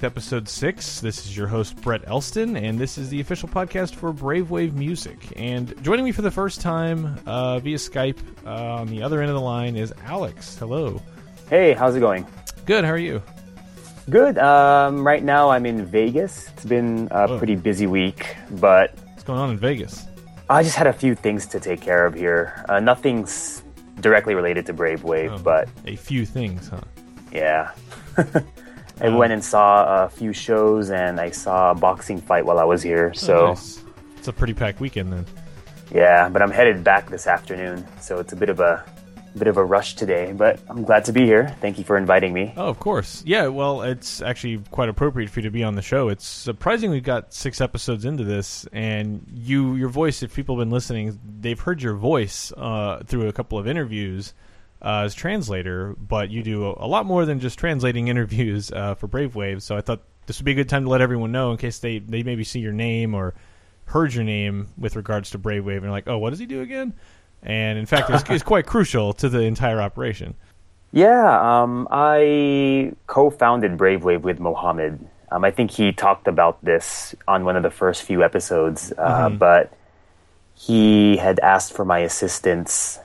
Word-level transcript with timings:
Wavelength 0.00 0.04
Episode 0.04 0.48
6. 0.48 1.00
This 1.00 1.26
is 1.26 1.36
your 1.36 1.46
host, 1.46 1.76
Brett 1.82 2.02
Elston, 2.06 2.56
and 2.56 2.78
this 2.78 2.96
is 2.96 3.10
the 3.10 3.20
official 3.20 3.48
podcast 3.48 3.94
for 3.94 4.12
Brave 4.12 4.50
Wave 4.50 4.74
Music. 4.74 5.18
And 5.36 5.74
joining 5.82 6.04
me 6.06 6.12
for 6.12 6.22
the 6.22 6.30
first 6.30 6.60
time 6.62 7.18
uh, 7.26 7.58
via 7.60 7.76
Skype 7.76 8.16
uh, 8.46 8.76
on 8.80 8.86
the 8.88 9.02
other 9.02 9.20
end 9.20 9.28
of 9.30 9.34
the 9.34 9.40
line 9.42 9.76
is 9.76 9.92
Alex. 10.04 10.56
Hello. 10.56 11.02
Hey, 11.50 11.74
how's 11.74 11.96
it 11.96 12.00
going? 12.00 12.26
Good, 12.64 12.84
how 12.84 12.90
are 12.92 12.98
you? 12.98 13.22
Good. 14.08 14.38
Um, 14.38 15.06
right 15.06 15.22
now 15.22 15.50
I'm 15.50 15.66
in 15.66 15.84
Vegas. 15.84 16.48
It's 16.48 16.64
been 16.64 17.08
a 17.10 17.28
Oh. 17.28 17.38
pretty 17.38 17.56
busy 17.56 17.86
week, 17.86 18.36
but 18.52 18.94
What's 19.10 19.24
going 19.24 19.38
on 19.38 19.50
in 19.50 19.58
Vegas? 19.58 20.06
I 20.48 20.62
just 20.62 20.76
had 20.76 20.86
a 20.86 20.92
few 20.94 21.14
things 21.14 21.46
to 21.48 21.60
take 21.60 21.80
care 21.82 22.06
of 22.06 22.14
here. 22.14 22.64
Uh, 22.70 22.80
nothing's 22.80 23.62
directly 24.00 24.34
related 24.34 24.64
to 24.66 24.72
Brave 24.72 25.04
Wave, 25.04 25.32
Oh. 25.34 25.38
but 25.38 25.68
A 25.86 25.96
few 25.96 26.24
things, 26.24 26.68
huh? 26.68 26.80
yeah. 27.32 27.72
I 29.00 29.08
went 29.08 29.32
and 29.32 29.42
saw 29.44 30.04
a 30.04 30.08
few 30.08 30.32
shows 30.32 30.90
and 30.90 31.18
I 31.20 31.30
saw 31.30 31.70
a 31.70 31.74
boxing 31.74 32.20
fight 32.20 32.44
while 32.44 32.58
I 32.58 32.64
was 32.64 32.82
here. 32.82 33.12
So, 33.14 33.40
Oh, 33.40 33.48
nice. 33.48 33.82
It's 34.18 34.28
a 34.28 34.32
pretty 34.32 34.52
packed 34.54 34.80
weekend 34.80 35.12
then. 35.12 35.26
yeah, 35.92 36.28
but 36.28 36.42
I'm 36.42 36.50
headed 36.50 36.84
back 36.84 37.08
this 37.08 37.26
afternoon. 37.26 37.86
So 38.00 38.18
it's 38.18 38.32
a 38.32 38.36
bit 38.36 38.48
of 38.50 38.60
a 38.60 38.84
bit 39.38 39.46
of 39.46 39.56
a 39.56 39.64
rush 39.64 39.94
today, 39.94 40.32
but 40.32 40.58
I'm 40.68 40.82
glad 40.82 41.04
to 41.04 41.12
be 41.12 41.24
here. 41.24 41.54
Thank 41.60 41.78
you 41.78 41.84
for 41.84 41.96
inviting 41.96 42.32
me. 42.32 42.52
Oh, 42.56 42.66
of 42.68 42.80
course. 42.80 43.22
Yeah, 43.24 43.46
well, 43.46 43.82
it's 43.82 44.20
actually 44.20 44.58
quite 44.72 44.88
appropriate 44.88 45.30
for 45.30 45.38
you 45.38 45.44
to 45.44 45.50
be 45.52 45.62
on 45.62 45.76
the 45.76 45.82
show. 45.82 46.08
It's 46.08 46.26
surprising 46.26 46.90
we've 46.90 47.04
got 47.04 47.32
six 47.32 47.60
episodes 47.60 48.04
into 48.04 48.24
this, 48.24 48.66
and 48.72 49.24
you, 49.32 49.76
your 49.76 49.88
voice. 49.88 50.24
If 50.24 50.34
people 50.34 50.56
have 50.56 50.60
been 50.66 50.72
listening, 50.72 51.18
they've 51.40 51.60
heard 51.60 51.80
your 51.80 51.94
voice 51.94 52.52
uh, 52.56 53.04
through 53.06 53.28
a 53.28 53.32
couple 53.32 53.56
of 53.56 53.68
interviews 53.68 54.34
uh, 54.82 55.02
as 55.04 55.14
translator. 55.14 55.94
But 55.98 56.30
you 56.30 56.42
do 56.42 56.66
a, 56.66 56.86
a 56.86 56.88
lot 56.88 57.06
more 57.06 57.24
than 57.26 57.40
just 57.40 57.58
translating 57.58 58.08
interviews 58.14 58.70
uh, 58.72 58.94
for 58.94 59.06
Brave 59.06 59.34
Wave. 59.34 59.62
So 59.62 59.76
I 59.76 59.80
thought 59.80 60.02
this 60.26 60.38
would 60.38 60.44
be 60.44 60.52
a 60.52 60.56
good 60.56 60.68
time 60.68 60.84
to 60.84 60.88
let 60.88 61.00
everyone 61.00 61.32
know 61.32 61.50
in 61.52 61.56
case 61.56 61.78
they 61.78 61.98
they 61.98 62.22
maybe 62.22 62.44
see 62.44 62.60
your 62.60 62.72
name 62.72 63.14
or 63.14 63.34
heard 63.86 64.14
your 64.14 64.24
name 64.24 64.68
with 64.78 64.96
regards 64.96 65.30
to 65.30 65.38
Brave 65.38 65.64
Wave, 65.64 65.78
and 65.78 65.86
are 65.86 65.90
like, 65.90 66.06
oh, 66.06 66.18
what 66.18 66.30
does 66.30 66.38
he 66.38 66.46
do 66.46 66.60
again? 66.62 66.94
And 67.42 67.78
in 67.78 67.86
fact, 67.86 68.10
it's, 68.10 68.22
it's 68.28 68.44
quite 68.44 68.66
crucial 68.66 69.12
to 69.14 69.28
the 69.28 69.40
entire 69.40 69.80
operation. 69.80 70.34
Yeah, 70.92 71.62
um, 71.62 71.88
I 71.90 72.92
co-founded 73.06 73.76
Brave 73.76 74.04
Wave 74.04 74.24
with 74.24 74.40
Mohammed. 74.40 75.08
Um, 75.32 75.44
I 75.44 75.50
think 75.50 75.70
he 75.70 75.92
talked 75.92 76.26
about 76.26 76.62
this 76.64 77.14
on 77.28 77.44
one 77.44 77.56
of 77.56 77.62
the 77.62 77.70
first 77.70 78.02
few 78.02 78.24
episodes, 78.24 78.92
uh, 78.98 79.28
but 79.30 79.72
he 80.54 81.16
had 81.16 81.38
asked 81.40 81.72
for 81.72 81.84
my 81.84 82.00
assistance 82.00 82.98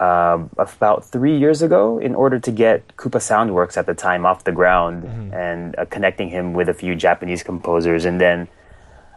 um, 0.00 0.48
about 0.56 1.04
three 1.04 1.36
years 1.36 1.60
ago 1.60 1.98
in 1.98 2.14
order 2.14 2.40
to 2.40 2.50
get 2.50 2.96
Koopa 2.96 3.20
Soundworks 3.20 3.76
at 3.76 3.84
the 3.84 3.94
time 3.94 4.24
off 4.24 4.44
the 4.44 4.52
ground 4.52 5.04
and 5.34 5.78
uh, 5.78 5.84
connecting 5.84 6.30
him 6.30 6.54
with 6.54 6.68
a 6.70 6.74
few 6.74 6.94
Japanese 6.96 7.42
composers, 7.42 8.06
and 8.06 8.18
then 8.18 8.48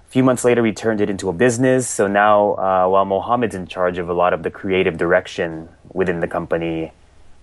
a 0.05 0.09
few 0.13 0.23
months 0.23 0.43
later, 0.43 0.61
we 0.61 0.73
turned 0.73 1.01
it 1.01 1.09
into 1.09 1.29
a 1.29 1.33
business. 1.33 1.87
So 1.87 2.05
now, 2.07 2.53
uh, 2.55 2.87
while 2.87 3.05
Mohammed's 3.05 3.55
in 3.55 3.65
charge 3.65 3.97
of 3.97 4.09
a 4.09 4.13
lot 4.13 4.33
of 4.33 4.43
the 4.43 4.51
creative 4.51 4.97
direction 4.97 5.69
within 5.93 6.19
the 6.19 6.27
company, 6.27 6.91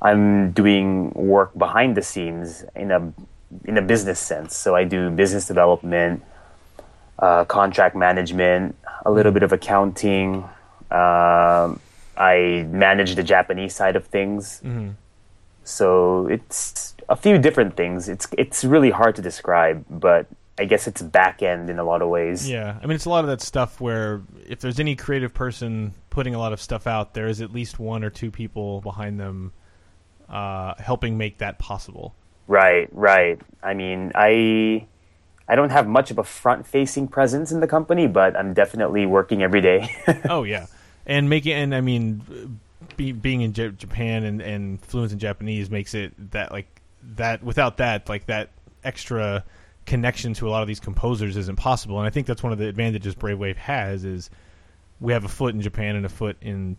I'm 0.02 0.52
doing 0.52 1.10
work 1.14 1.56
behind 1.56 1.96
the 1.96 2.02
scenes 2.02 2.64
in 2.76 2.90
a 2.90 3.12
in 3.64 3.76
a 3.76 3.82
business 3.82 4.20
sense. 4.20 4.54
So 4.54 4.76
I 4.76 4.84
do 4.84 5.10
business 5.10 5.46
development, 5.46 6.22
uh, 7.18 7.44
contract 7.46 7.96
management, 7.96 8.76
a 9.04 9.10
little 9.10 9.32
bit 9.32 9.42
of 9.42 9.52
accounting. 9.52 10.44
Um, 10.90 11.80
I 12.20 12.66
manage 12.70 13.14
the 13.14 13.22
Japanese 13.22 13.74
side 13.74 13.96
of 13.96 14.06
things. 14.06 14.60
So 15.64 16.26
it's 16.26 16.94
a 17.08 17.16
few 17.16 17.38
different 17.38 17.76
things. 17.76 18.08
It's 18.08 18.26
it's 18.36 18.64
really 18.64 18.90
hard 18.90 19.16
to 19.16 19.22
describe, 19.22 19.84
but 19.88 20.26
I 20.58 20.66
guess 20.66 20.86
it's 20.86 21.00
back 21.00 21.42
end 21.42 21.70
in 21.70 21.78
a 21.78 21.84
lot 21.84 22.02
of 22.02 22.08
ways. 22.08 22.48
Yeah, 22.48 22.78
I 22.82 22.86
mean, 22.86 22.94
it's 22.94 23.06
a 23.06 23.10
lot 23.10 23.24
of 23.24 23.30
that 23.30 23.40
stuff 23.40 23.80
where 23.80 24.20
if 24.46 24.60
there's 24.60 24.78
any 24.78 24.94
creative 24.94 25.32
person 25.32 25.94
putting 26.10 26.34
a 26.34 26.38
lot 26.38 26.52
of 26.52 26.60
stuff 26.60 26.86
out, 26.86 27.14
there 27.14 27.28
is 27.28 27.40
at 27.40 27.52
least 27.52 27.78
one 27.78 28.04
or 28.04 28.10
two 28.10 28.30
people 28.30 28.82
behind 28.82 29.18
them 29.18 29.52
uh, 30.28 30.74
helping 30.78 31.16
make 31.16 31.38
that 31.38 31.58
possible. 31.58 32.14
Right, 32.46 32.88
right. 32.92 33.40
I 33.62 33.74
mean, 33.74 34.12
I 34.14 34.86
I 35.48 35.56
don't 35.56 35.70
have 35.70 35.88
much 35.88 36.10
of 36.10 36.18
a 36.18 36.24
front-facing 36.24 37.08
presence 37.08 37.52
in 37.52 37.60
the 37.60 37.66
company, 37.66 38.06
but 38.06 38.36
I'm 38.36 38.52
definitely 38.52 39.06
working 39.06 39.42
every 39.42 39.60
day. 39.60 39.88
oh 40.28 40.42
yeah, 40.44 40.66
and 41.06 41.28
making 41.28 41.52
and 41.52 41.74
I 41.74 41.80
mean, 41.80 42.58
be, 42.96 43.12
being 43.12 43.40
in 43.42 43.52
J- 43.52 43.70
Japan 43.70 44.24
and, 44.24 44.40
and 44.40 44.80
fluent 44.80 45.12
in 45.12 45.18
Japanese 45.18 45.70
makes 45.70 45.94
it 45.94 46.12
that 46.32 46.52
like 46.52 46.80
that 47.16 47.42
without 47.42 47.78
that 47.78 48.08
like 48.08 48.26
that 48.26 48.50
extra 48.84 49.44
connection 49.86 50.34
to 50.34 50.48
a 50.48 50.50
lot 50.50 50.62
of 50.62 50.68
these 50.68 50.80
composers 50.80 51.36
isn't 51.36 51.56
possible. 51.56 51.98
And 51.98 52.06
I 52.06 52.10
think 52.10 52.26
that's 52.26 52.42
one 52.42 52.52
of 52.52 52.58
the 52.58 52.68
advantages 52.68 53.14
Brave 53.14 53.38
Wave 53.38 53.56
has 53.56 54.04
is 54.04 54.30
we 55.00 55.12
have 55.12 55.24
a 55.24 55.28
foot 55.28 55.54
in 55.54 55.60
Japan 55.60 55.96
and 55.96 56.06
a 56.06 56.08
foot 56.08 56.36
in 56.40 56.76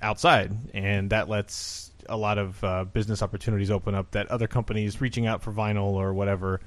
outside, 0.00 0.52
and 0.74 1.10
that 1.10 1.28
lets 1.28 1.90
a 2.08 2.16
lot 2.16 2.38
of 2.38 2.62
uh, 2.64 2.84
business 2.84 3.22
opportunities 3.22 3.70
open 3.70 3.94
up 3.94 4.10
that 4.12 4.28
other 4.28 4.48
companies 4.48 5.00
reaching 5.00 5.26
out 5.26 5.42
for 5.42 5.52
vinyl 5.52 5.92
or 5.92 6.12
whatever 6.12 6.60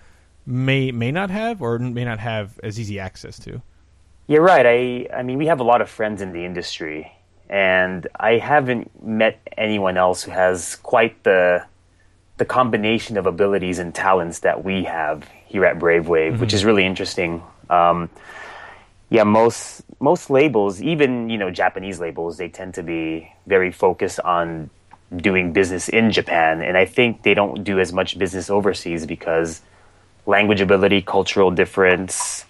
may 0.45 0.91
may 0.91 1.11
not 1.11 1.29
have 1.29 1.61
or 1.61 1.77
may 1.79 2.05
not 2.05 2.19
have 2.19 2.59
as 2.63 2.79
easy 2.79 2.99
access 2.99 3.37
to. 3.39 3.61
You're 4.27 4.41
right. 4.41 4.65
I 4.65 5.07
I 5.19 5.23
mean, 5.23 5.37
we 5.37 5.47
have 5.47 5.59
a 5.59 5.63
lot 5.63 5.81
of 5.81 5.89
friends 5.89 6.21
in 6.21 6.33
the 6.33 6.45
industry, 6.45 7.11
and 7.49 8.07
I 8.19 8.37
haven't 8.37 9.03
met 9.03 9.39
anyone 9.57 9.97
else 9.97 10.23
who 10.23 10.31
has 10.31 10.75
quite 10.77 11.23
the 11.23 11.65
the 12.37 12.45
combination 12.45 13.17
of 13.17 13.25
abilities 13.27 13.79
and 13.79 13.93
talents 13.93 14.39
that 14.39 14.63
we 14.63 14.83
have 14.83 15.27
here 15.45 15.65
at 15.65 15.79
Brave 15.79 16.07
Wave, 16.07 16.41
which 16.41 16.53
is 16.53 16.65
really 16.65 16.85
interesting. 16.85 17.41
Um, 17.69 18.09
yeah, 19.09 19.23
most 19.23 19.83
most 19.99 20.29
labels, 20.29 20.81
even 20.81 21.29
you 21.29 21.37
know 21.37 21.51
Japanese 21.51 21.99
labels, 21.99 22.37
they 22.37 22.49
tend 22.49 22.73
to 22.73 22.83
be 22.83 23.31
very 23.45 23.71
focused 23.71 24.19
on 24.21 24.69
doing 25.15 25.53
business 25.53 25.87
in 25.87 26.11
Japan, 26.11 26.61
and 26.61 26.75
I 26.75 26.85
think 26.85 27.21
they 27.21 27.35
don't 27.35 27.63
do 27.63 27.79
as 27.79 27.93
much 27.93 28.17
business 28.17 28.49
overseas 28.49 29.05
because 29.05 29.61
language 30.25 30.61
ability, 30.61 31.03
cultural 31.03 31.51
difference. 31.51 32.45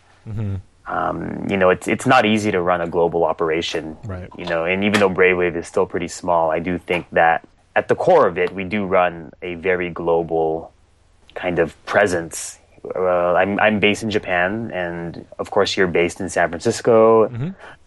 Um, 0.88 1.48
you 1.50 1.58
know, 1.58 1.70
it's 1.72 1.88
it's 1.88 2.06
not 2.06 2.26
easy 2.26 2.52
to 2.52 2.62
run 2.62 2.82
a 2.82 2.88
global 2.88 3.24
operation. 3.24 3.98
Right. 4.06 4.30
You 4.38 4.46
know, 4.46 4.66
and 4.66 4.84
even 4.84 5.00
though 5.00 5.10
Brave 5.10 5.38
Wave 5.38 5.56
is 5.56 5.68
still 5.68 5.86
pretty 5.86 6.08
small, 6.08 6.52
I 6.52 6.60
do 6.60 6.78
think 6.78 7.08
that 7.12 7.48
at 7.76 7.88
the 7.88 7.96
core 7.96 8.28
of 8.28 8.38
it, 8.38 8.54
we 8.54 8.64
do 8.64 8.86
run 8.86 9.32
a 9.42 9.56
very 9.56 9.90
global 9.90 10.72
kind 11.34 11.58
of 11.60 11.74
presence. 11.86 12.60
Uh, 12.96 13.34
I'm 13.34 13.60
I'm 13.60 13.80
based 13.80 14.04
in 14.04 14.12
Japan, 14.12 14.70
and 14.72 15.26
of 15.40 15.50
course, 15.50 15.76
you're 15.76 15.88
based 15.88 16.22
in 16.22 16.30
San 16.30 16.50
Francisco. 16.50 17.28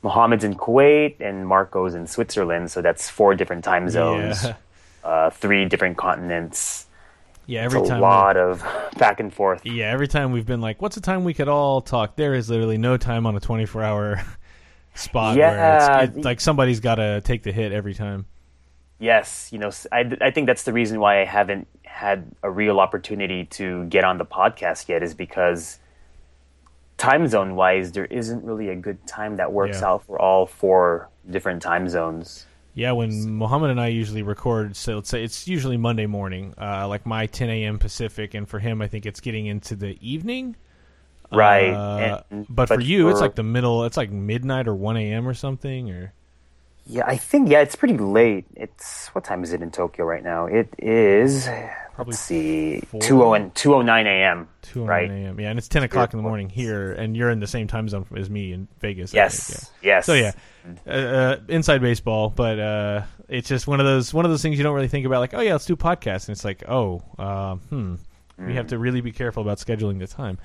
Mohammed's 0.02 0.42
in 0.42 0.54
Kuwait, 0.56 1.20
and 1.20 1.46
Marco's 1.46 1.94
in 1.94 2.06
Switzerland. 2.08 2.70
So 2.72 2.82
that's 2.82 3.08
four 3.08 3.36
different 3.36 3.62
time 3.64 3.88
zones, 3.90 4.42
Yeah. 4.44 4.54
uh, 5.04 5.30
three 5.30 5.66
different 5.66 5.96
continents. 5.98 6.86
Yeah, 7.48 7.64
It's 7.64 7.74
every 7.74 7.86
a 7.86 7.90
time. 7.90 8.00
lot 8.02 8.36
of 8.36 8.62
back 8.98 9.20
and 9.20 9.32
forth. 9.32 9.64
Yeah, 9.64 9.86
every 9.90 10.06
time 10.06 10.32
we've 10.32 10.44
been 10.44 10.60
like, 10.60 10.82
"What's 10.82 10.94
the 10.96 11.00
time 11.00 11.24
we 11.24 11.32
could 11.32 11.48
all 11.48 11.80
talk?" 11.80 12.14
There 12.14 12.34
is 12.34 12.50
literally 12.50 12.76
no 12.76 12.98
time 12.98 13.24
on 13.26 13.34
a 13.34 13.40
twenty-four 13.40 13.82
hour 13.82 14.20
spot 14.94 15.36
where 15.38 16.02
it's, 16.04 16.16
it's 16.16 16.24
like 16.26 16.40
somebody's 16.40 16.80
got 16.80 16.96
to 16.96 17.22
take 17.22 17.42
the 17.44 17.50
hit 17.52 17.72
every 17.72 17.94
time. 17.94 18.26
Yes, 18.98 19.48
you 19.50 19.58
know, 19.58 19.70
I, 19.90 20.10
I 20.20 20.30
think 20.30 20.46
that's 20.46 20.64
the 20.64 20.72
reason 20.74 21.00
why 21.00 21.22
I 21.22 21.24
haven't 21.24 21.68
had 21.84 22.30
a 22.42 22.50
real 22.50 22.80
opportunity 22.80 23.44
to 23.46 23.84
get 23.86 24.04
on 24.04 24.18
the 24.18 24.26
podcast 24.26 24.88
yet, 24.88 25.02
is 25.02 25.14
because 25.14 25.78
time 26.98 27.28
zone 27.28 27.54
wise, 27.56 27.92
there 27.92 28.06
isn't 28.06 28.44
really 28.44 28.68
a 28.68 28.76
good 28.76 29.06
time 29.06 29.36
that 29.36 29.52
works 29.52 29.80
Yeah. 29.80 29.88
out 29.88 30.04
for 30.04 30.20
all 30.20 30.44
four 30.46 31.08
different 31.30 31.62
time 31.62 31.88
zones. 31.88 32.44
Yeah, 32.78 32.92
when 32.92 33.32
Mohammed 33.32 33.70
and 33.70 33.80
I 33.80 33.88
usually 33.88 34.22
record, 34.22 34.76
so 34.76 34.94
let's 34.94 35.08
say 35.08 35.24
it's 35.24 35.48
usually 35.48 35.76
Monday 35.76 36.06
morning, 36.06 36.54
uh, 36.56 36.86
like 36.86 37.04
my 37.06 37.26
10 37.26 37.50
a.m. 37.50 37.76
Pacific, 37.76 38.34
and 38.34 38.48
for 38.48 38.60
him, 38.60 38.80
I 38.80 38.86
think 38.86 39.04
it's 39.04 39.18
getting 39.18 39.46
into 39.46 39.74
the 39.74 39.98
evening. 40.00 40.54
Right. 41.32 41.70
Uh, 41.72 42.22
and- 42.30 42.46
but, 42.48 42.68
for 42.68 42.78
you, 42.80 43.08
it's 43.08 43.20
like 43.20 43.34
the 43.34 43.42
middle. 43.42 43.82
It's 43.82 43.96
like 43.96 44.12
midnight 44.12 44.68
or 44.68 44.76
1 44.76 44.96
a.m. 44.96 45.26
or 45.26 45.34
something. 45.34 45.90
Or 45.90 46.12
Yeah, 46.86 47.02
I 47.04 47.16
think, 47.16 47.50
yeah, 47.50 47.62
it's 47.62 47.74
pretty 47.74 47.98
late. 47.98 48.44
It's, 48.54 49.08
what 49.08 49.24
time 49.24 49.42
is 49.42 49.52
it 49.52 49.60
in 49.60 49.72
Tokyo 49.72 50.04
right 50.04 50.22
now? 50.22 50.46
It 50.46 50.72
is, 50.78 51.48
Probably 51.98 52.12
let's 52.12 52.20
see, 52.22 52.80
four? 52.82 53.00
2 53.00 53.34
and 53.34 53.52
209 53.56 54.06
a.m. 54.06 54.48
2 54.62 54.84
Right. 54.84 55.10
a.m. 55.10 55.40
Yeah, 55.40 55.50
and 55.50 55.58
it's 55.58 55.66
10 55.66 55.82
o'clock 55.82 56.12
in 56.12 56.18
the 56.18 56.22
morning 56.22 56.48
here, 56.48 56.92
and 56.92 57.16
you're 57.16 57.28
in 57.30 57.40
the 57.40 57.48
same 57.48 57.66
time 57.66 57.88
zone 57.88 58.06
as 58.16 58.30
me 58.30 58.52
in 58.52 58.68
Vegas. 58.78 59.12
Yes. 59.12 59.46
think, 59.48 59.74
Yes. 59.82 60.06
So 60.06 60.14
yeah, 60.14 60.30
uh, 60.86 60.90
uh, 60.90 61.36
inside 61.48 61.80
baseball, 61.82 62.30
but 62.30 62.60
uh, 62.60 63.02
it's 63.28 63.48
just 63.48 63.66
one 63.66 63.80
of 63.80 63.86
those 63.86 64.14
one 64.14 64.24
of 64.24 64.30
those 64.30 64.42
things 64.42 64.56
you 64.58 64.62
don't 64.62 64.76
really 64.76 64.86
think 64.86 65.06
about. 65.06 65.18
Like, 65.18 65.34
oh 65.34 65.40
yeah, 65.40 65.52
let's 65.52 65.66
do 65.66 65.74
podcasts, 65.74 66.28
and 66.28 66.36
it's 66.36 66.44
like, 66.44 66.62
oh, 66.68 67.02
uh, 67.18 67.56
hmm, 67.56 67.96
we 68.38 68.54
have 68.54 68.68
to 68.68 68.78
really 68.78 69.00
be 69.00 69.10
careful 69.10 69.42
about 69.42 69.58
scheduling 69.58 69.98
the 69.98 70.06
time. 70.06 70.38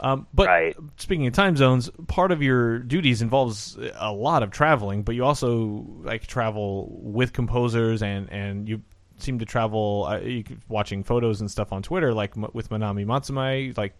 Um, 0.00 0.26
but 0.32 0.46
Right. 0.46 0.76
speaking 0.96 1.26
of 1.26 1.34
time 1.34 1.56
zones, 1.56 1.90
part 2.08 2.32
of 2.32 2.42
your 2.42 2.78
duties 2.78 3.20
involves 3.20 3.76
a 3.96 4.10
lot 4.12 4.42
of 4.42 4.50
traveling, 4.50 5.02
but 5.02 5.14
you 5.14 5.24
also 5.26 5.84
like 6.04 6.26
travel 6.26 6.88
with 7.02 7.34
composers 7.34 8.02
and 8.02 8.32
and 8.32 8.66
you 8.66 8.80
seem 9.18 9.38
to 9.38 9.44
travel. 9.44 10.06
Uh, 10.08 10.18
you, 10.18 10.44
watching 10.68 11.02
photos 11.02 11.40
and 11.40 11.50
stuff 11.50 11.72
on 11.72 11.82
Twitter, 11.82 12.12
like 12.12 12.36
m- 12.36 12.50
with 12.52 12.70
Manami 12.70 13.04
Matsumae, 13.06 13.76
like 13.76 13.94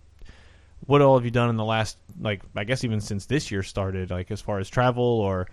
what 0.86 1.00
all 1.00 1.16
have 1.16 1.24
you 1.24 1.30
done 1.30 1.48
in 1.48 1.56
the 1.56 1.64
last 1.64 1.96
like 2.20 2.42
I 2.54 2.64
guess 2.64 2.84
even 2.84 3.00
since 3.00 3.26
this 3.26 3.50
year 3.50 3.62
started, 3.62 4.10
like 4.10 4.30
as 4.30 4.40
far 4.40 4.58
as 4.58 4.68
travel 4.68 5.02
or 5.02 5.46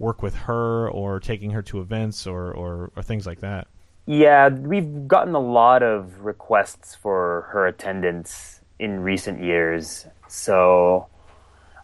work 0.00 0.22
with 0.22 0.34
her 0.34 0.88
or 0.90 1.20
taking 1.20 1.50
her 1.50 1.62
to 1.62 1.80
events 1.80 2.26
or, 2.26 2.50
or, 2.52 2.90
or 2.96 3.02
things 3.02 3.26
like 3.26 3.40
that? 3.40 3.68
Yeah, 4.06 4.48
we've 4.48 5.06
gotten 5.06 5.34
a 5.34 5.40
lot 5.40 5.84
of 5.84 6.24
requests 6.24 6.96
for 6.96 7.46
her 7.52 7.66
attendance 7.66 8.60
in 8.80 9.00
recent 9.00 9.44
years. 9.44 10.06
So 10.26 11.06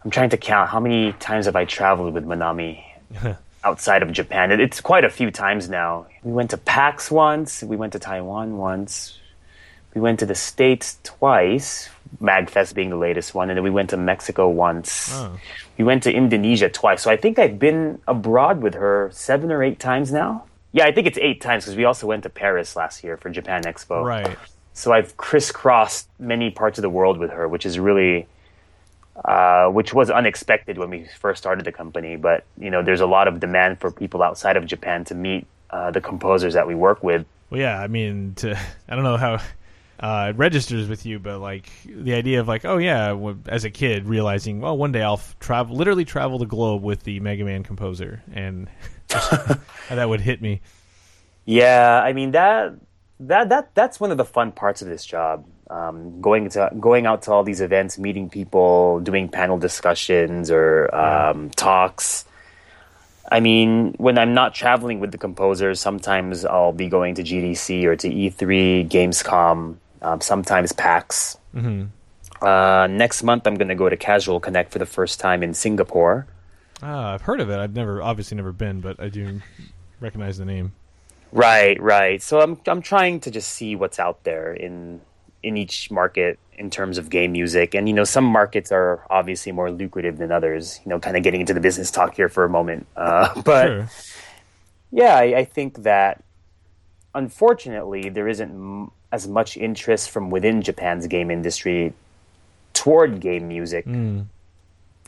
I'm 0.03 0.11
trying 0.11 0.31
to 0.31 0.37
count 0.37 0.69
how 0.69 0.79
many 0.79 1.13
times 1.13 1.45
have 1.45 1.55
I 1.55 1.65
traveled 1.65 2.13
with 2.13 2.25
Manami 2.25 2.83
outside 3.67 4.01
of 4.01 4.11
Japan. 4.13 4.51
It's 4.51 4.79
quite 4.79 5.03
a 5.03 5.09
few 5.09 5.29
times 5.29 5.69
now. 5.69 6.07
We 6.23 6.31
went 6.31 6.51
to 6.51 6.57
PAX 6.57 7.11
once, 7.11 7.61
we 7.61 7.75
went 7.75 7.91
to 7.93 7.99
Taiwan 7.99 8.57
once, 8.57 9.19
we 9.93 9.99
went 9.99 10.19
to 10.19 10.25
the 10.25 10.35
States 10.35 10.97
twice, 11.03 11.89
MagFest 12.21 12.73
being 12.73 12.89
the 12.89 13.01
latest 13.07 13.35
one, 13.35 13.49
and 13.49 13.57
then 13.57 13.63
we 13.63 13.69
went 13.69 13.89
to 13.89 13.97
Mexico 13.97 14.47
once. 14.47 15.11
Oh. 15.11 15.37
We 15.77 15.83
went 15.83 16.03
to 16.03 16.11
Indonesia 16.11 16.69
twice. 16.69 17.01
So 17.01 17.11
I 17.11 17.17
think 17.17 17.37
I've 17.37 17.59
been 17.59 17.99
abroad 18.07 18.61
with 18.61 18.75
her 18.75 19.09
seven 19.11 19.51
or 19.51 19.61
eight 19.61 19.79
times 19.79 20.11
now. 20.11 20.45
Yeah, 20.71 20.85
I 20.85 20.91
think 20.93 21.07
it's 21.07 21.17
eight 21.17 21.41
times 21.41 21.65
because 21.65 21.75
we 21.75 21.83
also 21.83 22.07
went 22.07 22.23
to 22.23 22.29
Paris 22.29 22.75
last 22.75 23.03
year 23.03 23.17
for 23.17 23.29
Japan 23.29 23.63
Expo. 23.63 24.03
Right. 24.03 24.37
So 24.73 24.93
I've 24.93 25.17
crisscrossed 25.17 26.07
many 26.19 26.51
parts 26.51 26.77
of 26.77 26.83
the 26.83 26.89
world 26.89 27.17
with 27.17 27.31
her, 27.31 27.47
which 27.47 27.65
is 27.65 27.79
really, 27.79 28.27
uh, 29.25 29.67
which 29.67 29.93
was 29.93 30.09
unexpected 30.09 30.77
when 30.77 30.89
we 30.89 31.07
first 31.19 31.41
started 31.41 31.65
the 31.65 31.71
company. 31.71 32.15
But 32.15 32.45
you 32.57 32.69
know, 32.69 32.83
there's 32.83 33.01
a 33.01 33.07
lot 33.07 33.27
of 33.27 33.39
demand 33.39 33.79
for 33.79 33.91
people 33.91 34.23
outside 34.23 34.57
of 34.57 34.65
Japan 34.65 35.05
to 35.05 35.15
meet 35.15 35.47
uh, 35.69 35.91
the 35.91 36.01
composers 36.01 36.53
that 36.53 36.67
we 36.67 36.75
work 36.75 37.03
with. 37.03 37.25
Well, 37.49 37.61
yeah, 37.61 37.79
I 37.79 37.87
mean, 37.87 38.33
to, 38.35 38.59
I 38.89 38.95
don't 38.95 39.03
know 39.03 39.17
how 39.17 39.39
uh, 39.99 40.27
it 40.29 40.37
registers 40.37 40.87
with 40.87 41.05
you, 41.05 41.19
but 41.19 41.39
like 41.39 41.69
the 41.85 42.13
idea 42.13 42.39
of 42.39 42.47
like, 42.47 42.65
oh 42.65 42.77
yeah, 42.77 43.17
as 43.47 43.65
a 43.65 43.71
kid 43.71 44.05
realizing, 44.05 44.61
well, 44.61 44.77
one 44.77 44.91
day 44.91 45.01
I'll 45.01 45.13
f- 45.13 45.35
travel, 45.39 45.75
literally 45.75 46.05
travel 46.05 46.37
the 46.37 46.45
globe 46.45 46.83
with 46.83 47.03
the 47.03 47.19
Mega 47.19 47.43
Man 47.43 47.63
composer, 47.63 48.21
and 48.33 48.69
that 49.07 50.07
would 50.07 50.21
hit 50.21 50.41
me. 50.41 50.61
Yeah, 51.45 52.01
I 52.03 52.13
mean 52.13 52.31
that 52.31 52.75
that 53.21 53.49
that 53.49 53.73
that's 53.73 53.99
one 53.99 54.11
of 54.11 54.17
the 54.17 54.25
fun 54.25 54.51
parts 54.51 54.81
of 54.81 54.87
this 54.87 55.05
job. 55.05 55.45
Um, 55.69 56.21
going 56.21 56.49
to 56.51 56.71
going 56.79 57.05
out 57.05 57.23
to 57.23 57.31
all 57.31 57.43
these 57.43 57.59
events, 57.59 57.97
meeting 57.97 58.29
people, 58.29 59.01
doing 59.01 59.27
panel 59.27 59.57
discussions 59.57 60.49
or 60.49 60.93
um, 60.95 61.49
talks. 61.51 62.25
I 63.29 63.41
mean, 63.41 63.93
when 63.97 64.17
I'm 64.17 64.33
not 64.33 64.53
traveling 64.53 65.01
with 65.01 65.11
the 65.11 65.17
composers, 65.17 65.81
sometimes 65.81 66.45
I'll 66.45 66.71
be 66.71 66.87
going 66.87 67.15
to 67.15 67.23
GDC 67.23 67.83
or 67.83 67.95
to 67.97 68.09
E3, 68.09 68.87
Gamescom, 68.87 69.75
um, 70.01 70.21
sometimes 70.21 70.71
PAX. 70.71 71.37
Mm-hmm. 71.53 72.45
Uh, 72.45 72.87
next 72.87 73.23
month, 73.23 73.45
I'm 73.45 73.55
going 73.55 73.67
to 73.67 73.75
go 73.75 73.89
to 73.89 73.97
Casual 73.97 74.39
Connect 74.39 74.71
for 74.71 74.79
the 74.79 74.85
first 74.85 75.19
time 75.19 75.43
in 75.43 75.53
Singapore. 75.53 76.27
Ah, 76.81 77.13
I've 77.13 77.23
heard 77.23 77.41
of 77.41 77.49
it. 77.49 77.57
I've 77.57 77.73
never, 77.73 78.01
obviously, 78.01 78.37
never 78.37 78.53
been, 78.53 78.79
but 78.79 78.99
I 78.99 79.09
do 79.09 79.41
recognize 79.99 80.37
the 80.37 80.45
name. 80.45 80.73
Right, 81.31 81.81
right. 81.81 82.21
So 82.21 82.39
I'm 82.39 82.59
I'm 82.67 82.81
trying 82.81 83.19
to 83.21 83.31
just 83.31 83.49
see 83.49 83.75
what's 83.75 83.99
out 83.99 84.23
there 84.23 84.53
in 84.53 85.01
in 85.47 85.57
each 85.57 85.89
market 85.89 86.39
in 86.53 86.69
terms 86.69 86.97
of 86.97 87.09
game 87.09 87.31
music, 87.31 87.75
and 87.75 87.87
you 87.87 87.93
know, 87.93 88.03
some 88.03 88.25
markets 88.25 88.71
are 88.71 89.05
obviously 89.09 89.51
more 89.51 89.71
lucrative 89.71 90.17
than 90.17 90.31
others. 90.31 90.79
You 90.85 90.89
know, 90.89 90.99
kind 90.99 91.17
of 91.17 91.23
getting 91.23 91.41
into 91.41 91.53
the 91.53 91.59
business 91.59 91.91
talk 91.91 92.15
here 92.15 92.29
for 92.29 92.43
a 92.43 92.49
moment, 92.49 92.87
uh, 92.95 93.41
but 93.45 93.67
sure. 93.67 93.89
yeah, 94.91 95.15
I, 95.15 95.39
I 95.39 95.45
think 95.45 95.83
that 95.83 96.23
unfortunately 97.15 98.09
there 98.09 98.27
isn't 98.27 98.91
as 99.11 99.27
much 99.27 99.57
interest 99.57 100.09
from 100.09 100.29
within 100.29 100.61
Japan's 100.61 101.07
game 101.07 101.31
industry 101.31 101.93
toward 102.73 103.19
game 103.19 103.47
music 103.47 103.85
mm. 103.85 104.25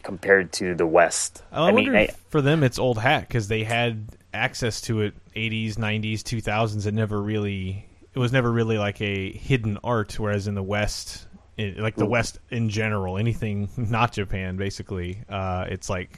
compared 0.04 0.52
to 0.54 0.74
the 0.74 0.88
West. 0.88 1.44
I, 1.52 1.68
I 1.68 1.72
mean, 1.72 1.96
I, 1.96 2.10
for 2.30 2.42
them 2.42 2.64
it's 2.64 2.80
old 2.80 2.98
hat 2.98 3.28
because 3.28 3.48
they 3.48 3.64
had 3.64 4.06
access 4.34 4.82
to 4.82 5.02
it 5.02 5.14
80s, 5.36 5.76
90s, 5.76 6.22
2000s. 6.22 6.86
It 6.86 6.94
never 6.94 7.22
really, 7.22 7.86
it 8.14 8.20
was 8.20 8.32
never 8.32 8.52
really 8.52 8.78
like 8.78 9.02
a 9.02 9.32
hidden 9.32 9.78
art. 9.84 10.20
Whereas 10.20 10.48
in 10.48 10.56
the 10.56 10.64
West, 10.64 11.28
it, 11.58 11.78
like 11.78 11.96
the 11.96 12.06
West 12.06 12.40
in 12.50 12.70
general, 12.70 13.18
anything 13.18 13.70
not 13.78 14.14
Japan, 14.14 14.58
basically, 14.58 15.20
uh, 15.30 15.66
it's 15.70 15.90
like, 15.90 16.18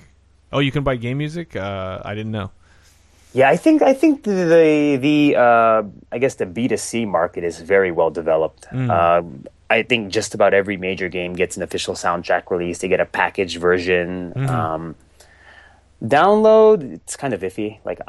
oh, 0.51 0.59
you 0.59 0.71
can 0.71 0.83
buy 0.83 0.95
game 0.95 1.17
music. 1.17 1.55
Uh, 1.55 2.01
I 2.03 2.15
didn't 2.15 2.31
know. 2.31 2.51
Yeah, 3.33 3.49
I 3.49 3.55
think 3.55 3.81
I 3.81 3.93
think 3.93 4.23
the 4.23 4.31
the, 4.31 4.97
the 5.01 5.35
uh, 5.37 5.83
I 6.11 6.17
guess 6.17 6.35
the 6.35 6.45
B 6.45 6.67
2 6.67 6.75
C 6.77 7.05
market 7.05 7.45
is 7.45 7.61
very 7.61 7.91
well 7.91 8.09
developed. 8.09 8.67
Mm. 8.71 8.89
Uh, 8.89 9.49
I 9.69 9.83
think 9.83 10.11
just 10.11 10.35
about 10.35 10.53
every 10.53 10.75
major 10.75 11.07
game 11.07 11.33
gets 11.33 11.55
an 11.55 11.63
official 11.63 11.93
soundtrack 11.93 12.51
release. 12.51 12.79
They 12.79 12.89
get 12.89 12.99
a 12.99 13.05
packaged 13.05 13.57
version. 13.57 14.33
Mm-hmm. 14.35 14.49
Um, 14.49 14.95
download, 16.03 16.95
it's 16.95 17.15
kind 17.15 17.33
of 17.33 17.39
iffy. 17.39 17.79
Like, 17.85 18.01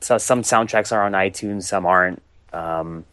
so 0.00 0.18
some 0.18 0.42
soundtracks 0.42 0.92
are 0.92 1.02
on 1.02 1.12
iTunes, 1.12 1.62
some 1.62 1.86
aren't. 1.86 2.22
Um, 2.52 3.04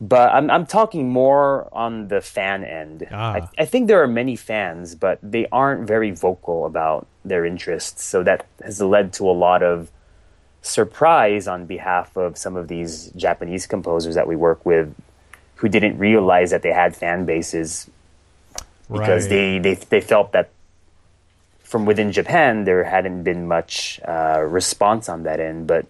but 0.00 0.30
I'm 0.32 0.50
I'm 0.50 0.66
talking 0.66 1.08
more 1.08 1.68
on 1.72 2.08
the 2.08 2.20
fan 2.20 2.64
end. 2.64 3.06
Ah. 3.10 3.34
I, 3.34 3.48
I, 3.58 3.64
think 3.64 3.88
there 3.88 4.02
are 4.02 4.08
many 4.08 4.36
fans, 4.36 4.94
but 4.94 5.18
they 5.22 5.46
aren't 5.50 5.86
very 5.86 6.10
vocal 6.10 6.66
about 6.66 7.06
their 7.24 7.46
interests. 7.46 8.04
So 8.04 8.22
that 8.22 8.46
has 8.62 8.80
led 8.80 9.14
to 9.14 9.28
a 9.28 9.32
lot 9.32 9.62
of 9.62 9.90
surprise 10.60 11.48
on 11.48 11.64
behalf 11.64 12.16
of 12.16 12.36
some 12.36 12.56
of 12.56 12.68
these 12.68 13.10
Japanese 13.16 13.66
composers 13.66 14.14
that 14.16 14.26
we 14.26 14.36
work 14.36 14.66
with 14.66 14.94
who 15.56 15.68
didn't 15.68 15.96
realize 15.96 16.50
that 16.50 16.62
they 16.62 16.72
had 16.72 16.94
fan 16.94 17.24
bases 17.24 17.88
because 18.90 19.24
right. 19.24 19.30
they, 19.30 19.58
they 19.58 19.74
they 19.74 20.00
felt 20.00 20.32
that 20.32 20.50
from 21.60 21.86
within 21.86 22.12
Japan 22.12 22.64
there 22.64 22.84
hadn't 22.84 23.22
been 23.22 23.48
much 23.48 23.98
uh, 24.06 24.40
response 24.46 25.08
on 25.08 25.22
that 25.22 25.40
end, 25.40 25.66
but 25.66 25.86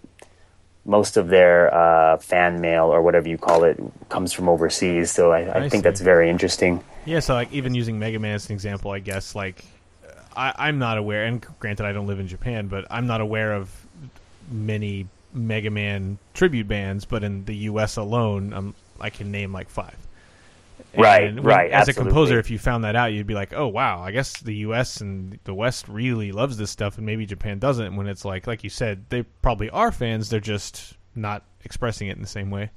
most 0.87 1.17
of 1.17 1.29
their 1.29 1.75
uh, 1.75 2.17
fan 2.19 2.61
mail 2.61 2.87
or 2.87 3.03
whatever 3.03 3.29
you 3.29 3.37
call 3.37 3.65
it 3.65 3.79
comes 4.09 4.33
from 4.33 4.49
overseas. 4.49 5.11
So 5.11 5.33
I, 5.33 5.41
I, 5.41 5.51
I 5.51 5.61
think 5.61 5.73
see. 5.73 5.81
that's 5.81 6.01
very 6.01 6.31
interesting. 6.31 6.83
Yeah, 7.05 7.21
so 7.21 7.35
like 7.35 7.53
even 7.53 7.75
using 7.75 7.99
Mega 7.99 8.19
Man 8.19 8.35
as 8.35 8.49
an 8.49 8.55
example, 8.55 8.91
I 8.91 9.01
guess 9.01 9.35
like 9.35 9.65
I, 10.37 10.69
am 10.69 10.79
not 10.79 10.99
aware, 10.99 11.25
and 11.25 11.45
granted 11.59 11.87
I 11.87 11.93
don't 11.93 12.07
live 12.07 12.21
in 12.21 12.29
Japan, 12.29 12.69
but 12.69 12.87
I'm 12.91 13.07
not 13.07 13.21
aware 13.21 13.55
of 13.55 13.71
many 14.51 15.09
Mega 15.33 15.71
Man 15.71 16.19
tribute 16.35 16.69
bands, 16.69 17.05
but 17.05 17.25
in 17.25 17.45
the 17.47 17.57
U.S. 17.57 17.97
alone, 17.97 18.53
um, 18.53 18.75
I 19.01 19.11
can 19.11 19.31
name 19.31 19.53
like 19.53 19.71
five. 19.71 19.97
Right, 20.99 21.35
when, 21.35 21.45
right. 21.45 21.71
As 21.71 21.89
absolutely. 21.89 22.01
a 22.01 22.13
composer, 22.13 22.39
if 22.39 22.51
you 22.51 22.59
found 22.59 22.85
that 22.85 22.97
out, 22.97 23.13
you'd 23.13 23.27
be 23.27 23.35
like, 23.35 23.53
"Oh 23.53 23.69
wow, 23.69 24.01
I 24.01 24.11
guess 24.11 24.41
the 24.41 24.55
U.S. 24.57 25.01
and 25.01 25.39
the 25.45 25.55
West 25.55 25.89
really 25.89 26.33
loves 26.33 26.57
this 26.57 26.71
stuff, 26.71 26.97
and 26.97 27.07
maybe 27.07 27.27
Japan 27.27 27.59
doesn't." 27.59 27.97
When 27.97 28.07
it's 28.07 28.25
like, 28.25 28.47
like 28.47 28.65
you 28.65 28.71
said, 28.71 29.07
they 29.09 29.23
probably 29.23 29.71
are 29.71 29.93
fans; 29.93 30.31
they're 30.31 30.41
just 30.41 30.95
not 31.15 31.45
expressing 31.65 32.09
it 32.09 32.17
in 32.17 32.23
the 32.23 32.29
same 32.29 32.51
way. 32.51 32.71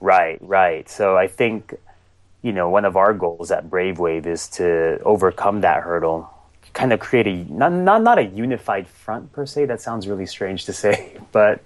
Right, 0.00 0.38
right. 0.42 0.88
So 0.88 1.16
I 1.16 1.26
think, 1.26 1.74
you 2.42 2.52
know, 2.52 2.68
one 2.68 2.84
of 2.84 2.96
our 2.96 3.14
goals 3.14 3.50
at 3.50 3.70
Brave 3.70 3.98
Wave 3.98 4.26
is 4.26 4.48
to 4.50 5.00
overcome 5.02 5.62
that 5.62 5.82
hurdle 5.82 6.30
kind 6.76 6.92
of 6.92 7.00
create 7.00 7.26
a 7.26 7.52
not, 7.52 7.72
not 7.72 8.02
not 8.02 8.18
a 8.18 8.24
unified 8.24 8.86
front 8.86 9.32
per 9.32 9.46
se. 9.46 9.64
That 9.66 9.80
sounds 9.80 10.06
really 10.06 10.26
strange 10.26 10.66
to 10.66 10.72
say, 10.72 11.16
but 11.32 11.60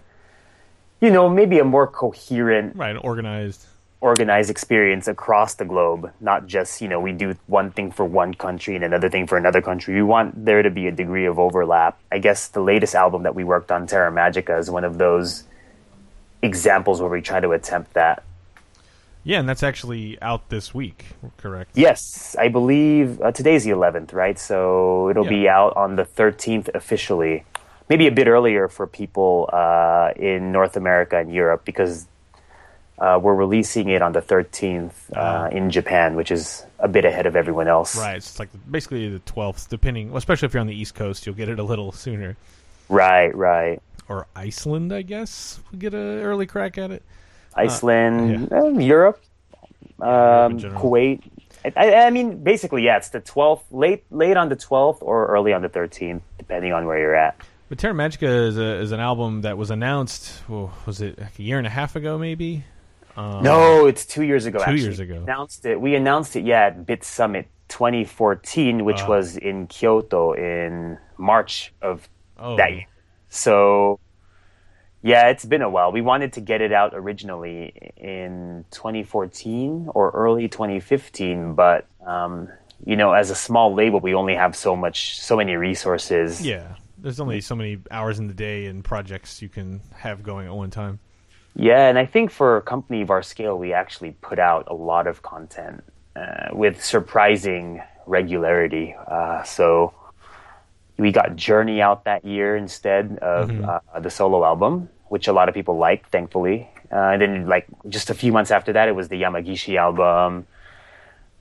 you 1.01 1.11
know, 1.11 1.29
maybe 1.29 1.59
a 1.59 1.65
more 1.65 1.87
coherent, 1.87 2.77
right, 2.77 2.97
organized, 2.97 3.67
organized 4.00 4.50
experience 4.50 5.07
across 5.09 5.54
the 5.54 5.64
globe. 5.64 6.12
Not 6.21 6.47
just 6.47 6.80
you 6.80 6.88
know 6.88 7.00
we 7.00 7.12
do 7.12 7.35
one 7.47 7.71
thing 7.71 7.90
for 7.92 8.04
one 8.04 8.35
country 8.35 8.75
and 8.75 8.85
another 8.85 9.09
thing 9.09 9.26
for 9.26 9.37
another 9.37 9.61
country. 9.61 9.95
We 9.95 10.02
want 10.02 10.45
there 10.45 10.62
to 10.62 10.71
be 10.71 10.87
a 10.87 10.92
degree 10.92 11.26
of 11.26 11.38
overlap. 11.38 11.99
I 12.11 12.19
guess 12.19 12.49
the 12.49 12.61
latest 12.61 12.95
album 12.95 13.23
that 13.25 13.35
we 13.35 13.45
worked 13.45 13.71
on, 13.71 13.87
Terra 13.87 14.11
Magica, 14.11 14.59
is 14.59 14.71
one 14.71 14.85
of 14.85 14.99
those 14.99 15.45
examples 16.42 17.00
where 17.00 17.11
we 17.11 17.21
try 17.21 17.40
to 17.40 17.52
attempt 17.52 17.92
that. 17.95 18.23
Yeah, 19.23 19.38
and 19.38 19.49
that's 19.49 19.62
actually 19.62 20.21
out 20.23 20.49
this 20.49 20.73
week, 20.73 21.04
correct? 21.37 21.73
Yes, 21.75 22.35
I 22.38 22.49
believe 22.49 23.21
uh, 23.21 23.33
today's 23.33 23.64
the 23.64 23.71
11th, 23.71 24.14
right? 24.14 24.38
So 24.38 25.11
it'll 25.11 25.25
yeah. 25.25 25.30
be 25.30 25.49
out 25.49 25.76
on 25.76 25.97
the 25.97 26.04
13th 26.04 26.75
officially. 26.75 27.45
Maybe 27.90 28.07
a 28.07 28.12
bit 28.12 28.28
earlier 28.28 28.69
for 28.69 28.87
people 28.87 29.50
uh, 29.52 30.12
in 30.16 30.52
North 30.52 30.76
America 30.76 31.19
and 31.19 31.33
Europe 31.35 31.66
because 31.66 32.07
uh, 33.00 33.19
we're 33.21 33.35
releasing 33.35 33.88
it 33.88 34.02
on 34.02 34.12
the 34.12 34.21
13th 34.21 34.92
uh, 35.14 35.19
uh-huh. 35.19 35.49
in 35.52 35.71
Japan, 35.71 36.14
which 36.16 36.30
is 36.30 36.64
a 36.78 36.88
bit 36.88 37.04
ahead 37.04 37.26
of 37.26 37.35
everyone 37.35 37.66
else. 37.66 37.97
Right. 37.97 38.16
It's 38.16 38.38
like 38.38 38.50
basically 38.71 39.09
the 39.09 39.21
12th, 39.21 39.69
depending, 39.69 40.14
especially 40.14 40.47
if 40.47 40.54
you're 40.54 40.61
on 40.61 40.66
the 40.66 40.78
East 40.78 40.95
Coast, 40.95 41.25
you'll 41.25 41.35
get 41.35 41.49
it 41.49 41.59
a 41.59 41.62
little 41.62 41.92
sooner. 41.92 42.37
Right, 42.90 43.35
right. 43.35 43.80
Or 44.09 44.26
Iceland, 44.37 44.92
I 44.92 45.02
guess, 45.02 45.61
we 45.73 45.78
get 45.78 45.95
an 45.95 46.21
early 46.21 46.47
crack 46.47 46.76
at 46.76 46.90
it. 46.90 47.02
Iceland, 47.54 48.52
uh, 48.52 48.69
yeah. 48.69 48.80
Europe, 48.80 49.23
um, 50.00 50.59
Kuwait. 50.59 51.23
I, 51.76 51.95
I, 51.95 52.11
mean, 52.11 52.42
basically, 52.42 52.85
yeah, 52.85 52.97
it's 52.97 53.11
the 53.11 53.21
12th, 53.21 53.62
late, 53.71 54.04
late 54.11 54.37
on 54.37 54.49
the 54.49 54.57
12th 54.57 54.99
or 55.00 55.26
early 55.26 55.52
on 55.52 55.62
the 55.62 55.69
13th, 55.69 56.23
depending 56.38 56.73
on 56.73 56.87
where 56.87 56.99
you're 56.99 57.14
at. 57.14 57.40
But 57.69 57.78
Terra 57.78 57.95
Magica 57.95 58.49
is, 58.49 58.59
a, 58.59 58.80
is 58.80 58.92
an 58.92 59.00
album 59.00 59.42
that 59.42 59.57
was 59.57 59.71
announced. 59.71 60.42
Well, 60.49 60.73
was 60.87 61.00
it 61.00 61.19
like 61.19 61.38
a 61.38 61.42
year 61.42 61.59
and 61.59 61.66
a 61.66 61.71
half 61.71 61.97
ago, 61.97 62.19
maybe? 62.19 62.64
Um, 63.21 63.43
no, 63.43 63.87
it's 63.87 64.07
two 64.07 64.23
years 64.23 64.47
ago. 64.47 64.59
Two 64.59 64.65
actually. 64.65 64.83
years 64.83 65.00
ago. 65.00 65.15
We 65.15 65.21
announced 65.21 65.67
it. 65.67 65.81
We 65.81 65.95
announced 65.95 66.37
it. 66.37 66.45
Yeah, 66.45 66.67
at 66.67 66.87
Bit 66.87 67.05
Summit 67.05 67.49
2014, 67.69 68.85
which 68.85 69.03
uh, 69.03 69.07
was 69.09 69.37
in 69.37 69.67
Kyoto 69.67 70.33
in 70.33 70.99
March 71.19 71.73
of 71.83 72.09
oh. 72.39 72.57
that 72.57 72.73
year. 72.73 72.87
So, 73.29 74.00
yeah, 75.03 75.29
it's 75.29 75.45
been 75.45 75.62
a 75.62 75.69
while. 75.69 75.93
We 75.93 76.00
wanted 76.00 76.33
to 76.35 76.41
get 76.41 76.62
it 76.62 76.73
out 76.73 76.93
originally 76.95 77.93
in 77.97 78.65
2014 78.71 79.91
or 79.95 80.11
early 80.11 80.49
2015, 80.49 81.55
but 81.55 81.87
um, 82.07 82.49
you 82.87 82.97
know, 82.97 83.12
as 83.12 83.31
a 83.31 83.35
small 83.35 83.75
label, 83.75 84.00
we 84.00 84.15
only 84.15 84.35
have 84.35 84.57
so 84.57 84.75
much, 84.75 85.21
so 85.21 85.37
many 85.37 85.57
resources. 85.57 86.45
Yeah, 86.45 86.77
there's 86.97 87.21
only 87.21 87.43
so 87.43 87.55
many 87.55 87.79
hours 87.91 88.19
in 88.19 88.27
the 88.27 88.35
day 88.35 88.67
and 88.67 88.83
projects 88.83 89.43
you 89.43 89.50
can 89.50 89.81
have 89.95 90.23
going 90.23 90.47
at 90.47 90.55
one 90.55 90.71
time. 90.71 90.99
Yeah, 91.54 91.88
and 91.88 91.99
I 91.99 92.07
think 92.07 92.30
for 92.30 92.57
a 92.57 92.62
company 92.62 93.02
of 93.02 93.11
our 93.11 93.23
scale, 93.23 93.59
we 93.59 93.73
actually 93.73 94.12
put 94.21 94.38
out 94.38 94.66
a 94.69 94.75
lot 94.75 95.07
of 95.07 95.23
content 95.23 95.85
uh, 96.16 96.49
with 96.52 96.85
surprising 96.85 97.83
regularity. 98.07 98.95
Uh, 99.07 99.42
so 99.42 99.95
we 100.97 101.12
got 101.12 101.35
Journey 101.37 101.80
out 101.80 102.04
that 102.04 102.25
year 102.25 102.57
instead 102.57 103.19
of 103.19 103.50
mm-hmm. 103.50 103.64
uh, 103.64 104.00
the 104.00 104.11
solo 104.11 104.45
album, 104.45 104.88
which 105.09 105.28
a 105.28 105.33
lot 105.33 105.49
of 105.49 105.54
people 105.54 105.76
liked, 105.76 106.11
thankfully. 106.11 106.69
Uh, 106.92 106.97
and 107.12 107.23
then, 107.23 107.47
like 107.47 107.66
just 107.88 108.11
a 108.11 108.14
few 108.14 108.33
months 108.33 108.50
after 108.50 108.73
that, 108.73 108.88
it 108.88 108.92
was 108.92 109.09
the 109.09 109.23
Yamagishi 109.23 109.76
album. 109.76 110.47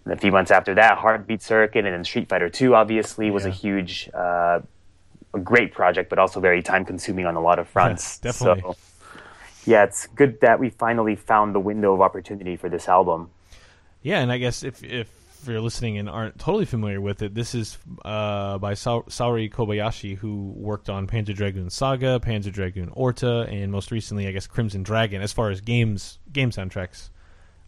And 0.06 0.14
a 0.14 0.18
few 0.18 0.32
months 0.32 0.52
after 0.52 0.76
that, 0.76 0.98
Heartbeat 0.98 1.42
Circuit, 1.42 1.86
and 1.86 1.94
then 1.94 2.04
Street 2.04 2.30
Fighter 2.30 2.50
Two. 2.50 2.76
Obviously, 2.76 3.32
was 3.32 3.44
yeah. 3.44 3.50
a 3.50 3.54
huge, 3.54 4.10
uh, 4.14 4.60
a 5.34 5.40
great 5.44 5.74
project, 5.74 6.10
but 6.10 6.20
also 6.20 6.40
very 6.40 6.62
time 6.62 6.86
consuming 6.86 7.26
on 7.26 7.36
a 7.36 7.42
lot 7.42 7.60
of 7.60 7.68
fronts. 7.68 8.20
Yeah, 8.24 8.32
definitely. 8.32 8.62
So, 8.62 8.78
yeah, 9.66 9.84
it's 9.84 10.08
good 10.08 10.42
that 10.42 10.60
we 10.60 10.70
finally 10.70 11.16
found 11.16 11.54
the 11.54 11.60
window 11.60 11.94
of 11.94 12.02
opportunity 12.02 12.56
for 12.56 12.70
this 12.70 12.88
album. 12.88 13.30
Yeah, 14.02 14.20
and 14.20 14.32
I 14.32 14.38
guess 14.38 14.64
if 14.64 14.84
if 14.84 15.10
you're 15.48 15.62
listening 15.62 15.98
and 15.98 16.10
aren't 16.10 16.38
totally 16.40 16.66
familiar 16.66 17.02
with 17.02 17.22
it, 17.22 17.34
this 17.34 17.56
is 17.56 17.78
uh, 18.04 18.58
by 18.58 18.74
Sa- 18.74 19.02
Saori 19.04 19.52
Kobayashi, 19.52 20.18
who 20.18 20.54
worked 20.56 20.90
on 20.90 21.08
Panzer 21.08 21.36
Dragoon 21.36 21.70
Saga, 21.70 22.20
Panzer 22.20 22.52
Dragoon 22.52 22.90
Orta, 22.94 23.48
and 23.50 23.72
most 23.72 23.92
recently, 23.92 24.28
I 24.28 24.32
guess, 24.32 24.48
Crimson 24.48 24.84
Dragon. 24.84 25.22
As 25.22 25.34
far 25.34 25.50
as 25.50 25.62
games, 25.62 26.20
game 26.32 26.52
soundtracks. 26.52 27.10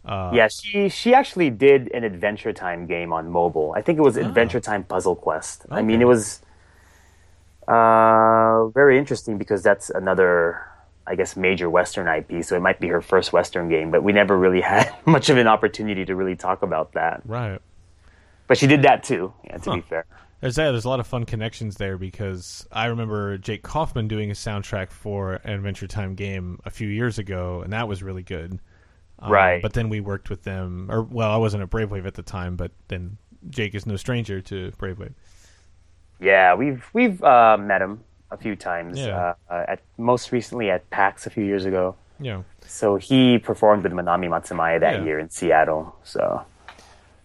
Uh, 0.04 0.32
yeah, 0.34 0.48
she 0.48 0.88
she 0.88 1.14
actually 1.14 1.50
did 1.50 1.90
an 1.92 2.02
Adventure 2.02 2.52
Time 2.52 2.86
game 2.86 3.12
on 3.12 3.30
mobile. 3.30 3.72
I 3.76 3.82
think 3.82 3.98
it 3.98 4.02
was 4.02 4.18
oh. 4.18 4.22
Adventure 4.22 4.60
Time 4.60 4.84
Puzzle 4.84 5.14
Quest. 5.14 5.66
Okay. 5.66 5.76
I 5.76 5.82
mean, 5.82 6.02
it 6.02 6.08
was 6.08 6.40
uh, 7.68 8.66
very 8.68 8.98
interesting 8.98 9.38
because 9.38 9.62
that's 9.62 9.90
another 9.90 10.66
I 11.06 11.14
guess, 11.14 11.36
major 11.36 11.68
Western 11.68 12.06
IP, 12.08 12.44
so 12.44 12.56
it 12.56 12.60
might 12.60 12.80
be 12.80 12.88
her 12.88 13.00
first 13.00 13.32
Western 13.32 13.68
game, 13.68 13.90
but 13.90 14.02
we 14.02 14.12
never 14.12 14.38
really 14.38 14.60
had 14.62 14.92
much 15.04 15.28
of 15.30 15.36
an 15.36 15.46
opportunity 15.46 16.04
to 16.04 16.14
really 16.14 16.36
talk 16.36 16.62
about 16.62 16.92
that. 16.92 17.22
Right. 17.24 17.60
But 18.46 18.58
she 18.58 18.66
did 18.66 18.82
that 18.82 19.02
too, 19.02 19.32
yeah, 19.44 19.56
to 19.58 19.70
huh. 19.70 19.76
be 19.76 19.82
fair. 19.82 20.04
There's 20.40 20.56
that. 20.56 20.72
There's 20.72 20.84
a 20.84 20.88
lot 20.88 20.98
of 20.98 21.06
fun 21.06 21.24
connections 21.24 21.76
there 21.76 21.96
because 21.96 22.66
I 22.72 22.86
remember 22.86 23.38
Jake 23.38 23.62
Kaufman 23.62 24.08
doing 24.08 24.28
a 24.28 24.34
soundtrack 24.34 24.90
for 24.90 25.34
an 25.44 25.52
Adventure 25.52 25.86
Time 25.86 26.16
game 26.16 26.58
a 26.64 26.70
few 26.70 26.88
years 26.88 27.20
ago, 27.20 27.62
and 27.62 27.72
that 27.72 27.86
was 27.86 28.02
really 28.02 28.24
good. 28.24 28.58
Um, 29.20 29.30
right. 29.30 29.62
But 29.62 29.72
then 29.72 29.88
we 29.88 30.00
worked 30.00 30.30
with 30.30 30.42
them, 30.42 30.88
or 30.90 31.02
well, 31.02 31.30
I 31.30 31.36
wasn't 31.36 31.62
at 31.62 31.70
Brave 31.70 31.92
Wave 31.92 32.06
at 32.06 32.14
the 32.14 32.24
time, 32.24 32.56
but 32.56 32.72
then 32.88 33.18
Jake 33.50 33.76
is 33.76 33.86
no 33.86 33.94
stranger 33.94 34.40
to 34.40 34.72
Brave 34.78 34.98
Wave. 34.98 35.14
Yeah, 36.20 36.54
we've 36.54 36.84
we've 36.92 37.22
uh, 37.22 37.56
met 37.56 37.80
him 37.80 38.02
a 38.32 38.36
few 38.36 38.56
times. 38.56 38.98
Yeah. 38.98 39.34
Uh, 39.48 39.64
at 39.68 39.80
most 39.98 40.32
recently 40.32 40.70
at 40.70 40.88
PAX 40.90 41.26
a 41.26 41.30
few 41.30 41.44
years 41.44 41.64
ago. 41.64 41.94
Yeah. 42.18 42.42
So 42.66 42.96
he 42.96 43.38
performed 43.38 43.82
with 43.82 43.92
Manami 43.92 44.28
Matsumae 44.28 44.80
that 44.80 44.98
yeah. 44.98 45.04
year 45.04 45.18
in 45.18 45.30
Seattle. 45.30 45.94
So. 46.04 46.44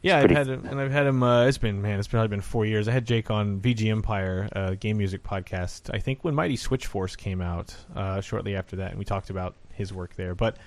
Yeah, 0.02 0.20
I've 0.20 0.30
had 0.30 0.48
him, 0.48 0.66
and 0.66 0.80
I've 0.80 0.92
had 0.92 1.08
him. 1.08 1.24
Uh, 1.24 1.48
it's 1.48 1.58
been 1.58 1.82
man, 1.82 1.98
it's 1.98 2.08
probably 2.08 2.28
been 2.28 2.42
four 2.42 2.66
years. 2.66 2.88
I 2.88 2.92
had 2.92 3.06
Jake 3.06 3.32
on 3.32 3.60
VGMpire, 3.60 4.48
uh, 4.56 4.76
game 4.76 4.98
music 4.98 5.24
podcast. 5.24 5.94
I 5.94 6.00
think 6.00 6.24
when 6.24 6.36
Mighty 6.36 6.56
Switch 6.56 6.86
Force 6.86 7.16
came 7.16 7.42
out, 7.42 7.76
uh, 7.96 8.22
shortly 8.22 8.56
after 8.56 8.76
that, 8.78 8.92
and 8.92 9.00
we 9.00 9.06
talked 9.06 9.32
about 9.32 9.56
his 9.74 9.92
work 9.92 10.16
there. 10.16 10.36
But 10.36 10.58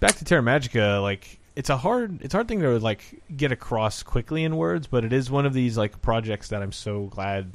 back 0.00 0.16
to 0.16 0.24
Terra 0.24 0.42
Magica, 0.42 1.02
like 1.02 1.38
it's 1.54 1.68
a 1.68 1.76
hard, 1.76 2.22
it's 2.22 2.32
a 2.34 2.38
hard 2.38 2.48
thing 2.48 2.60
to 2.60 2.78
like 2.78 3.22
get 3.36 3.52
across 3.52 4.02
quickly 4.02 4.42
in 4.42 4.56
words, 4.56 4.86
but 4.86 5.04
it 5.04 5.12
is 5.12 5.30
one 5.30 5.44
of 5.44 5.52
these 5.52 5.76
like 5.76 6.00
projects 6.00 6.48
that 6.48 6.62
I'm 6.62 6.72
so 6.72 7.04
glad 7.04 7.52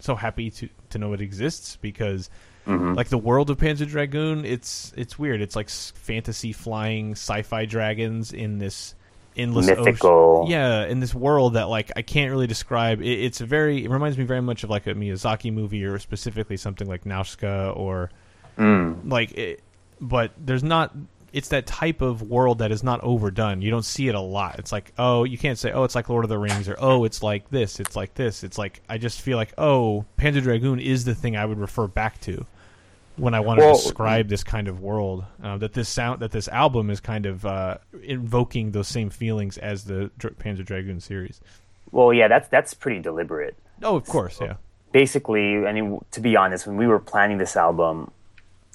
so 0.00 0.14
happy 0.14 0.50
to 0.50 0.68
to 0.90 0.98
know 0.98 1.12
it 1.12 1.20
exists 1.20 1.76
because 1.76 2.30
mm-hmm. 2.66 2.94
like 2.94 3.08
the 3.08 3.18
world 3.18 3.50
of 3.50 3.58
Panzer 3.58 3.86
Dragoon, 3.86 4.44
it's 4.44 4.92
it's 4.96 5.18
weird. 5.18 5.40
It's 5.40 5.56
like 5.56 5.70
fantasy 5.70 6.52
flying 6.52 7.12
sci-fi 7.12 7.66
dragons 7.66 8.32
in 8.32 8.58
this 8.58 8.94
endless 9.36 9.66
mythical. 9.66 10.40
Ocean. 10.42 10.50
Yeah, 10.50 10.86
in 10.86 11.00
this 11.00 11.14
world 11.14 11.54
that 11.54 11.68
like 11.68 11.92
I 11.96 12.02
can't 12.02 12.30
really 12.30 12.46
describe. 12.46 13.00
It, 13.00 13.24
it's 13.24 13.40
a 13.40 13.46
very. 13.46 13.84
It 13.84 13.90
reminds 13.90 14.18
me 14.18 14.24
very 14.24 14.42
much 14.42 14.64
of 14.64 14.70
like 14.70 14.86
a 14.86 14.94
Miyazaki 14.94 15.52
movie 15.52 15.84
or 15.84 15.98
specifically 15.98 16.56
something 16.56 16.88
like 16.88 17.06
Nausicaa 17.06 17.70
or 17.70 18.10
mm. 18.58 18.98
like. 19.10 19.32
It, 19.32 19.62
but 20.00 20.32
there's 20.38 20.64
not 20.64 20.94
it's 21.32 21.48
that 21.48 21.66
type 21.66 22.00
of 22.00 22.22
world 22.22 22.58
that 22.58 22.72
is 22.72 22.82
not 22.82 23.00
overdone. 23.02 23.62
You 23.62 23.70
don't 23.70 23.84
see 23.84 24.08
it 24.08 24.14
a 24.14 24.20
lot. 24.20 24.58
It's 24.58 24.72
like, 24.72 24.92
oh, 24.98 25.24
you 25.24 25.38
can't 25.38 25.58
say, 25.58 25.72
oh, 25.72 25.84
it's 25.84 25.94
like 25.94 26.08
Lord 26.08 26.24
of 26.24 26.28
the 26.28 26.38
Rings, 26.38 26.68
or 26.68 26.76
oh, 26.78 27.04
it's 27.04 27.22
like 27.22 27.48
this, 27.50 27.80
it's 27.80 27.96
like 27.96 28.14
this. 28.14 28.44
It's 28.44 28.58
like 28.58 28.82
I 28.88 28.98
just 28.98 29.20
feel 29.20 29.36
like, 29.36 29.52
oh, 29.58 30.04
Panzer 30.18 30.42
Dragoon 30.42 30.80
is 30.80 31.04
the 31.04 31.14
thing 31.14 31.36
I 31.36 31.44
would 31.44 31.58
refer 31.58 31.86
back 31.86 32.20
to 32.22 32.46
when 33.16 33.34
I 33.34 33.40
want 33.40 33.60
to 33.60 33.66
well, 33.66 33.74
describe 33.74 34.28
this 34.28 34.42
kind 34.42 34.68
of 34.68 34.80
world. 34.80 35.24
Uh, 35.42 35.58
that 35.58 35.72
this 35.72 35.88
sound, 35.88 36.20
that 36.20 36.32
this 36.32 36.48
album 36.48 36.90
is 36.90 37.00
kind 37.00 37.26
of 37.26 37.44
uh, 37.44 37.78
invoking 38.02 38.72
those 38.72 38.88
same 38.88 39.10
feelings 39.10 39.58
as 39.58 39.84
the 39.84 40.10
Dr- 40.18 40.38
Panzer 40.38 40.64
Dragoon 40.64 41.00
series. 41.00 41.40
Well, 41.92 42.12
yeah, 42.12 42.28
that's 42.28 42.48
that's 42.48 42.74
pretty 42.74 43.00
deliberate. 43.00 43.56
Oh, 43.82 43.96
of 43.96 44.06
course, 44.06 44.36
so, 44.36 44.44
yeah. 44.44 44.54
Basically, 44.92 45.66
I 45.66 45.72
mean, 45.72 46.00
to 46.12 46.20
be 46.20 46.36
honest, 46.36 46.66
when 46.66 46.76
we 46.76 46.86
were 46.86 46.98
planning 46.98 47.38
this 47.38 47.56
album, 47.56 48.10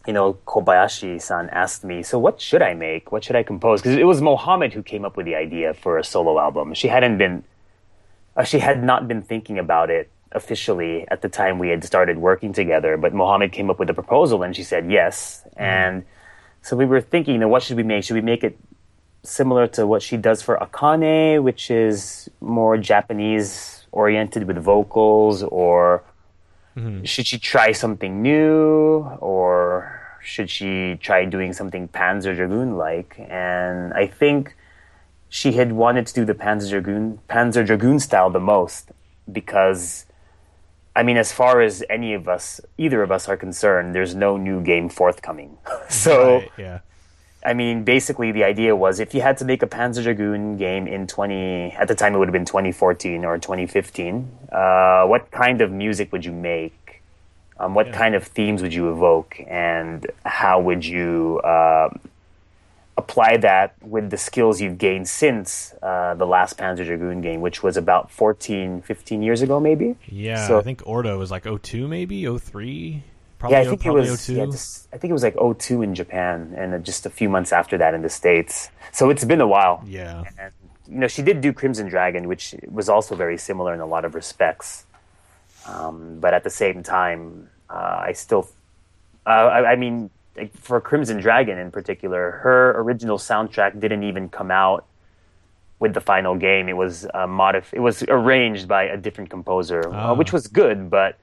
you 0.07 0.13
know, 0.13 0.33
Kobayashi-san 0.45 1.49
asked 1.49 1.83
me, 1.83 2.03
"So 2.03 2.19
what 2.19 2.39
should 2.39 2.61
I 2.61 2.73
make? 2.73 3.11
What 3.11 3.23
should 3.23 3.35
I 3.35 3.43
compose?" 3.43 3.81
Because 3.81 3.97
it 3.97 4.05
was 4.05 4.21
Mohammed 4.21 4.73
who 4.73 4.83
came 4.83 5.05
up 5.05 5.17
with 5.17 5.25
the 5.25 5.35
idea 5.35 5.73
for 5.73 5.97
a 5.97 6.03
solo 6.03 6.39
album. 6.39 6.73
She 6.73 6.87
hadn't 6.87 7.17
been, 7.17 7.43
uh, 8.35 8.43
she 8.43 8.59
had 8.59 8.83
not 8.83 9.07
been 9.07 9.21
thinking 9.21 9.57
about 9.59 9.89
it 9.89 10.09
officially 10.31 11.07
at 11.09 11.21
the 11.21 11.29
time 11.29 11.57
we 11.59 11.69
had 11.69 11.83
started 11.83 12.17
working 12.17 12.53
together. 12.53 12.97
But 12.97 13.13
Mohammed 13.13 13.51
came 13.51 13.69
up 13.69 13.79
with 13.79 13.87
the 13.87 13.93
proposal, 13.93 14.43
and 14.43 14.55
she 14.55 14.63
said 14.63 14.91
yes. 14.91 15.43
Mm. 15.57 15.61
And 15.61 16.05
so 16.61 16.75
we 16.75 16.85
were 16.85 17.01
thinking, 17.01 17.33
you 17.35 17.39
know, 17.39 17.47
what 17.47 17.63
should 17.63 17.77
we 17.77 17.83
make? 17.83 18.03
Should 18.03 18.15
we 18.15 18.21
make 18.21 18.43
it 18.43 18.57
similar 19.23 19.65
to 19.67 19.87
what 19.87 20.01
she 20.01 20.17
does 20.17 20.41
for 20.41 20.57
Akane, 20.57 21.41
which 21.41 21.71
is 21.71 22.29
more 22.41 22.77
Japanese 22.77 23.87
oriented 23.91 24.45
with 24.45 24.57
vocals, 24.57 25.41
or 25.43 26.03
Mm-hmm. 26.77 27.03
Should 27.03 27.27
she 27.27 27.39
try 27.39 27.71
something 27.71 28.21
new 28.21 29.07
or 29.19 30.01
should 30.21 30.49
she 30.49 30.97
try 31.01 31.25
doing 31.25 31.53
something 31.53 31.87
Panzer 31.87 32.35
Dragoon 32.35 32.77
like? 32.77 33.15
And 33.29 33.93
I 33.93 34.07
think 34.07 34.55
she 35.29 35.53
had 35.53 35.71
wanted 35.71 36.07
to 36.07 36.13
do 36.13 36.25
the 36.25 36.33
Panzer 36.33 36.69
Dragoon 36.69 37.19
Panzer 37.29 37.65
Dragoon 37.65 37.99
style 37.99 38.29
the 38.29 38.39
most 38.39 38.91
because 39.31 40.05
I 40.95 41.03
mean 41.03 41.17
as 41.17 41.31
far 41.31 41.61
as 41.61 41.83
any 41.89 42.13
of 42.13 42.27
us 42.27 42.59
either 42.77 43.03
of 43.03 43.11
us 43.11 43.29
are 43.29 43.37
concerned, 43.37 43.95
there's 43.95 44.15
no 44.15 44.37
new 44.37 44.61
game 44.61 44.89
forthcoming. 44.89 45.57
so 45.89 46.37
right, 46.37 46.51
yeah. 46.57 46.79
I 47.45 47.53
mean, 47.53 47.83
basically, 47.83 48.31
the 48.31 48.43
idea 48.43 48.75
was 48.75 48.99
if 48.99 49.13
you 49.13 49.21
had 49.21 49.37
to 49.37 49.45
make 49.45 49.61
a 49.61 49.67
Panzer 49.67 50.01
Dragoon 50.01 50.57
game 50.57 50.87
in 50.87 51.05
20, 51.05 51.73
at 51.73 51.87
the 51.87 51.93
time 51.93 52.15
it 52.15 52.17
would 52.17 52.27
have 52.27 52.33
been 52.33 52.45
2014 52.45 53.23
or 53.23 53.37
2015, 53.37 54.37
uh, 54.51 55.05
what 55.05 55.29
kind 55.29 55.61
of 55.61 55.71
music 55.71 56.11
would 56.11 56.25
you 56.25 56.31
make? 56.31 57.03
Um, 57.59 57.75
what 57.75 57.87
yeah. 57.87 57.93
kind 57.93 58.15
of 58.15 58.23
themes 58.23 58.61
would 58.63 58.73
you 58.73 58.91
evoke? 58.91 59.39
And 59.47 60.07
how 60.25 60.59
would 60.59 60.83
you 60.83 61.39
uh, 61.39 61.89
apply 62.97 63.37
that 63.37 63.75
with 63.81 64.09
the 64.09 64.17
skills 64.17 64.59
you've 64.59 64.77
gained 64.77 65.07
since 65.07 65.73
uh, 65.83 66.15
the 66.15 66.25
last 66.25 66.57
Panzer 66.57 66.85
Dragoon 66.85 67.21
game, 67.21 67.41
which 67.41 67.61
was 67.61 67.77
about 67.77 68.09
14, 68.09 68.81
15 68.81 69.21
years 69.21 69.41
ago, 69.41 69.59
maybe? 69.59 69.95
Yeah, 70.07 70.47
so, 70.47 70.57
I 70.57 70.63
think 70.63 70.81
Orta 70.85 71.15
was 71.15 71.29
like 71.29 71.43
02, 71.43 71.87
maybe? 71.87 72.25
03? 72.25 73.03
Probably, 73.49 73.57
yeah, 73.57 73.63
I 73.63 73.69
think 73.69 73.85
it 73.85 73.91
was. 73.91 74.29
Yeah, 74.29 74.45
just, 74.45 74.87
I 74.91 74.97
think 74.97 75.09
it 75.11 75.13
was 75.13 75.23
like 75.23 75.35
02 75.35 75.81
in 75.81 75.93
Japan, 75.93 76.53
and 76.57 76.83
just 76.83 77.05
a 77.05 77.09
few 77.09 77.29
months 77.29 77.53
after 77.53 77.77
that 77.77 77.93
in 77.93 78.01
the 78.01 78.09
states. 78.09 78.69
So 78.91 79.09
it's 79.09 79.23
been 79.23 79.41
a 79.41 79.47
while. 79.47 79.83
Yeah. 79.85 80.23
And, 80.39 80.51
you 80.87 80.97
know, 80.97 81.07
she 81.07 81.21
did 81.21 81.41
do 81.41 81.53
Crimson 81.53 81.87
Dragon, 81.87 82.27
which 82.27 82.55
was 82.67 82.89
also 82.89 83.15
very 83.15 83.37
similar 83.37 83.73
in 83.73 83.79
a 83.79 83.85
lot 83.85 84.05
of 84.05 84.15
respects. 84.15 84.85
Um, 85.67 86.19
but 86.19 86.33
at 86.33 86.43
the 86.43 86.49
same 86.49 86.81
time, 86.83 87.49
uh, 87.69 88.03
I 88.07 88.13
still, 88.13 88.49
uh, 89.25 89.29
I, 89.29 89.71
I, 89.71 89.75
mean, 89.75 90.09
for 90.53 90.79
Crimson 90.81 91.19
Dragon 91.19 91.57
in 91.57 91.71
particular, 91.71 92.31
her 92.43 92.79
original 92.79 93.17
soundtrack 93.17 93.79
didn't 93.79 94.03
even 94.03 94.29
come 94.29 94.51
out 94.51 94.85
with 95.79 95.93
the 95.93 96.01
final 96.01 96.35
game. 96.35 96.69
It 96.69 96.77
was 96.77 97.05
uh, 97.05 97.27
modif- 97.27 97.73
It 97.73 97.79
was 97.79 98.03
arranged 98.03 98.67
by 98.67 98.83
a 98.83 98.97
different 98.97 99.29
composer, 99.29 99.91
uh, 99.93 100.13
which 100.15 100.31
was 100.31 100.47
good, 100.47 100.89
but 100.89 101.17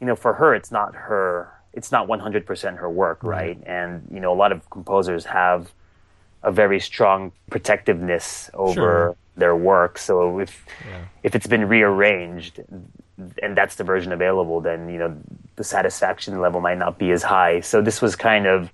you 0.00 0.06
know, 0.06 0.16
for 0.16 0.34
her, 0.34 0.54
it's 0.54 0.70
not 0.70 0.94
her, 0.94 1.52
it's 1.72 1.90
not 1.92 2.08
100% 2.08 2.76
her 2.78 2.90
work, 2.90 3.22
right? 3.22 3.58
And, 3.66 4.06
you 4.12 4.20
know, 4.20 4.32
a 4.32 4.36
lot 4.36 4.52
of 4.52 4.68
composers 4.70 5.24
have 5.26 5.72
a 6.42 6.50
very 6.52 6.80
strong 6.80 7.32
protectiveness 7.50 8.50
over 8.54 8.72
Sure. 8.74 9.16
their 9.36 9.56
work. 9.56 9.98
So 9.98 10.38
if, 10.38 10.64
Yeah. 10.88 10.98
if 11.22 11.34
it's 11.34 11.46
been 11.46 11.66
rearranged 11.68 12.60
and 13.42 13.56
that's 13.56 13.76
the 13.76 13.84
version 13.84 14.12
available, 14.12 14.60
then, 14.60 14.88
you 14.88 14.98
know, 14.98 15.16
the 15.56 15.64
satisfaction 15.64 16.40
level 16.40 16.60
might 16.60 16.78
not 16.78 16.98
be 16.98 17.10
as 17.10 17.22
high. 17.22 17.60
So 17.60 17.80
this 17.80 18.00
was 18.02 18.14
kind 18.16 18.46
of 18.46 18.70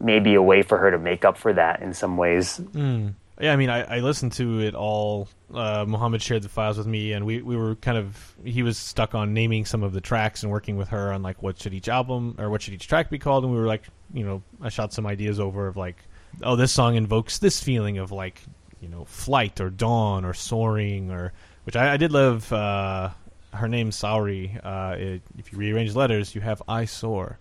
maybe 0.00 0.34
a 0.34 0.42
way 0.42 0.62
for 0.62 0.78
her 0.78 0.90
to 0.90 0.98
make 0.98 1.24
up 1.24 1.36
for 1.36 1.52
that 1.52 1.80
in 1.82 1.94
some 1.94 2.16
ways. 2.16 2.56
Hmm. 2.72 3.08
Yeah, 3.40 3.54
I 3.54 3.56
mean, 3.56 3.70
I, 3.70 3.96
I 3.96 4.00
listened 4.00 4.32
to 4.32 4.60
it 4.60 4.74
all. 4.74 5.26
Uh, 5.52 5.86
Mohammed 5.88 6.20
shared 6.20 6.42
the 6.42 6.50
files 6.50 6.76
with 6.76 6.86
me, 6.86 7.14
and 7.14 7.24
we, 7.24 7.40
we 7.40 7.56
were 7.56 7.74
kind 7.76 7.96
of 7.96 8.34
he 8.44 8.62
was 8.62 8.76
stuck 8.76 9.14
on 9.14 9.32
naming 9.32 9.64
some 9.64 9.82
of 9.82 9.92
the 9.92 10.00
tracks 10.00 10.42
and 10.42 10.52
working 10.52 10.76
with 10.76 10.88
her 10.88 11.10
on 11.12 11.22
like 11.22 11.42
what 11.42 11.58
should 11.58 11.72
each 11.72 11.88
album 11.88 12.36
or 12.38 12.50
what 12.50 12.60
should 12.60 12.74
each 12.74 12.86
track 12.86 13.08
be 13.08 13.18
called, 13.18 13.44
and 13.44 13.52
we 13.52 13.58
were 13.58 13.66
like, 13.66 13.84
you 14.12 14.24
know, 14.24 14.42
I 14.60 14.68
shot 14.68 14.92
some 14.92 15.06
ideas 15.06 15.40
over 15.40 15.68
of 15.68 15.76
like, 15.78 15.96
oh, 16.42 16.54
this 16.54 16.70
song 16.70 16.96
invokes 16.96 17.38
this 17.38 17.62
feeling 17.62 17.96
of 17.96 18.12
like, 18.12 18.42
you 18.80 18.88
know, 18.88 19.06
flight 19.06 19.58
or 19.60 19.70
dawn 19.70 20.24
or 20.26 20.34
soaring 20.34 21.10
or 21.10 21.32
which 21.64 21.76
I, 21.76 21.94
I 21.94 21.96
did 21.96 22.12
love. 22.12 22.52
Uh, 22.52 23.10
her 23.52 23.68
name's 23.68 23.96
Saori. 23.96 24.60
Uh, 24.64 25.20
if 25.38 25.50
you 25.50 25.58
rearrange 25.58 25.94
letters, 25.94 26.34
you 26.34 26.40
have 26.42 26.62
I 26.68 26.84
soar. 26.84 27.38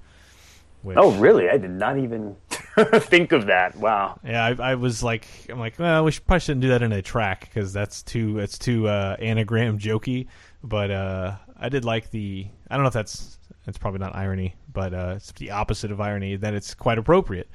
Which, 0.81 0.97
Oh, 0.97 1.11
really? 1.19 1.49
I 1.49 1.57
did 1.57 1.71
not 1.71 1.97
even 1.99 2.35
think 2.79 3.31
of 3.33 3.47
that. 3.47 3.75
Wow. 3.75 4.19
yeah, 4.23 4.45
I, 4.45 4.71
I 4.71 4.75
was 4.75 5.03
like, 5.03 5.27
I'm 5.49 5.59
like, 5.59 5.77
well, 5.77 6.05
we 6.05 6.11
should, 6.11 6.25
probably 6.25 6.39
shouldn't 6.39 6.61
do 6.61 6.69
that 6.69 6.81
in 6.81 6.91
a 6.93 7.01
track 7.01 7.41
because 7.41 7.73
that's 7.73 8.01
too 8.03 8.39
it's 8.39 8.57
too 8.57 8.87
uh, 8.87 9.17
anagram 9.19 9.77
jokey. 9.77 10.27
But 10.63 10.91
uh, 10.91 11.35
I 11.57 11.69
did 11.69 11.83
like 11.85 12.11
the. 12.11 12.47
I 12.69 12.75
don't 12.75 12.83
know 12.83 12.87
if 12.87 12.93
that's 12.93 13.37
it's 13.67 13.77
probably 13.77 13.99
not 13.99 14.15
irony, 14.15 14.55
but 14.71 14.93
uh, 14.93 15.13
it's 15.17 15.31
the 15.33 15.51
opposite 15.51 15.91
of 15.91 15.99
irony. 16.01 16.35
That 16.37 16.53
it's 16.53 16.73
quite 16.73 16.97
appropriate. 16.97 17.49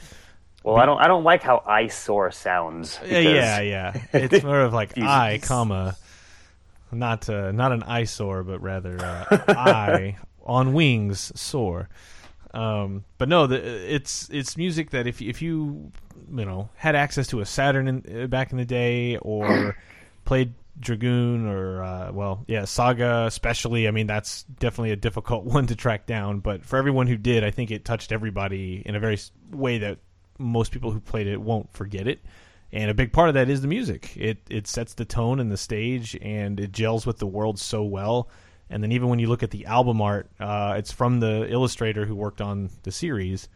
Well, 0.62 0.76
I 0.76 0.87
don't. 0.87 0.99
I 0.99 1.07
don't 1.09 1.25
like 1.25 1.43
how 1.43 1.62
eyesore 1.66 2.31
sounds. 2.31 2.99
Yeah, 3.02 3.19
because- 3.21 3.35
yeah, 3.35 3.61
yeah. 3.61 4.02
It's 4.14 4.45
more 4.45 4.61
of 4.61 4.73
like. 4.73 4.97
I, 4.99 5.38
comma, 5.43 5.97
not 6.93 7.28
uh, 7.28 7.52
not 7.52 7.73
an 7.73 7.83
eyesore, 7.83 8.43
but 8.43 8.61
rather 8.62 8.99
uh, 8.99 9.25
I 9.49 10.16
on 10.45 10.73
wings 10.73 11.33
soar. 11.38 11.88
Um, 12.54 13.04
but 13.18 13.28
no, 13.28 13.49
the, 13.49 13.56
it's 13.92 14.28
it's 14.30 14.56
music 14.56 14.90
that 14.90 15.08
if 15.08 15.20
if 15.20 15.42
you 15.42 15.90
you 16.32 16.44
know 16.44 16.68
had 16.76 16.94
access 16.94 17.26
to 17.28 17.40
a 17.40 17.44
Saturn 17.44 17.88
in, 17.88 18.23
uh, 18.23 18.26
back 18.28 18.52
in 18.52 18.58
the 18.58 18.64
day 18.64 19.16
or 19.18 19.76
played 20.25 20.54
Dragoon 20.78 21.49
or 21.49 21.82
uh, 21.82 22.12
well 22.12 22.44
yeah 22.46 22.64
Saga 22.64 23.25
especially 23.26 23.88
I 23.88 23.90
mean 23.90 24.06
that's 24.06 24.44
definitely 24.44 24.92
a 24.92 24.96
difficult 24.96 25.44
one 25.44 25.66
to 25.66 25.75
track 25.75 26.06
down. 26.06 26.38
But 26.38 26.64
for 26.64 26.76
everyone 26.78 27.08
who 27.08 27.16
did 27.16 27.42
I 27.42 27.50
think 27.50 27.73
it 27.73 27.84
touched 27.84 28.12
everybody 28.12 28.82
in 28.87 28.94
a 28.94 29.00
very 29.00 29.18
way 29.50 29.78
that 29.78 29.99
most 30.38 30.70
people 30.70 30.92
who 30.92 31.00
played 31.00 31.26
it 31.26 31.40
won't 31.40 31.73
forget 31.73 32.06
it. 32.06 32.20
And 32.73 32.90
a 32.90 32.94
big 32.94 33.12
part 33.12 33.28
of 33.28 33.34
that 33.34 33.49
is 33.50 33.62
the 33.62 33.68
music. 33.68 34.16
It 34.16 34.38
it 34.49 34.68
sets 34.68 34.94
the 34.94 35.04
tone 35.04 35.40
and 35.40 35.50
the 35.50 35.56
stage 35.56 36.16
and 36.23 36.61
it 36.61 36.70
gels 36.70 37.04
with 37.04 37.18
the 37.18 37.26
world 37.26 37.58
so 37.58 37.82
well 37.82 38.28
and 38.75 38.83
then 38.83 38.93
even 38.93 39.09
when 39.09 39.19
you 39.21 39.28
look 39.28 39.43
at 39.43 39.50
the 39.52 39.64
album 39.66 40.02
art 40.02 40.28
uh, 40.40 40.75
it's 40.76 40.90
from 40.93 41.21
the 41.21 41.47
illustrator 41.50 42.04
who 42.04 42.14
worked 42.14 42.41
on 42.41 42.69
the 42.82 42.91
series 42.93 43.49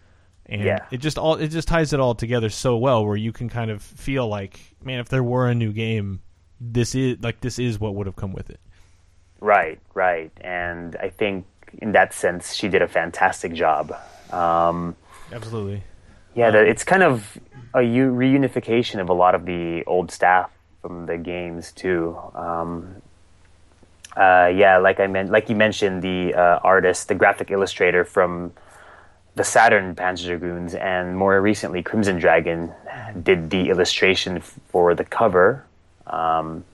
and 0.46 0.62
Yeah. 0.62 0.86
it 0.90 0.98
just 0.98 1.18
all 1.18 1.34
it 1.34 1.48
just 1.48 1.68
ties 1.68 1.92
it 1.92 2.00
all 2.00 2.14
together 2.14 2.48
so 2.48 2.76
well 2.78 3.04
where 3.04 3.16
you 3.16 3.32
can 3.32 3.48
kind 3.48 3.70
of 3.70 3.82
feel 3.82 4.26
like 4.28 4.60
man 4.82 5.00
if 5.00 5.08
there 5.08 5.22
were 5.24 5.48
a 5.48 5.54
new 5.54 5.72
game 5.72 6.20
this 6.60 6.94
is 6.94 7.18
like 7.20 7.40
this 7.40 7.58
is 7.58 7.78
what 7.78 7.94
would 7.96 8.06
have 8.06 8.16
come 8.16 8.32
with 8.32 8.48
it 8.48 8.60
Right, 9.40 9.78
right. 9.94 10.32
And 10.40 10.96
I 10.96 11.10
think 11.10 11.46
in 11.80 11.92
that 11.92 12.12
sense, 12.12 12.54
she 12.54 12.66
did 12.66 12.82
a 12.82 12.88
fantastic 12.88 13.52
job. 13.52 13.94
Um, 14.32 14.96
absolutely 15.32 15.84
yeah, 16.34 16.50
the, 16.50 16.58
it's 16.66 16.82
kind 16.82 17.04
of 17.04 17.38
a 17.74 17.78
reunification 17.78 19.00
of 19.00 19.08
a 19.08 19.12
lot 19.12 19.34
of 19.36 19.44
the 19.46 19.84
old 19.86 20.10
staff 20.10 20.50
from 20.82 21.06
the 21.06 21.16
games 21.16 21.70
too. 21.70 22.16
Um, 22.34 23.00
uh, 24.18 24.48
yeah, 24.48 24.78
like 24.78 24.98
I 24.98 25.06
meant, 25.06 25.30
like 25.30 25.48
you 25.48 25.54
mentioned, 25.56 26.02
the 26.02 26.34
uh, 26.34 26.58
artist, 26.64 27.08
the 27.08 27.14
graphic 27.14 27.50
illustrator 27.50 28.04
from 28.04 28.52
the 29.36 29.44
Saturn 29.44 29.94
Panzer 29.94 30.26
Dragoons, 30.26 30.74
and 30.74 31.16
more 31.16 31.40
recently 31.40 31.82
Crimson 31.82 32.18
Dragon, 32.18 32.72
did 33.22 33.50
the 33.50 33.70
illustration 33.70 34.40
for 34.40 34.94
the 34.94 35.04
cover. 35.04 35.64
Um, 36.08 36.64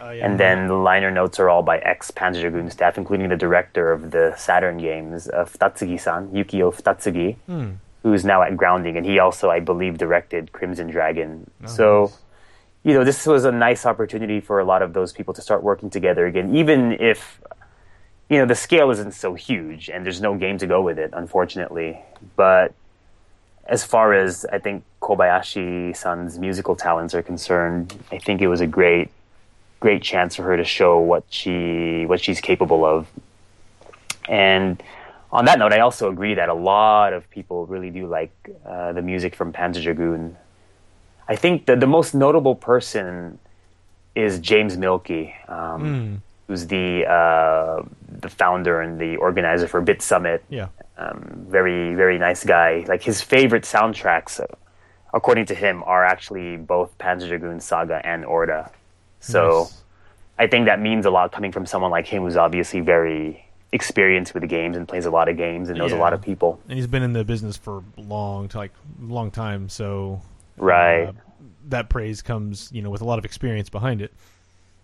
and 0.00 0.40
then 0.40 0.66
the 0.66 0.74
liner 0.74 1.10
notes 1.10 1.38
are 1.38 1.48
all 1.48 1.62
by 1.62 1.78
ex 1.78 2.10
Panzer 2.10 2.40
Dragoon 2.40 2.70
staff, 2.70 2.98
including 2.98 3.28
the 3.28 3.36
director 3.36 3.92
of 3.92 4.10
the 4.10 4.34
Saturn 4.36 4.78
games, 4.78 5.28
uh, 5.28 5.44
Futatsugi-san, 5.44 6.30
Yukio 6.30 6.74
Futatsugi, 6.74 7.36
who 8.02 8.12
is 8.12 8.24
now 8.24 8.42
at 8.42 8.56
Grounding, 8.56 8.96
and 8.96 9.06
he 9.06 9.18
also, 9.20 9.50
I 9.50 9.60
believe, 9.60 9.98
directed 9.98 10.50
Crimson 10.52 10.88
Dragon. 10.90 11.48
so, 11.66 12.12
you 12.82 12.94
know, 12.94 13.04
this 13.04 13.26
was 13.26 13.44
a 13.44 13.52
nice 13.52 13.84
opportunity 13.84 14.40
for 14.40 14.58
a 14.58 14.64
lot 14.64 14.82
of 14.82 14.92
those 14.92 15.12
people 15.12 15.34
to 15.34 15.42
start 15.42 15.62
working 15.62 15.90
together 15.90 16.26
again, 16.26 16.54
even 16.56 16.92
if, 16.92 17.40
you 18.28 18.38
know, 18.38 18.46
the 18.46 18.54
scale 18.54 18.90
isn't 18.90 19.12
so 19.12 19.34
huge 19.34 19.90
and 19.90 20.04
there's 20.04 20.20
no 20.20 20.34
game 20.34 20.58
to 20.58 20.66
go 20.66 20.80
with 20.80 20.98
it, 20.98 21.10
unfortunately. 21.12 22.00
But 22.36 22.72
as 23.66 23.84
far 23.84 24.14
as 24.14 24.46
I 24.46 24.58
think 24.58 24.84
Kobayashi-san's 25.00 26.38
musical 26.38 26.74
talents 26.74 27.14
are 27.14 27.22
concerned, 27.22 27.94
I 28.10 28.18
think 28.18 28.40
it 28.40 28.48
was 28.48 28.60
a 28.60 28.66
great 28.66 29.10
great 29.80 30.02
chance 30.02 30.36
for 30.36 30.42
her 30.42 30.58
to 30.58 30.64
show 30.64 30.98
what 30.98 31.24
she 31.30 32.04
what 32.06 32.20
she's 32.20 32.40
capable 32.40 32.84
of. 32.84 33.06
And 34.28 34.82
on 35.32 35.46
that 35.46 35.58
note, 35.58 35.72
I 35.72 35.80
also 35.80 36.10
agree 36.10 36.34
that 36.34 36.48
a 36.48 36.54
lot 36.54 37.12
of 37.12 37.28
people 37.30 37.66
really 37.66 37.90
do 37.90 38.06
like 38.06 38.32
uh, 38.66 38.92
the 38.92 39.02
music 39.02 39.34
from 39.34 39.52
Panzer 39.52 39.82
Dragoon. 39.82 40.36
I 41.30 41.36
think 41.36 41.66
that 41.66 41.78
the 41.78 41.86
most 41.86 42.14
notable 42.14 42.56
person 42.56 43.38
is 44.14 44.40
James 44.40 44.76
Mielke, 44.76 45.32
um, 45.48 46.20
who's 46.46 46.66
the 46.66 47.06
uh, 47.06 47.82
the 48.24 48.28
founder 48.28 48.80
and 48.84 48.98
the 49.00 49.16
organizer 49.16 49.68
for 49.68 49.80
Bit 49.80 50.02
Summit 50.02 50.42
yeah 50.50 50.68
um, 50.98 51.46
very 51.48 51.94
very 51.94 52.18
nice 52.18 52.44
guy. 52.44 52.84
Like 52.92 53.02
his 53.02 53.22
favorite 53.22 53.64
soundtracks, 53.64 54.40
uh, 54.40 54.46
according 55.14 55.46
to 55.46 55.54
him, 55.54 55.82
are 55.84 56.04
actually 56.04 56.56
both 56.56 56.96
Panzer 56.98 57.28
Dragoon 57.28 57.60
Saga 57.60 58.00
and 58.04 58.24
Orta. 58.24 58.70
So 59.20 59.42
Nice. 59.60 59.82
I 60.38 60.46
think 60.46 60.66
that 60.66 60.80
means 60.80 61.06
a 61.06 61.10
lot 61.10 61.32
coming 61.32 61.52
from 61.52 61.64
someone 61.66 61.90
like 61.90 62.06
him, 62.06 62.22
who's 62.24 62.36
obviously 62.36 62.80
very 62.80 63.46
experienced 63.72 64.34
with 64.34 64.40
the 64.42 64.48
games 64.48 64.76
and 64.76 64.88
plays 64.88 65.06
a 65.06 65.10
lot 65.10 65.28
of 65.28 65.36
games 65.36 65.68
and 65.68 65.78
knows 65.78 65.92
a 65.92 65.96
lot 65.96 66.12
of 66.12 66.20
people. 66.20 66.58
and 66.68 66.76
he's 66.76 66.88
been 66.88 67.04
in 67.04 67.12
the 67.12 67.24
business 67.24 67.56
for 67.56 67.84
long 67.96 68.50
like 68.52 68.72
long 69.00 69.30
time 69.30 69.68
so 69.68 70.20
Right. 70.60 71.08
uh, 71.08 71.12
that 71.68 71.88
praise 71.88 72.22
comes 72.22 72.70
you 72.72 72.82
know 72.82 72.90
with 72.90 73.00
a 73.00 73.04
lot 73.04 73.18
of 73.18 73.24
experience 73.24 73.68
behind 73.68 74.02
it 74.02 74.12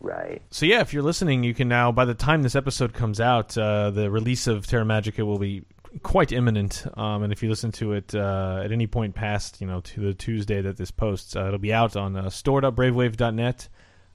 Right. 0.00 0.42
So 0.50 0.66
yeah, 0.66 0.80
if 0.80 0.92
you're 0.92 1.02
listening, 1.02 1.42
you 1.42 1.54
can 1.54 1.68
now. 1.68 1.90
By 1.90 2.04
the 2.04 2.14
time 2.14 2.42
this 2.42 2.54
episode 2.54 2.92
comes 2.92 3.20
out, 3.20 3.56
uh, 3.56 3.90
the 3.90 4.10
release 4.10 4.46
of 4.46 4.66
Terra 4.66 4.84
Magica 4.84 5.24
will 5.24 5.38
be 5.38 5.64
quite 6.02 6.32
imminent. 6.32 6.86
Um, 6.96 7.22
and 7.22 7.32
if 7.32 7.42
you 7.42 7.48
listen 7.48 7.72
to 7.72 7.92
it 7.92 8.14
uh, 8.14 8.60
at 8.64 8.72
any 8.72 8.86
point 8.86 9.14
past, 9.14 9.60
you 9.60 9.66
know, 9.66 9.80
to 9.80 10.00
the 10.00 10.14
Tuesday 10.14 10.60
that 10.60 10.76
this 10.76 10.90
posts, 10.90 11.34
uh, 11.34 11.46
it'll 11.46 11.58
be 11.58 11.72
out 11.72 11.96
on 11.96 12.16
uh, 12.16 12.28
store.bravewave.net. 12.28 13.68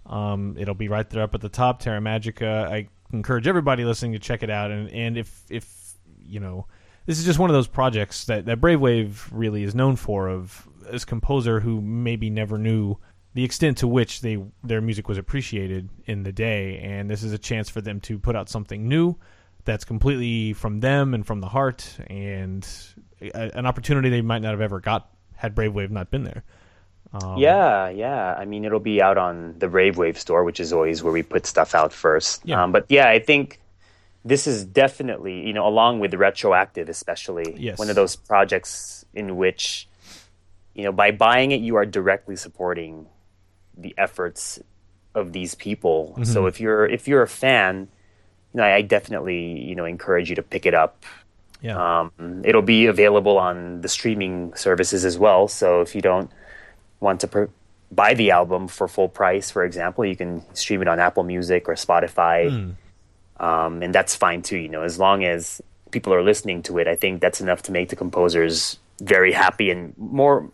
Um, 0.06 0.56
it'll 0.58 0.76
be 0.76 0.88
right 0.88 1.10
there 1.10 1.24
up 1.24 1.34
at 1.36 1.42
the 1.42 1.50
top. 1.50 1.80
Terra 1.80 2.00
Magica. 2.00 2.72
I 2.72 2.88
encourage 3.12 3.48
everybody 3.48 3.84
listening 3.84 4.14
to 4.14 4.20
check 4.20 4.44
it 4.44 4.50
out. 4.50 4.72
And 4.72 4.90
and 4.90 5.18
if 5.18 5.44
if 5.50 5.94
you 6.24 6.40
know, 6.40 6.68
this 7.06 7.18
is 7.18 7.26
just 7.26 7.40
one 7.40 7.50
of 7.50 7.56
those 7.56 7.68
projects 7.68 8.26
that 8.26 8.46
that 8.46 8.62
Brave 8.62 8.80
Wave 8.80 9.28
really 9.32 9.64
is 9.64 9.74
known 9.74 9.96
for. 9.96 10.28
Of 10.28 10.68
as 10.92 11.06
composer 11.06 11.60
who 11.60 11.82
maybe 11.82 12.30
never 12.30 12.58
knew 12.58 12.98
the 13.34 13.44
extent 13.44 13.78
to 13.78 13.88
which 13.88 14.22
they 14.22 14.44
their 14.64 14.82
music 14.82 15.08
was 15.08 15.18
appreciated 15.18 15.90
in 16.06 16.24
the 16.24 16.32
day, 16.32 16.80
and 16.80 17.10
this 17.10 17.24
is 17.24 17.32
a 17.32 17.38
chance 17.38 17.70
for 17.70 17.82
them 17.82 18.00
to 18.02 18.20
put 18.20 18.36
out 18.36 18.50
something 18.50 18.88
new 18.88 19.16
that's 19.64 19.86
completely 19.86 20.54
from 20.54 20.80
them 20.80 21.14
and 21.14 21.26
from 21.26 21.40
the 21.40 21.48
heart, 21.48 21.98
and 22.08 22.68
a, 23.22 23.58
an 23.58 23.66
opportunity 23.66 24.10
they 24.10 24.22
might 24.22 24.42
not 24.42 24.52
have 24.52 24.62
ever 24.62 24.80
got 24.80 25.10
had 25.36 25.56
Brave 25.56 25.74
Wave 25.74 25.92
not 25.92 26.12
been 26.12 26.24
there. 26.24 26.44
Um, 27.14 27.38
Yeah, 27.38 27.90
yeah. 27.90 28.34
I 28.34 28.46
mean, 28.46 28.66
it'll 28.66 28.80
be 28.80 29.02
out 29.02 29.18
on 29.18 29.56
the 29.60 29.68
Brave 29.68 29.98
Wave 29.98 30.18
store, 30.20 30.44
which 30.44 30.60
is 30.60 30.72
always 30.74 31.04
where 31.04 31.14
we 31.14 31.24
put 31.24 31.46
stuff 31.46 31.74
out 31.76 31.94
first. 31.94 32.42
Yeah. 32.46 32.64
Um, 32.64 32.72
but 32.72 32.86
yeah, 32.90 33.08
I 33.10 33.20
think 33.20 33.60
this 34.24 34.46
is 34.48 34.64
definitely, 34.66 35.46
you 35.46 35.54
know, 35.54 35.68
along 35.68 36.00
with 36.00 36.14
Retroactive, 36.14 36.90
especially, 36.90 37.56
Yes. 37.58 37.80
one 37.80 37.90
of 37.90 37.96
those 37.96 38.16
projects 38.16 39.04
in 39.14 39.36
which, 39.36 39.88
you 40.76 40.84
know, 40.84 40.92
by 40.92 41.12
buying 41.12 41.52
it, 41.52 41.62
you 41.62 41.76
are 41.76 41.86
directly 41.86 42.36
supporting 42.36 43.08
the 43.78 43.94
efforts 43.98 44.60
of 45.16 45.34
these 45.34 45.56
people. 45.56 46.14
Mm-hmm. 46.14 46.24
So 46.24 46.46
if 46.46 46.60
you're 46.60 46.86
if 46.86 47.08
you're 47.08 47.22
a 47.22 47.28
fan, 47.28 47.88
you 48.54 48.58
know, 48.58 48.64
I, 48.64 48.76
I 48.76 48.82
definitely 48.82 49.60
you 49.60 49.76
know 49.76 49.86
encourage 49.86 50.30
you 50.30 50.36
to 50.36 50.44
pick 50.44 50.66
it 50.66 50.74
up. 50.74 51.04
yeah, 51.62 51.76
Um, 51.78 52.42
it'll 52.44 52.62
be 52.62 52.86
available 52.88 53.38
on 53.38 53.82
the 53.82 53.90
streaming 53.90 54.54
services 54.56 55.06
as 55.06 55.18
well. 55.18 55.48
So 55.48 55.82
if 55.82 55.94
you 55.96 56.02
don't 56.02 56.32
want 57.00 57.22
to 57.22 57.50
buy 57.92 58.14
the 58.14 58.32
album 58.32 58.68
for 58.68 58.88
full 58.88 59.10
price, 59.10 59.52
for 59.52 59.66
example, 59.66 60.06
you 60.06 60.16
can 60.16 60.44
stream 60.56 60.82
it 60.82 60.88
on 60.88 61.00
Apple 61.00 61.24
Music 61.24 61.68
or 61.68 61.74
Spotify. 61.76 62.50
um, 63.42 63.82
and 63.84 63.94
that's 63.94 64.16
fine 64.16 64.42
too. 64.42 64.58
You 64.58 64.70
know, 64.70 64.84
as 64.84 64.98
long 64.98 65.26
as 65.26 65.62
people 65.92 66.14
are 66.14 66.24
listening 66.24 66.64
to 66.64 66.78
it, 66.78 66.88
I 66.88 66.96
think 66.96 67.22
that's 67.22 67.42
enough 67.42 67.64
to 67.64 67.72
make 67.72 67.90
the 67.90 67.96
composers 67.96 68.80
very 69.02 69.34
happy 69.34 69.72
and 69.72 69.98
more, 69.98 70.50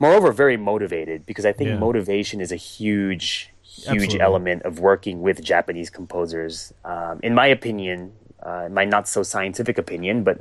moreover, 0.00 0.32
very 0.32 0.56
motivated. 0.56 1.24
Because 1.26 1.46
I 1.46 1.52
think 1.52 1.68
Yeah. 1.70 1.76
motivation 1.78 2.40
is 2.40 2.50
a 2.50 2.56
huge, 2.56 3.52
huge 3.62 3.86
Absolutely. 3.92 4.20
element 4.20 4.62
of 4.64 4.80
working 4.80 5.22
with 5.22 5.40
Japanese 5.40 5.90
composers. 5.90 6.72
Um, 6.84 7.20
in 7.22 7.32
my 7.34 7.46
opinion, 7.46 8.12
uh, 8.42 8.68
my 8.70 8.84
not 8.84 9.06
so 9.06 9.22
scientific 9.22 9.78
opinion, 9.78 10.24
but 10.24 10.38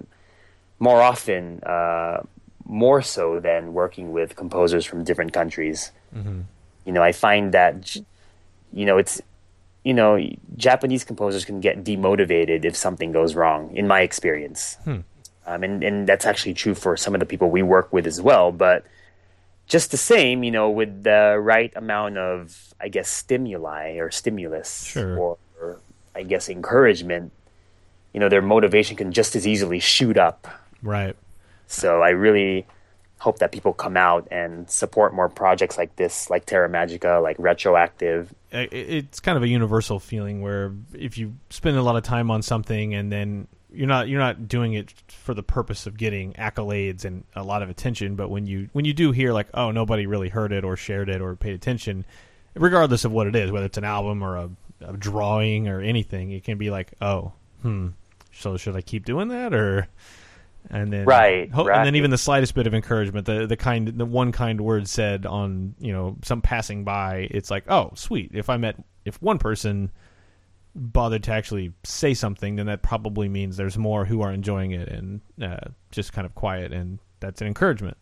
more 0.79 1.01
often, 1.01 1.61
uh, 1.63 2.23
more 2.65 3.01
so 3.01 3.39
than 3.39 3.73
working 3.73 4.11
with 4.11 4.35
composers 4.35 4.85
from 4.85 5.03
different 5.03 5.33
countries. 5.33 5.91
You 6.85 6.93
know, 6.93 7.03
I 7.03 7.11
find 7.11 7.51
that, 7.53 7.95
you 8.73 8.85
know, 8.85 8.97
it's, 8.97 9.21
you 9.83 9.93
know, 9.93 10.17
Japanese 10.55 11.03
composers 11.03 11.45
can 11.45 11.59
get 11.59 11.83
demotivated 11.83 12.65
if 12.65 12.75
something 12.75 13.11
goes 13.11 13.35
wrong, 13.35 13.75
in 13.75 13.87
my 13.87 14.01
experience. 14.01 14.77
Um, 15.45 15.63
and, 15.63 15.83
and 15.83 16.07
that's 16.07 16.25
actually 16.25 16.53
true 16.53 16.75
for 16.75 16.95
some 16.97 17.13
of 17.13 17.19
the 17.19 17.25
people 17.25 17.49
we 17.49 17.63
work 17.63 17.91
with 17.91 18.07
as 18.07 18.21
well. 18.21 18.51
But 18.51 18.85
just 19.69 19.91
the 19.91 19.97
same, 19.97 20.43
you 20.43 20.51
know, 20.51 20.69
with 20.69 21.03
the 21.03 21.37
right 21.39 21.71
amount 21.75 22.17
of, 22.17 22.73
I 22.81 22.89
guess, 22.89 23.07
stimuli 23.07 23.97
or 23.97 24.11
stimulus 24.11 24.83
Sure. 24.83 25.17
or, 25.17 25.37
or, 25.61 25.79
I 26.15 26.23
guess, 26.23 26.49
encouragement, 26.49 27.31
you 28.13 28.19
know, 28.19 28.27
their 28.27 28.41
motivation 28.41 28.97
can 28.97 29.11
just 29.11 29.35
as 29.35 29.47
easily 29.47 29.79
shoot 29.79 30.17
up. 30.17 30.47
Right. 30.81 31.15
So 31.67 32.01
I 32.01 32.09
really 32.09 32.65
hope 33.19 33.39
that 33.39 33.51
people 33.51 33.73
come 33.73 33.95
out 33.95 34.27
and 34.31 34.69
support 34.69 35.13
more 35.13 35.29
projects 35.29 35.77
like 35.77 35.95
this, 35.97 36.29
like 36.29 36.45
Terra 36.45 36.67
Magica, 36.69 37.21
like 37.21 37.35
Retroactive. 37.37 38.33
It's 38.51 39.19
kind 39.19 39.37
of 39.37 39.43
a 39.43 39.47
universal 39.47 39.99
feeling 39.99 40.41
where 40.41 40.73
if 40.93 41.17
you 41.17 41.35
spend 41.49 41.77
a 41.77 41.83
lot 41.83 41.95
of 41.95 42.03
time 42.03 42.31
on 42.31 42.41
something 42.41 42.95
and 42.95 43.11
then 43.11 43.47
you're 43.71 43.87
not 43.87 44.07
you're 44.07 44.19
not 44.19 44.47
doing 44.47 44.73
it 44.73 44.91
for 45.07 45.33
the 45.33 45.43
purpose 45.43 45.85
of 45.85 45.95
getting 45.97 46.33
accolades 46.33 47.05
and 47.05 47.23
a 47.35 47.43
lot 47.43 47.61
of 47.61 47.69
attention 47.69 48.15
but 48.15 48.29
when 48.29 48.45
you 48.47 48.69
when 48.73 48.85
you 48.85 48.93
do 48.93 49.11
hear 49.11 49.31
like 49.31 49.47
oh 49.53 49.71
nobody 49.71 50.05
really 50.07 50.29
heard 50.29 50.51
it 50.51 50.63
or 50.63 50.75
shared 50.75 51.09
it 51.09 51.21
or 51.21 51.35
paid 51.35 51.53
attention 51.53 52.03
regardless 52.55 53.05
of 53.05 53.11
what 53.11 53.27
it 53.27 53.35
is 53.35 53.51
whether 53.51 53.65
it's 53.65 53.77
an 53.77 53.83
album 53.83 54.23
or 54.23 54.37
a, 54.37 54.49
a 54.81 54.93
drawing 54.97 55.67
or 55.67 55.81
anything 55.81 56.31
it 56.31 56.43
can 56.43 56.57
be 56.57 56.69
like 56.71 56.93
oh 57.01 57.31
hmm 57.61 57.89
so 58.31 58.57
should 58.57 58.75
I 58.75 58.81
keep 58.81 59.05
doing 59.05 59.27
that 59.29 59.53
or 59.53 59.87
and 60.69 60.91
then 60.91 61.05
Right, 61.05 61.49
ho- 61.51 61.67
and 61.67 61.85
then 61.85 61.95
even 61.95 62.11
the 62.11 62.17
slightest 62.17 62.53
bit 62.53 62.67
of 62.67 62.73
encouragement 62.73 63.25
the 63.25 63.45
the 63.47 63.57
kind 63.57 63.87
the 63.87 64.05
one 64.05 64.31
kind 64.31 64.59
word 64.61 64.87
said 64.87 65.25
on 65.25 65.73
you 65.79 65.91
know 65.93 66.17
some 66.23 66.41
passing 66.41 66.83
by 66.83 67.27
it's 67.31 67.49
like 67.51 67.63
oh 67.69 67.91
sweet 67.95 68.31
if 68.33 68.49
i 68.49 68.57
met 68.57 68.75
if 69.05 69.21
one 69.21 69.37
person 69.39 69.89
bothered 70.75 71.23
to 71.23 71.31
actually 71.31 71.73
say 71.83 72.13
something 72.13 72.55
then 72.55 72.67
that 72.67 72.81
probably 72.81 73.27
means 73.27 73.57
there's 73.57 73.77
more 73.77 74.05
who 74.05 74.21
are 74.21 74.31
enjoying 74.31 74.71
it 74.71 74.87
and 74.87 75.21
uh, 75.41 75.57
just 75.91 76.13
kind 76.13 76.25
of 76.25 76.35
quiet 76.35 76.71
and 76.71 76.99
that's 77.19 77.41
an 77.41 77.47
encouragement. 77.47 77.97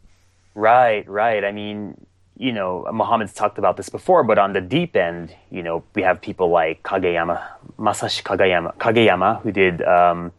Right, 0.54 1.08
right. 1.08 1.44
I 1.44 1.52
mean, 1.52 2.06
you 2.38 2.52
know, 2.52 2.88
Mohammed's 2.92 3.34
talked 3.34 3.58
about 3.58 3.78
this 3.78 3.90
before, 3.90 4.24
but 4.24 4.38
on 4.38 4.54
the 4.54 4.62
deep 4.62 4.96
end, 4.96 5.34
you 5.50 5.64
know, 5.64 5.84
we 5.96 6.04
have 6.04 6.22
people 6.22 6.50
like 6.50 6.84
Kageyama, 6.84 7.44
Masashi 7.80 8.24
Kageyama, 8.24 8.76
Kageyama 8.78 9.42
who 9.42 9.52
did 9.52 9.82
um, 9.84 10.32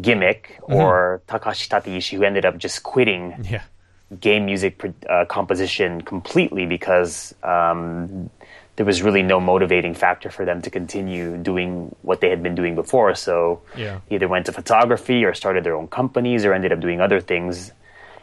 Gimmick, 0.00 0.58
or 0.62 1.22
Takashi 1.28 1.68
Tateishi, 1.68 2.16
who 2.16 2.24
ended 2.24 2.44
up 2.44 2.56
just 2.58 2.82
quitting 2.82 3.44
yeah. 3.48 3.62
game 4.20 4.46
music 4.46 4.82
uh, 5.08 5.24
composition 5.26 6.00
completely 6.02 6.66
because 6.66 7.34
um, 7.42 8.30
there 8.76 8.86
was 8.86 9.02
really 9.02 9.22
no 9.22 9.38
motivating 9.38 9.94
factor 9.94 10.30
for 10.30 10.44
them 10.44 10.62
to 10.62 10.70
continue 10.70 11.36
doing 11.36 11.94
what 12.02 12.20
they 12.20 12.30
had 12.30 12.42
been 12.42 12.54
doing 12.54 12.74
before. 12.74 13.14
So 13.14 13.60
Yeah. 13.76 14.00
either 14.10 14.28
went 14.28 14.46
to 14.46 14.52
photography 14.52 15.24
or 15.24 15.34
started 15.34 15.64
their 15.64 15.74
own 15.74 15.88
companies 15.88 16.44
or 16.44 16.54
ended 16.54 16.72
up 16.72 16.80
doing 16.80 17.00
other 17.00 17.20
things. 17.20 17.72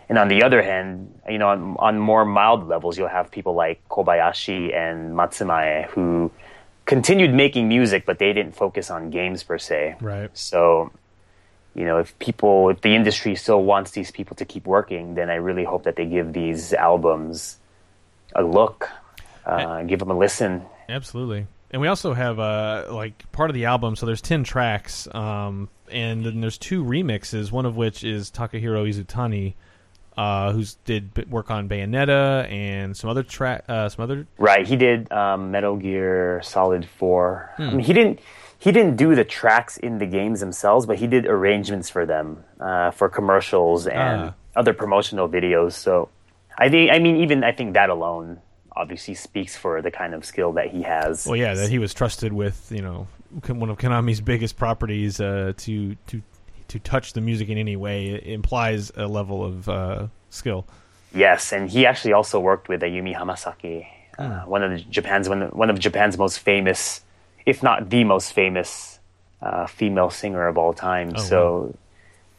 And 0.10 0.18
on 0.18 0.28
the 0.28 0.42
other 0.42 0.64
hand, 0.64 1.14
you 1.30 1.38
know, 1.38 1.50
on, 1.50 1.76
on 1.78 2.00
more 2.00 2.26
mild 2.26 2.68
levels, 2.68 2.98
you'll 2.98 3.10
have 3.10 3.30
people 3.30 3.54
like 3.54 3.88
Kobayashi 3.90 4.74
and 4.76 5.14
Matsumae 5.16 5.86
who 5.92 6.32
continued 6.86 7.32
making 7.32 7.68
music, 7.68 8.08
but 8.08 8.18
they 8.18 8.34
didn't 8.34 8.56
focus 8.56 8.90
on 8.90 9.12
games 9.12 9.44
per 9.44 9.60
se. 9.60 9.98
right 10.02 10.32
So, 10.36 10.92
you 11.76 11.86
know, 11.86 12.00
if 12.00 12.18
people, 12.18 12.70
if 12.70 12.82
the 12.82 12.96
industry 12.96 13.36
still 13.36 13.62
wants 13.64 13.92
these 13.92 14.10
people 14.10 14.36
to 14.38 14.46
keep 14.46 14.66
working, 14.66 15.14
then 15.14 15.30
I 15.30 15.36
really 15.36 15.64
hope 15.64 15.84
that 15.84 15.96
they 15.96 16.06
give 16.06 16.34
these 16.34 16.74
albums 16.74 17.60
a 18.34 18.42
look, 18.42 18.90
uh, 19.50 19.84
give 19.84 20.00
them 20.00 20.12
a 20.12 20.18
listen. 20.18 20.64
Absolutely. 20.88 21.48
And 21.72 21.82
we 21.82 21.88
also 21.88 22.14
have 22.14 22.40
uh 22.40 22.86
like 22.90 23.32
part 23.32 23.50
of 23.50 23.54
the 23.54 23.66
album. 23.66 23.96
So 23.96 24.06
there's 24.06 24.22
ten 24.22 24.44
tracks, 24.44 25.08
um, 25.14 25.70
and 25.92 26.26
then 26.26 26.42
there's 26.42 26.58
two 26.58 26.84
remixes. 26.84 27.52
One 27.52 27.66
of 27.68 27.76
which 27.76 28.04
is 28.04 28.32
Takahiro 28.32 28.90
Izutani, 28.90 29.54
uh, 30.18 30.52
who's 30.52 30.76
did 30.86 31.30
work 31.30 31.52
on 31.52 31.70
Bayonetta 31.70 32.50
and 32.52 32.98
some 32.98 33.10
other 33.12 33.22
track, 33.22 33.66
uh, 33.70 33.88
some 33.88 34.02
other. 34.04 34.26
Right? 34.40 34.66
He 34.66 34.78
did 34.78 35.12
um, 35.12 35.52
Metal 35.52 35.76
Gear 35.78 36.42
Solid 36.44 36.86
Four. 36.98 37.52
I 37.60 37.70
mean, 37.70 37.80
he 37.82 37.94
didn't. 37.94 38.20
He 38.58 38.72
didn't 38.74 38.96
do 38.98 39.14
the 39.16 39.24
tracks 39.24 39.78
in 39.78 40.00
the 40.00 40.06
games 40.08 40.40
themselves, 40.42 40.86
but 40.88 40.98
he 40.98 41.06
did 41.08 41.26
arrangements 41.28 41.90
for 41.90 42.06
them 42.06 42.44
uh, 42.60 42.92
for 42.92 43.08
commercials 43.10 43.86
and 43.88 44.22
Ah. 44.32 44.34
other 44.56 44.74
promotional 44.74 45.30
videos. 45.30 45.74
So, 45.74 46.10
I 46.58 46.68
think. 46.68 46.92
I 46.92 46.98
mean, 47.00 47.18
even 47.18 47.44
I 47.44 47.52
think 47.54 47.76
that 47.76 47.90
alone 47.92 48.42
obviously 48.80 49.13
speaks 49.13 49.58
for 49.58 49.82
the 49.82 49.92
kind 49.92 50.13
of 50.13 50.24
skill 50.24 50.54
that 50.54 50.72
he 50.72 50.82
has. 50.84 51.28
Well, 51.28 51.36
yeah, 51.36 51.54
that 51.54 51.70
he 51.70 51.80
was 51.80 51.94
trusted 51.94 52.32
with 52.32 52.72
you 52.72 52.82
know 52.82 53.08
one 53.48 53.70
of 53.70 53.78
Konami's 53.78 54.22
biggest 54.22 54.56
properties 54.56 55.20
uh, 55.20 55.54
to 55.58 55.96
to 56.08 56.22
to 56.70 56.80
touch 56.80 57.13
the 57.13 57.22
music 57.22 57.50
in 57.50 57.58
any 57.58 57.76
way 57.76 58.08
it 58.08 58.24
implies 58.24 58.92
a 58.96 59.08
level 59.08 59.44
of 59.44 59.68
uh, 59.68 60.08
skill. 60.30 60.65
Yes, 61.13 61.52
and 61.52 61.70
he 61.70 61.86
actually 61.86 62.13
also 62.13 62.39
worked 62.39 62.70
with 62.70 62.82
Ayumi 62.82 63.15
Hamasaki, 63.15 63.88
uh, 64.18 64.42
one 64.42 64.63
of 64.63 64.89
Japan's 64.89 65.28
one, 65.28 65.42
one 65.50 65.70
of 65.70 65.80
Japan's 65.80 66.18
most 66.18 66.39
famous, 66.39 67.02
if 67.46 67.63
not 67.63 67.89
the 67.89 68.04
most 68.04 68.34
famous, 68.34 69.00
uh, 69.42 69.65
female 69.65 70.12
singer 70.12 70.48
of 70.48 70.58
all 70.58 70.74
time. 70.74 71.13
Oh, 71.15 71.20
so, 71.20 71.76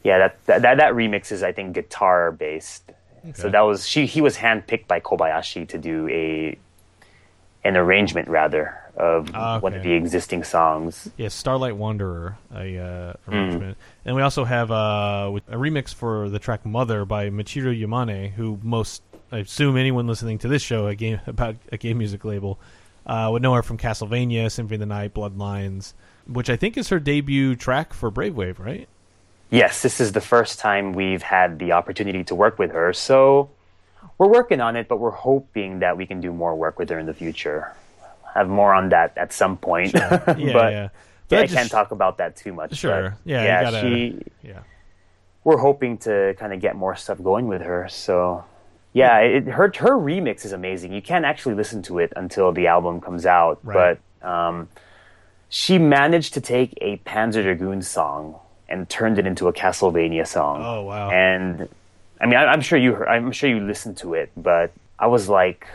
yeah, 0.03 0.17
that, 0.19 0.45
that 0.45 0.61
that 0.61 0.77
that 0.77 0.93
remix 0.93 1.31
is 1.31 1.43
I 1.43 1.51
think 1.51 1.73
guitar 1.73 2.31
based. 2.31 2.91
So 3.35 3.49
that 3.49 3.61
was 3.61 3.87
she. 3.87 4.05
He 4.05 4.21
was 4.21 4.37
handpicked 4.37 4.87
by 4.87 4.99
Kobayashi 4.99 5.67
to 5.69 5.77
do 5.77 6.07
a 6.09 6.57
an 7.63 7.77
arrangement 7.77 8.27
rather 8.27 8.75
of 8.97 9.29
Ah, 9.35 9.59
one 9.59 9.73
of 9.73 9.83
the 9.83 9.93
existing 9.93 10.43
songs. 10.43 11.09
Yeah, 11.17 11.27
Starlight 11.29 11.75
Wanderer, 11.77 12.37
a 12.53 12.77
uh, 12.77 13.13
Hmm. 13.25 13.31
arrangement, 13.31 13.77
and 14.05 14.15
we 14.15 14.21
also 14.21 14.43
have 14.43 14.71
uh, 14.71 15.31
a 15.47 15.55
remix 15.55 15.93
for 15.93 16.29
the 16.29 16.39
track 16.39 16.65
"Mother" 16.65 17.05
by 17.05 17.29
Michiru 17.29 17.79
Yamane, 17.79 18.31
who 18.31 18.59
most 18.63 19.03
I 19.31 19.37
assume 19.39 19.77
anyone 19.77 20.07
listening 20.07 20.39
to 20.39 20.47
this 20.47 20.61
show 20.61 20.87
a 20.87 20.95
game 20.95 21.19
about 21.27 21.55
a 21.71 21.77
game 21.77 21.99
music 21.99 22.25
label 22.25 22.59
uh, 23.05 23.29
would 23.31 23.41
know 23.41 23.53
her 23.53 23.63
from 23.63 23.77
Castlevania, 23.77 24.51
Symphony 24.51 24.75
of 24.75 24.79
the 24.81 24.85
Night, 24.87 25.13
Bloodlines, 25.13 25.93
which 26.27 26.49
I 26.49 26.55
think 26.55 26.77
is 26.77 26.89
her 26.89 26.99
debut 26.99 27.55
track 27.55 27.93
for 27.93 28.09
Brave 28.11 28.35
Wave, 28.35 28.59
right? 28.59 28.87
Yes, 29.51 29.81
this 29.81 29.99
is 29.99 30.13
the 30.13 30.21
first 30.21 30.59
time 30.59 30.93
we've 30.93 31.21
had 31.21 31.59
the 31.59 31.73
opportunity 31.73 32.23
to 32.25 32.35
work 32.35 32.57
with 32.57 32.71
her. 32.71 32.93
So 32.93 33.49
we're 34.17 34.29
working 34.29 34.61
on 34.61 34.75
it, 34.77 34.87
but 34.87 34.97
we're 34.97 35.11
hoping 35.11 35.79
that 35.79 35.97
we 35.97 36.05
can 36.05 36.21
do 36.21 36.31
more 36.31 36.55
work 36.55 36.79
with 36.79 36.89
her 36.89 36.97
in 36.97 37.05
the 37.05 37.13
future. 37.13 37.71
Have 38.33 38.47
more 38.47 38.73
on 38.73 38.89
that 38.89 39.17
at 39.17 39.33
some 39.33 39.57
point. 39.57 39.93
Yeah, 39.93 40.17
but 40.25 40.39
yeah. 40.39 40.55
yeah, 40.55 40.89
But 41.27 41.39
I 41.39 41.47
can't 41.47 41.69
talk 41.69 41.91
about 41.91 42.17
that 42.19 42.37
too 42.37 42.53
much. 42.53 42.75
Sure. 42.77 43.15
Yeah, 43.25 43.43
yeah. 43.43 43.63
gotta- 43.63 43.81
She, 43.81 44.21
Yeah, 44.41 44.59
we're 45.43 45.57
hoping 45.57 45.97
to 45.99 46.33
kind 46.39 46.53
of 46.53 46.61
get 46.61 46.75
more 46.77 46.95
stuff 46.95 47.21
going 47.21 47.47
with 47.47 47.61
her. 47.61 47.87
So 47.89 48.45
yeah, 48.93 49.17
it, 49.19 49.47
her 49.47 49.71
her 49.79 49.95
remix 49.99 50.45
is 50.45 50.53
amazing. 50.53 50.93
You 50.93 51.01
can't 51.01 51.25
actually 51.25 51.55
listen 51.55 51.81
to 51.83 51.99
it 51.99 52.13
until 52.15 52.53
the 52.53 52.67
album 52.67 53.01
comes 53.01 53.25
out, 53.25 53.59
Right. 53.63 53.97
but 54.21 54.27
um, 54.29 54.69
she 55.49 55.77
managed 55.77 56.33
to 56.35 56.41
take 56.41 56.77
a 56.79 56.97
Panzer 56.99 57.43
Dragoon 57.43 57.81
song 57.81 58.39
and 58.71 58.87
turned 58.89 59.19
it 59.19 59.27
into 59.27 59.47
a 59.47 59.53
Castlevania 59.53 60.25
song. 60.25 60.61
Oh, 60.63 60.83
wow. 60.83 61.09
And 61.11 61.67
I 62.19 62.25
mean, 62.25 62.35
I, 62.35 62.45
I'm 62.45 62.61
sure 62.61 62.77
you 62.79 62.93
heard, 62.93 63.07
I'm 63.07 63.31
sure 63.31 63.49
you 63.49 63.59
listened 63.59 63.97
to 63.97 64.13
it, 64.13 64.31
but 64.37 64.71
I 64.97 65.07
was 65.07 65.27
like, 65.29 65.67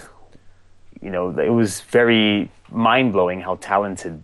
you 1.00 1.10
know, 1.10 1.30
it 1.38 1.50
was 1.50 1.82
very 1.82 2.50
mind 2.70 3.12
blowing 3.12 3.40
how 3.40 3.56
talented 3.56 4.22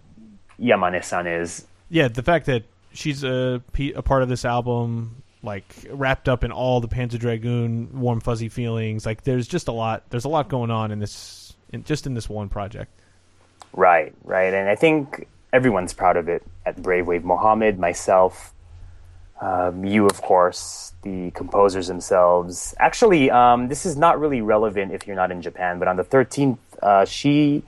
Yamane-san 0.60 1.26
is. 1.26 1.66
yeah. 1.90 2.08
The 2.08 2.22
fact 2.22 2.46
that 2.46 2.64
she's 2.92 3.24
a 3.24 3.62
a 3.96 4.02
part 4.02 4.22
of 4.22 4.28
this 4.28 4.44
album, 4.44 5.22
like 5.42 5.64
wrapped 5.90 6.28
up 6.28 6.44
in 6.44 6.52
all 6.52 6.80
the 6.80 6.88
Panzer 6.88 7.18
Dragoon 7.18 8.00
warm 8.00 8.20
fuzzy 8.20 8.48
feelings, 8.48 9.04
like 9.04 9.22
there's 9.24 9.48
just 9.48 9.68
a 9.68 9.72
lot. 9.72 10.04
There's 10.10 10.24
a 10.24 10.28
lot 10.28 10.48
going 10.48 10.70
on 10.70 10.92
in 10.92 10.98
this, 10.98 11.54
in, 11.72 11.84
just 11.84 12.06
in 12.06 12.14
this 12.14 12.28
one 12.28 12.48
project. 12.48 12.90
Right, 13.74 14.14
right. 14.24 14.52
And 14.54 14.68
I 14.68 14.74
think 14.76 15.26
everyone's 15.52 15.92
proud 15.92 16.16
of 16.16 16.28
it 16.28 16.42
at 16.64 16.80
Brave 16.82 17.06
Wave. 17.06 17.24
Mohammed, 17.24 17.78
myself, 17.78 18.52
um, 19.42 19.84
you, 19.84 20.06
of 20.06 20.22
course, 20.22 20.92
the 21.02 21.32
composers 21.32 21.88
themselves. 21.88 22.76
Actually, 22.78 23.28
um, 23.28 23.66
this 23.66 23.84
is 23.84 23.96
not 23.96 24.20
really 24.20 24.40
relevant 24.40 24.92
if 24.92 25.04
you're 25.04 25.16
not 25.16 25.32
in 25.32 25.42
Japan, 25.42 25.80
but 25.80 25.88
on 25.88 25.96
the 25.96 26.04
13th, 26.04 26.58
uh, 26.80 27.04
she, 27.04 27.64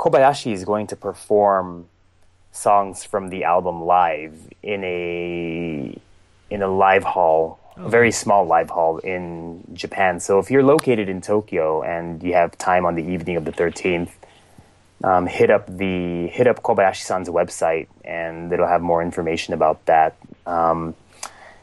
Kobayashi, 0.00 0.52
is 0.52 0.64
going 0.64 0.86
to 0.86 0.96
perform 0.96 1.86
songs 2.50 3.04
from 3.04 3.28
the 3.28 3.44
album 3.44 3.82
live 3.82 4.34
in 4.62 4.82
a 4.84 5.98
in 6.50 6.62
a 6.62 6.68
live 6.68 7.04
hall, 7.04 7.58
a 7.76 7.88
very 7.90 8.10
small 8.10 8.46
live 8.46 8.70
hall 8.70 8.96
in 8.98 9.62
Japan. 9.74 10.18
So 10.18 10.38
if 10.38 10.50
you're 10.50 10.62
located 10.62 11.10
in 11.10 11.20
Tokyo 11.20 11.82
and 11.82 12.22
you 12.22 12.32
have 12.32 12.56
time 12.56 12.86
on 12.86 12.94
the 12.94 13.04
evening 13.04 13.36
of 13.36 13.44
the 13.44 13.52
13th, 13.52 14.10
um, 15.04 15.26
hit 15.26 15.50
up 15.50 15.66
the 15.66 16.28
hit 16.28 16.46
up 16.46 16.62
Kobayashi-san's 16.62 17.28
website, 17.28 17.88
and 18.02 18.50
it'll 18.50 18.68
have 18.68 18.80
more 18.80 19.02
information 19.02 19.52
about 19.52 19.84
that. 19.86 20.16
Um, 20.46 20.94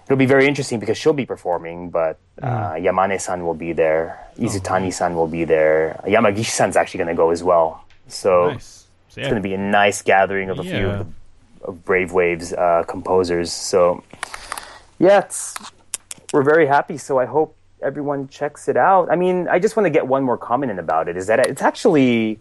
it'll 0.10 0.18
be 0.18 0.26
very 0.26 0.48
interesting 0.48 0.80
because 0.80 0.98
she'll 0.98 1.14
be 1.14 1.26
performing, 1.26 1.92
but 1.92 2.18
uh, 2.42 2.72
Yamane-san 2.72 3.46
will 3.46 3.54
be 3.54 3.74
there, 3.74 4.20
Izutani-san 4.40 5.16
will 5.16 5.28
be 5.28 5.44
there, 5.46 6.02
Yamagishi-san's 6.04 6.76
actually 6.76 6.98
going 6.98 7.10
to 7.10 7.14
go 7.14 7.30
as 7.30 7.44
well. 7.44 7.86
So 8.08 8.50
Nice. 8.50 8.88
So, 9.10 9.22
it's 9.22 9.28
going 9.28 9.42
to 9.42 9.48
be 9.48 9.54
a 9.54 9.58
nice 9.58 10.02
gathering 10.02 10.50
of 10.50 10.60
a 10.60 10.64
few 10.64 10.88
of, 10.88 11.00
the, 11.00 11.68
of 11.68 11.86
Brave 11.86 12.12
Waves 12.12 12.54
uh, 12.54 12.84
composers. 12.88 13.52
So 13.52 14.04
yeah, 15.00 15.20
it's, 15.20 15.56
we're 16.32 16.44
very 16.44 16.68
happy. 16.68 16.98
So 16.98 17.20
I 17.20 17.26
hope 17.26 17.56
everyone 17.82 18.28
checks 18.28 18.68
it 18.68 18.78
out. 18.78 19.12
I 19.12 19.16
mean, 19.16 19.48
I 19.48 19.58
just 19.58 19.76
want 19.76 19.86
to 19.86 19.90
get 19.90 20.08
one 20.08 20.24
more 20.24 20.38
comment 20.38 20.72
in 20.72 20.78
about 20.78 21.08
it. 21.08 21.18
Is 21.18 21.26
that 21.28 21.40
it's 21.40 21.64
actually 21.64 22.40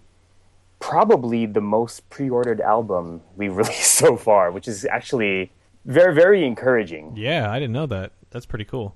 probably 0.79 1.47
the 1.47 1.61
most 1.61 2.09
pre-ordered 2.11 2.61
album 2.61 3.23
we've 3.37 3.57
released 3.63 3.93
so 3.93 4.17
far, 4.17 4.51
which 4.51 4.69
is 4.69 4.85
actually 4.85 5.51
very 5.85 6.15
very 6.15 6.45
encouraging. 6.45 7.15
yeah, 7.17 7.51
I 7.51 7.59
didn't 7.59 7.73
know 7.73 7.87
that. 7.87 8.13
That's 8.31 8.47
pretty 8.47 8.65
cool. 8.65 8.95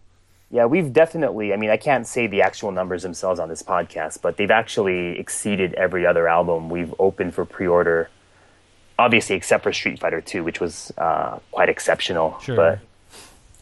Yeah, 0.51 0.67
we've 0.67 0.93
definitely. 0.93 1.55
I 1.55 1.57
mean, 1.57 1.71
I 1.71 1.79
can't 1.79 2.07
say 2.07 2.27
the 2.27 2.43
actual 2.43 2.73
numbers 2.73 3.03
themselves 3.03 3.41
on 3.41 3.49
this 3.49 3.63
podcast, 3.63 4.21
but 4.21 4.37
they've 4.37 4.51
actually 4.51 5.19
exceeded 5.19 5.73
every 5.75 6.05
other 6.05 6.29
album 6.29 6.69
we've 6.69 6.95
opened 6.99 7.35
for 7.35 7.47
pre-order. 7.47 8.11
Obviously, 8.99 9.35
except 9.35 9.63
for 9.63 9.73
Street 9.73 9.99
Fighter 9.99 10.21
Two, 10.21 10.45
which 10.45 10.61
was 10.61 10.93
uh, 10.99 11.39
quite 11.53 11.71
exceptional. 11.71 12.39
Sure. 12.41 12.57
But 12.57 12.79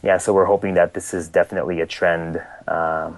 yeah, 0.03 0.17
so 0.17 0.33
we're 0.33 0.45
hoping 0.45 0.73
that 0.73 0.93
this 0.93 1.13
is 1.13 1.29
definitely 1.29 1.79
a 1.79 1.85
trend, 1.85 2.41
um, 2.67 3.17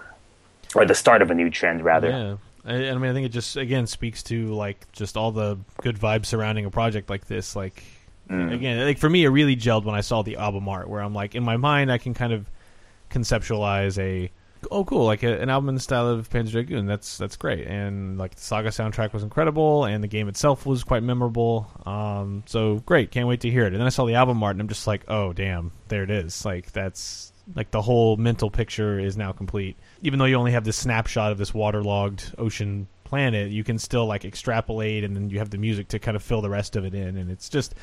or 0.76 0.86
the 0.86 0.94
start 0.94 1.24
of 1.24 1.32
a 1.32 1.34
new 1.34 1.50
trend, 1.50 1.84
rather. 1.84 2.10
Yeah. 2.10 2.36
I, 2.66 2.90
I 2.90 2.94
mean, 2.94 3.10
I 3.10 3.14
think 3.14 3.26
it 3.26 3.30
just 3.30 3.58
again 3.58 3.88
speaks 3.88 4.22
to 4.24 4.54
like 4.54 4.90
just 4.92 5.18
all 5.18 5.32
the 5.32 5.58
good 5.82 5.98
vibes 5.98 6.28
surrounding 6.28 6.66
a 6.66 6.70
project 6.70 7.10
like 7.10 7.26
this. 7.26 7.56
Like 7.56 7.84
again, 8.30 8.86
like 8.86 8.98
for 8.98 9.10
me, 9.10 9.24
it 9.24 9.30
really 9.30 9.56
gelled 9.56 9.86
when 9.86 9.96
I 9.96 10.02
saw 10.02 10.22
the 10.22 10.38
album 10.38 10.68
art, 10.70 10.90
where 10.90 11.02
I'm 11.02 11.14
like, 11.14 11.36
in 11.36 11.44
my 11.44 11.58
mind, 11.58 11.92
I 11.92 11.98
can 11.98 12.14
kind 12.14 12.34
of 12.34 12.50
conceptualize 13.10 14.00
a 14.00 14.32
oh 14.72 14.86
cool 14.86 15.06
like 15.06 15.24
a, 15.24 15.42
an 15.42 15.50
album 15.50 15.70
in 15.70 15.76
the 15.76 15.82
style 15.82 16.08
of 16.08 16.30
Panzer 16.30 16.52
Dragoon. 16.52 16.86
That's 16.86 17.18
that's 17.18 17.36
great, 17.36 17.68
and 17.68 18.18
like 18.18 18.36
the 18.36 18.42
Saga 18.42 18.70
soundtrack 18.70 19.14
was 19.14 19.24
incredible, 19.24 19.86
and 19.86 20.04
the 20.04 20.08
game 20.08 20.28
itself 20.28 20.66
was 20.66 20.84
quite 20.84 21.04
memorable. 21.04 21.70
Um, 21.86 22.44
so 22.46 22.76
great, 22.86 23.12
can't 23.12 23.28
wait 23.28 23.42
to 23.42 23.50
hear 23.50 23.64
it. 23.64 23.74
And 23.74 23.78
then 23.78 23.86
I 23.86 23.90
saw 23.90 24.06
the 24.06 24.16
album 24.16 24.42
art, 24.44 24.56
and 24.56 24.62
I'm 24.62 24.68
just 24.68 24.88
like, 24.88 25.04
oh 25.08 25.34
damn, 25.34 25.72
there 25.88 26.04
it 26.04 26.12
is. 26.12 26.46
Like 26.46 26.72
that's 26.72 27.32
like 27.56 27.72
the 27.72 27.82
whole 27.82 28.16
mental 28.18 28.50
picture 28.50 29.00
is 29.00 29.18
now 29.18 29.32
complete. 29.32 29.78
Even 30.02 30.20
though 30.20 30.26
you 30.26 30.36
only 30.36 30.52
have 30.52 30.64
this 30.64 30.78
snapshot 30.78 31.32
of 31.32 31.38
this 31.38 31.54
waterlogged 31.54 32.34
ocean 32.38 32.88
planet, 33.04 33.52
you 33.52 33.64
can 33.64 33.78
still 33.78 34.06
like 34.06 34.26
extrapolate, 34.26 35.04
and 35.04 35.16
then 35.16 35.30
you 35.30 35.40
have 35.40 35.50
the 35.50 35.58
music 35.58 35.90
to 35.90 36.00
kind 36.00 36.16
of 36.16 36.24
fill 36.24 36.42
the 36.42 36.50
rest 36.50 36.76
of 36.76 36.86
it 36.86 36.94
in, 36.94 37.18
and 37.18 37.30
it's 37.30 37.50
just 37.50 37.76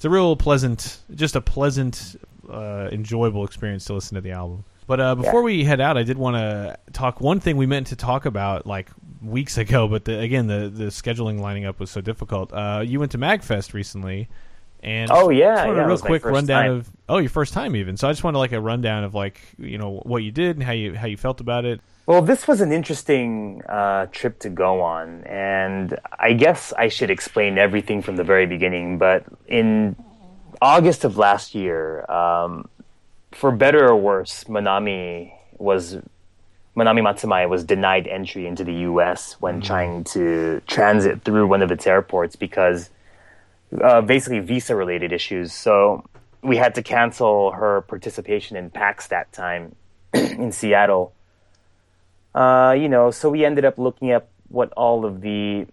it's 0.00 0.06
a 0.06 0.08
real 0.08 0.34
pleasant, 0.34 0.96
just 1.14 1.36
a 1.36 1.42
pleasant, 1.42 2.16
uh, 2.48 2.88
enjoyable 2.90 3.44
experience 3.44 3.84
to 3.84 3.92
listen 3.92 4.14
to 4.14 4.22
the 4.22 4.30
album. 4.30 4.64
But 4.86 4.98
uh, 4.98 5.14
before 5.14 5.40
Yeah. 5.40 5.44
we 5.44 5.64
head 5.64 5.78
out, 5.78 5.98
I 5.98 6.04
did 6.04 6.16
want 6.16 6.36
to 6.36 6.78
talk 6.94 7.20
one 7.20 7.38
thing 7.38 7.58
we 7.58 7.66
meant 7.66 7.88
to 7.88 7.96
talk 7.96 8.24
about 8.24 8.66
like 8.66 8.88
weeks 9.22 9.58
ago, 9.58 9.86
but 9.88 10.06
the, 10.06 10.18
again, 10.18 10.46
the 10.46 10.70
the 10.70 10.84
scheduling 10.86 11.38
lining 11.38 11.66
up 11.66 11.78
was 11.78 11.90
so 11.90 12.00
difficult. 12.00 12.50
Uh, 12.50 12.82
you 12.82 12.98
went 12.98 13.12
to 13.12 13.18
Magfest 13.18 13.74
recently, 13.74 14.28
and 14.82 15.10
Oh, 15.10 15.30
yeah, 15.30 15.66
yeah, 15.66 15.84
a 15.84 15.86
real 15.86 15.98
quick 15.98 16.24
rundown 16.24 16.62
time. 16.64 16.70
of 16.72 16.90
oh 17.08 17.18
your 17.18 17.30
first 17.30 17.52
time 17.52 17.76
even. 17.76 17.96
So 17.96 18.08
I 18.08 18.12
just 18.12 18.24
wanted 18.24 18.38
like 18.38 18.52
a 18.52 18.60
rundown 18.60 19.04
of 19.04 19.14
like 19.14 19.40
you 19.58 19.78
know 19.78 20.00
what 20.04 20.22
you 20.22 20.30
did 20.30 20.56
and 20.56 20.62
how 20.64 20.72
you 20.72 20.94
how 20.94 21.06
you 21.06 21.16
felt 21.16 21.40
about 21.40 21.64
it. 21.64 21.80
Well, 22.06 22.22
this 22.22 22.48
was 22.48 22.60
an 22.60 22.72
interesting 22.72 23.62
uh, 23.68 24.06
trip 24.06 24.40
to 24.40 24.48
go 24.50 24.80
on, 24.80 25.22
and 25.24 25.98
I 26.18 26.32
guess 26.32 26.72
I 26.72 26.88
should 26.88 27.10
explain 27.10 27.56
everything 27.58 28.02
from 28.02 28.16
the 28.16 28.24
very 28.24 28.46
beginning. 28.46 28.98
But 28.98 29.24
in 29.46 29.94
August 30.60 31.04
of 31.04 31.16
last 31.16 31.54
year, 31.54 32.10
um, 32.10 32.68
for 33.32 33.52
better 33.52 33.88
or 33.88 33.96
worse, 33.96 34.44
Manami 34.44 35.32
was 35.58 35.98
Manami 36.76 37.02
Matsumae 37.02 37.48
was 37.48 37.64
denied 37.64 38.06
entry 38.08 38.46
into 38.46 38.64
the 38.64 38.74
U.S. 38.90 39.36
when 39.40 39.60
trying 39.60 40.04
to 40.04 40.62
transit 40.66 41.22
through 41.22 41.46
one 41.46 41.62
of 41.62 41.70
its 41.70 41.86
airports 41.86 42.34
because 42.34 42.90
uh, 43.82 44.00
basically 44.00 44.40
visa-related 44.40 45.12
issues. 45.12 45.52
So 45.52 46.04
we 46.42 46.56
had 46.56 46.74
to 46.76 46.82
cancel 46.82 47.52
her 47.52 47.82
participation 47.82 48.56
in 48.56 48.70
PAX 48.70 49.08
that 49.08 49.32
time 49.32 49.74
in 50.14 50.52
Seattle. 50.52 51.12
Uh, 52.34 52.76
you 52.78 52.88
know, 52.88 53.10
so 53.10 53.28
we 53.28 53.44
ended 53.44 53.64
up 53.64 53.78
looking 53.78 54.10
at 54.10 54.28
what 54.48 54.72
all 54.72 55.04
of 55.04 55.20
the 55.20 55.66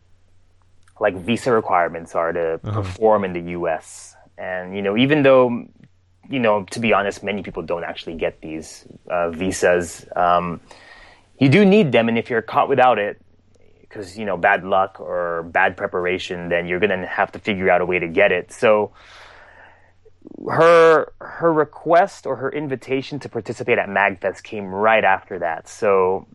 like 1.00 1.16
visa 1.16 1.52
requirements 1.52 2.16
are 2.16 2.32
to 2.34 2.60
perform 2.64 3.24
in 3.24 3.34
the 3.34 3.52
U.S. 3.52 4.16
And 4.38 4.76
you 4.76 4.82
know, 4.82 4.98
even 4.98 5.22
though 5.22 5.68
you 6.30 6.40
know, 6.40 6.64
to 6.64 6.80
be 6.80 6.94
honest, 6.94 7.24
many 7.24 7.42
people 7.42 7.64
don't 7.64 7.84
actually 7.84 8.16
get 8.16 8.42
these 8.42 8.86
uh, 9.10 9.30
visas. 9.30 10.06
Um, 10.16 10.60
you 11.40 11.50
do 11.50 11.64
need 11.64 11.92
them, 11.92 12.10
and 12.10 12.18
if 12.18 12.30
you're 12.30 12.42
caught 12.42 12.68
without 12.68 13.00
it, 13.00 13.22
because 13.98 14.18
you 14.18 14.26
know 14.26 14.38
bad 14.38 14.64
luck 14.64 15.00
or 15.00 15.44
bad 15.52 15.76
preparation, 15.76 16.50
then 16.50 16.68
you're 16.68 16.80
gonna 16.80 17.08
have 17.08 17.32
to 17.32 17.40
figure 17.40 17.70
out 17.70 17.82
a 17.82 17.86
way 17.86 17.98
to 17.98 18.08
get 18.08 18.32
it. 18.32 18.52
So 18.52 18.92
her 20.48 21.12
her 21.20 21.52
request 21.52 22.26
or 22.28 22.36
her 22.36 22.52
invitation 22.52 23.20
to 23.20 23.30
participate 23.30 23.80
at 23.80 23.90
Magfest 23.90 24.44
came 24.44 24.66
right 24.66 25.04
after 25.04 25.40
that. 25.40 25.68
So 25.68 26.28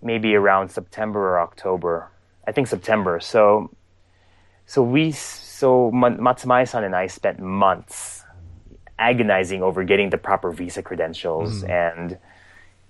maybe 0.00 0.34
around 0.34 0.70
September 0.70 1.20
or 1.20 1.40
October. 1.40 2.10
I 2.46 2.52
think 2.52 2.68
September. 2.68 3.20
So 3.20 3.70
so 4.64 4.82
we 4.82 5.12
so 5.12 5.90
Ma- 5.90 6.08
Matsumae-san 6.10 6.84
and 6.84 6.96
I 6.96 7.06
spent 7.06 7.38
months 7.38 8.24
agonizing 8.98 9.62
over 9.62 9.84
getting 9.84 10.10
the 10.10 10.18
proper 10.18 10.50
visa 10.52 10.82
credentials 10.82 11.62
hmm. 11.62 11.70
and 11.70 12.18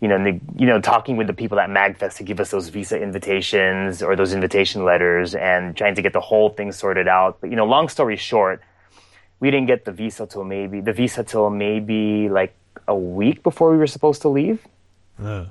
you 0.02 0.08
know, 0.08 0.18
ne- 0.18 0.40
you 0.56 0.66
know, 0.66 0.80
talking 0.80 1.16
with 1.16 1.28
the 1.28 1.32
people 1.32 1.60
at 1.60 1.70
Magfest 1.70 2.16
to 2.16 2.24
give 2.24 2.40
us 2.40 2.50
those 2.50 2.68
visa 2.70 3.00
invitations 3.00 4.02
or 4.02 4.16
those 4.16 4.34
invitation 4.34 4.84
letters, 4.84 5.36
and 5.36 5.76
trying 5.76 5.94
to 5.94 6.02
get 6.02 6.12
the 6.12 6.20
whole 6.20 6.50
thing 6.50 6.72
sorted 6.72 7.06
out. 7.06 7.40
But 7.40 7.50
you 7.50 7.56
know, 7.56 7.64
long 7.64 7.88
story 7.88 8.16
short, 8.16 8.60
we 9.38 9.52
didn't 9.52 9.68
get 9.68 9.84
the 9.84 9.92
visa 9.92 10.26
till 10.26 10.42
maybe 10.42 10.80
the 10.80 10.92
visa 10.92 11.22
till 11.22 11.50
maybe 11.50 12.28
like 12.28 12.52
a 12.88 12.96
week 12.96 13.44
before 13.44 13.70
we 13.70 13.76
were 13.76 13.86
supposed 13.86 14.22
to 14.22 14.28
leave. 14.28 14.66
Oh, 15.20 15.24
Ugh. 15.24 15.50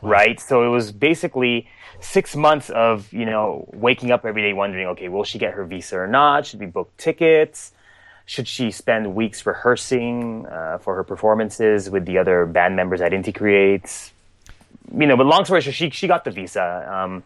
Right, 0.00 0.38
so 0.38 0.64
it 0.64 0.68
was 0.68 0.92
basically 0.92 1.66
six 1.98 2.36
months 2.36 2.70
of 2.70 3.12
you 3.12 3.26
know 3.26 3.68
waking 3.72 4.12
up 4.12 4.24
every 4.24 4.42
day 4.42 4.52
wondering, 4.52 4.86
okay, 4.94 5.08
will 5.08 5.24
she 5.24 5.38
get 5.38 5.54
her 5.54 5.64
visa 5.64 5.96
or 5.98 6.06
not? 6.06 6.46
Should 6.46 6.60
we 6.60 6.66
book 6.66 6.96
tickets? 6.98 7.72
Should 8.28 8.46
she 8.46 8.70
spend 8.70 9.14
weeks 9.14 9.46
rehearsing 9.46 10.44
uh, 10.44 10.76
for 10.78 10.94
her 10.96 11.02
performances 11.02 11.88
with 11.88 12.04
the 12.04 12.18
other 12.18 12.44
band 12.44 12.76
members 12.76 13.00
at 13.00 13.12
Inti 13.12 13.34
Creates? 13.34 14.12
You 14.92 15.06
know, 15.06 15.16
but 15.16 15.24
long 15.24 15.46
story 15.46 15.62
short, 15.62 15.74
she 15.74 15.88
she 15.88 16.06
got 16.06 16.24
the 16.24 16.30
visa, 16.30 16.86
um, 16.92 17.22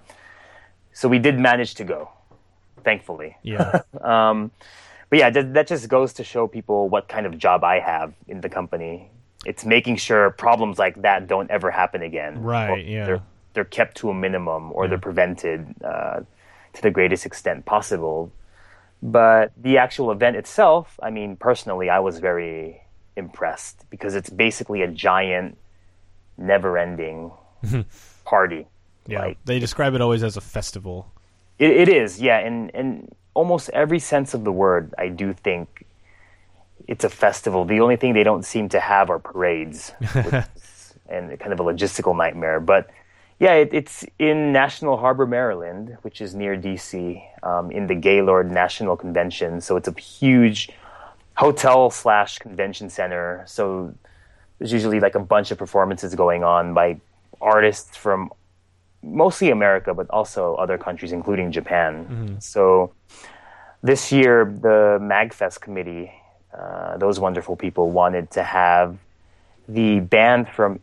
so 0.93 1.09
we 1.09 1.19
did 1.19 1.41
manage 1.41 1.75
to 1.75 1.85
go, 1.85 2.11
thankfully. 2.85 3.37
Yeah. 3.43 3.83
But 5.11 5.19
yeah, 5.19 5.31
that, 5.31 5.55
that 5.55 5.67
just 5.67 5.89
goes 5.89 6.13
to 6.15 6.25
show 6.25 6.47
people 6.47 6.89
what 6.89 7.09
kind 7.09 7.27
of 7.27 7.37
job 7.37 7.65
I 7.65 7.81
have 7.81 8.15
in 8.29 8.41
the 8.41 8.49
company. 8.49 9.11
It's 9.45 9.65
making 9.65 9.97
sure 9.97 10.31
problems 10.31 10.79
like 10.79 11.03
that 11.03 11.27
don't 11.27 11.51
ever 11.51 11.71
happen 11.71 12.01
again. 12.01 12.41
Right, 12.43 12.87
yeah. 12.87 13.05
They're, 13.05 13.23
they're 13.55 13.65
kept 13.65 13.97
to 13.99 14.11
a 14.11 14.15
minimum 14.15 14.73
or 14.73 14.87
they're 14.87 14.97
prevented 14.97 15.75
uh, 15.85 16.21
to 16.73 16.83
the 16.83 16.91
greatest 16.91 17.27
extent 17.27 17.67
possible. 17.67 18.33
But 19.03 19.53
the 19.57 19.79
actual 19.79 20.13
event 20.13 20.37
itself, 20.37 20.99
I 21.03 21.11
mean, 21.11 21.37
personally, 21.37 21.91
I 21.91 21.99
was 21.99 22.21
very 22.21 22.83
impressed 23.17 23.85
because 23.91 24.15
it's 24.15 24.31
basically 24.31 24.83
a 24.83 24.89
giant, 24.89 25.59
never 26.39 26.79
ending 26.79 27.33
party. 28.25 28.67
Yeah. 29.09 29.23
Like, 29.23 29.39
they 29.45 29.59
describe 29.59 29.95
it 29.95 30.01
always 30.01 30.23
as 30.23 30.37
a 30.37 30.41
festival. 30.41 31.13
it, 31.59 31.71
it 31.71 31.89
is, 31.89 32.21
yeah, 32.21 32.39
and 32.39 32.71
and 32.75 33.13
almost 33.35 33.71
every 33.71 33.99
sense 33.99 34.35
of 34.35 34.45
the 34.45 34.53
word, 34.53 34.95
I 34.99 35.09
do 35.09 35.33
think 35.33 35.85
it's 36.87 37.05
a 37.05 37.09
festival. 37.09 37.65
The 37.65 37.81
only 37.81 37.97
thing 37.97 38.15
they 38.15 38.25
don't 38.25 38.45
seem 38.45 38.69
to 38.71 38.81
have 38.81 39.11
are 39.11 39.19
parades, 39.19 39.93
is, 40.01 40.95
and 41.09 41.39
kind 41.41 41.53
of 41.53 41.61
a 41.61 41.65
logistical 41.65 42.17
nightmare. 42.17 42.61
But 42.61 42.91
yeah, 43.43 43.55
it, 43.55 43.71
it's 43.75 44.05
in 44.21 44.53
National 44.53 44.97
Harbor, 44.97 45.27
Maryland, 45.27 45.99
which 46.03 46.21
is 46.21 46.33
near 46.33 46.57
DC, 46.57 47.21
um, 47.43 47.73
in 47.73 47.89
the 47.89 47.95
Gaylord 47.97 48.53
National 48.53 48.97
Convention. 48.97 49.61
So 49.61 49.75
it's 49.75 49.89
a 49.89 49.99
huge 49.99 50.71
hotel 51.35 51.91
slash 51.91 52.39
convention 52.39 52.89
center. 52.89 53.43
So 53.49 53.93
there's 54.59 54.73
usually 54.73 55.01
like 55.01 55.17
a 55.17 55.19
bunch 55.19 55.51
of 55.51 55.59
performances 55.59 56.15
going 56.15 56.45
on 56.45 56.73
by 56.73 57.01
artists 57.41 57.97
from 57.97 58.31
mostly 59.03 59.51
America, 59.51 59.93
but 59.93 60.09
also 60.11 60.55
other 60.55 60.79
countries, 60.79 61.11
including 61.11 61.51
Japan. 61.51 62.07
So 62.39 62.93
this 63.83 64.13
year, 64.13 64.45
the 64.45 65.01
MagFest 65.03 65.61
committee, 65.61 66.13
uh, 66.57 66.97
those 66.97 67.19
wonderful 67.19 67.57
people, 67.57 67.91
wanted 67.91 68.31
to 68.31 68.45
have 68.45 68.99
the 69.67 69.99
band 69.99 70.49
from 70.49 70.79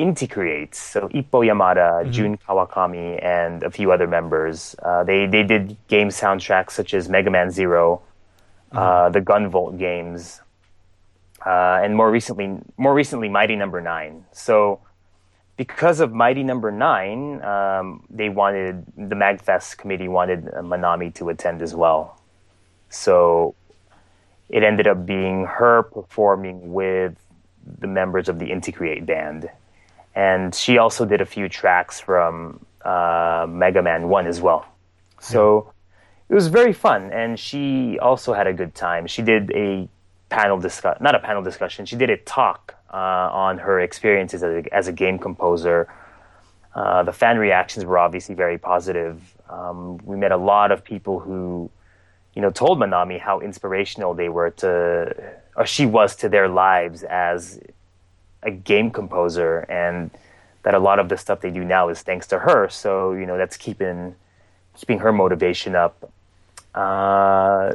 Inti 0.00 0.28
Creates, 0.28 0.80
so 0.80 1.08
Ippo 1.08 1.44
Yamada, 1.44 2.02
mm-hmm. 2.02 2.10
Jun 2.10 2.38
Kawakami, 2.38 3.22
and 3.22 3.62
a 3.62 3.70
few 3.70 3.92
other 3.92 4.06
members. 4.06 4.74
Uh, 4.82 5.04
they 5.04 5.26
they 5.26 5.42
did 5.42 5.76
game 5.88 6.08
soundtracks 6.08 6.70
such 6.70 6.94
as 6.94 7.08
Mega 7.08 7.30
Man 7.30 7.50
Zero 7.50 8.00
uh, 8.72 8.78
mm-hmm. 8.78 9.12
the 9.12 9.20
Gunvolt 9.20 9.78
games, 9.78 10.40
uh, 11.44 11.80
and 11.82 11.94
more 11.94 12.10
recently, 12.10 12.58
more 12.76 12.94
recently, 12.94 13.28
Mighty 13.28 13.56
Number 13.56 13.80
no. 13.80 13.90
Nine. 13.90 14.24
So 14.32 14.80
because 15.56 16.00
of 16.00 16.12
Mighty 16.12 16.44
Number 16.44 16.70
no. 16.70 16.78
Nine, 16.78 17.42
um, 17.44 18.06
they 18.08 18.30
wanted 18.30 18.86
the 18.96 19.14
Magfest 19.14 19.76
committee 19.76 20.08
wanted 20.08 20.46
Manami 20.46 21.12
to 21.16 21.28
attend 21.28 21.60
as 21.60 21.74
well. 21.74 22.18
So 22.88 23.54
it 24.48 24.62
ended 24.62 24.86
up 24.86 25.04
being 25.04 25.44
her 25.44 25.82
performing 25.82 26.72
with 26.72 27.16
the 27.78 27.86
members 27.86 28.28
of 28.28 28.38
the 28.38 28.46
Inti 28.46 28.74
Create 28.74 29.04
band 29.04 29.50
and 30.14 30.54
she 30.54 30.78
also 30.78 31.04
did 31.04 31.20
a 31.20 31.26
few 31.26 31.48
tracks 31.48 32.00
from 32.00 32.64
uh, 32.84 33.46
Mega 33.48 33.82
Man 33.82 34.08
One 34.08 34.26
as 34.26 34.40
well. 34.40 34.66
So 35.20 35.64
yeah. 35.66 35.72
it 36.30 36.34
was 36.34 36.48
very 36.48 36.72
fun, 36.72 37.12
and 37.12 37.38
she 37.38 37.98
also 38.00 38.32
had 38.32 38.46
a 38.46 38.52
good 38.52 38.74
time. 38.74 39.06
She 39.06 39.22
did 39.22 39.50
a 39.52 39.88
panel 40.28 40.58
discuss, 40.58 40.98
not 41.00 41.14
a 41.14 41.18
panel 41.18 41.42
discussion. 41.42 41.86
She 41.86 41.96
did 41.96 42.10
a 42.10 42.16
talk 42.16 42.74
uh, 42.92 42.96
on 42.96 43.58
her 43.58 43.80
experiences 43.80 44.42
as 44.42 44.64
a, 44.64 44.74
as 44.74 44.88
a 44.88 44.92
game 44.92 45.18
composer. 45.18 45.92
Uh, 46.74 47.02
the 47.02 47.12
fan 47.12 47.36
reactions 47.38 47.84
were 47.84 47.98
obviously 47.98 48.34
very 48.34 48.56
positive. 48.56 49.20
Um, 49.48 49.98
we 50.04 50.16
met 50.16 50.32
a 50.32 50.36
lot 50.36 50.70
of 50.70 50.84
people 50.84 51.18
who, 51.18 51.68
you 52.34 52.42
know, 52.42 52.50
told 52.50 52.78
Manami 52.78 53.20
how 53.20 53.40
inspirational 53.40 54.14
they 54.14 54.28
were 54.28 54.50
to, 54.50 55.14
or 55.56 55.66
she 55.66 55.84
was 55.84 56.14
to 56.16 56.28
their 56.28 56.48
lives 56.48 57.02
as 57.02 57.60
a 58.42 58.50
game 58.50 58.90
composer 58.90 59.60
and 59.68 60.10
that 60.62 60.74
a 60.74 60.78
lot 60.78 60.98
of 60.98 61.08
the 61.08 61.16
stuff 61.16 61.40
they 61.40 61.50
do 61.50 61.64
now 61.64 61.88
is 61.88 62.02
thanks 62.02 62.26
to 62.28 62.38
her. 62.40 62.68
So 62.68 63.12
you 63.12 63.26
know 63.26 63.36
that's 63.36 63.56
keeping 63.56 64.14
keeping 64.76 64.98
her 64.98 65.12
motivation 65.12 65.74
up. 65.74 66.10
Uh, 66.74 67.72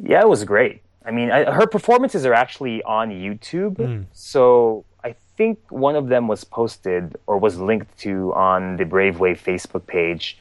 yeah, 0.00 0.20
it 0.20 0.28
was 0.28 0.44
great. 0.44 0.82
I 1.04 1.10
mean, 1.10 1.30
I, 1.30 1.50
her 1.50 1.66
performances 1.66 2.26
are 2.26 2.34
actually 2.34 2.82
on 2.82 3.10
YouTube. 3.10 3.76
Mm. 3.76 4.04
So 4.12 4.84
I 5.02 5.14
think 5.36 5.58
one 5.70 5.96
of 5.96 6.08
them 6.08 6.28
was 6.28 6.44
posted 6.44 7.16
or 7.26 7.38
was 7.38 7.58
linked 7.58 7.96
to 8.00 8.32
on 8.34 8.76
the 8.76 8.84
Brave 8.84 9.18
Wave 9.18 9.42
Facebook 9.42 9.86
page, 9.86 10.38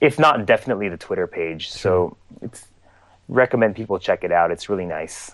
if 0.00 0.18
not 0.18 0.46
definitely 0.46 0.88
the 0.88 0.96
Twitter 0.96 1.26
page. 1.26 1.70
Sure. 1.70 1.80
So 1.80 2.16
it's 2.40 2.68
recommend 3.28 3.74
people 3.74 3.98
check 3.98 4.22
it 4.22 4.32
out. 4.32 4.50
It's 4.50 4.68
really 4.68 4.86
nice. 4.86 5.32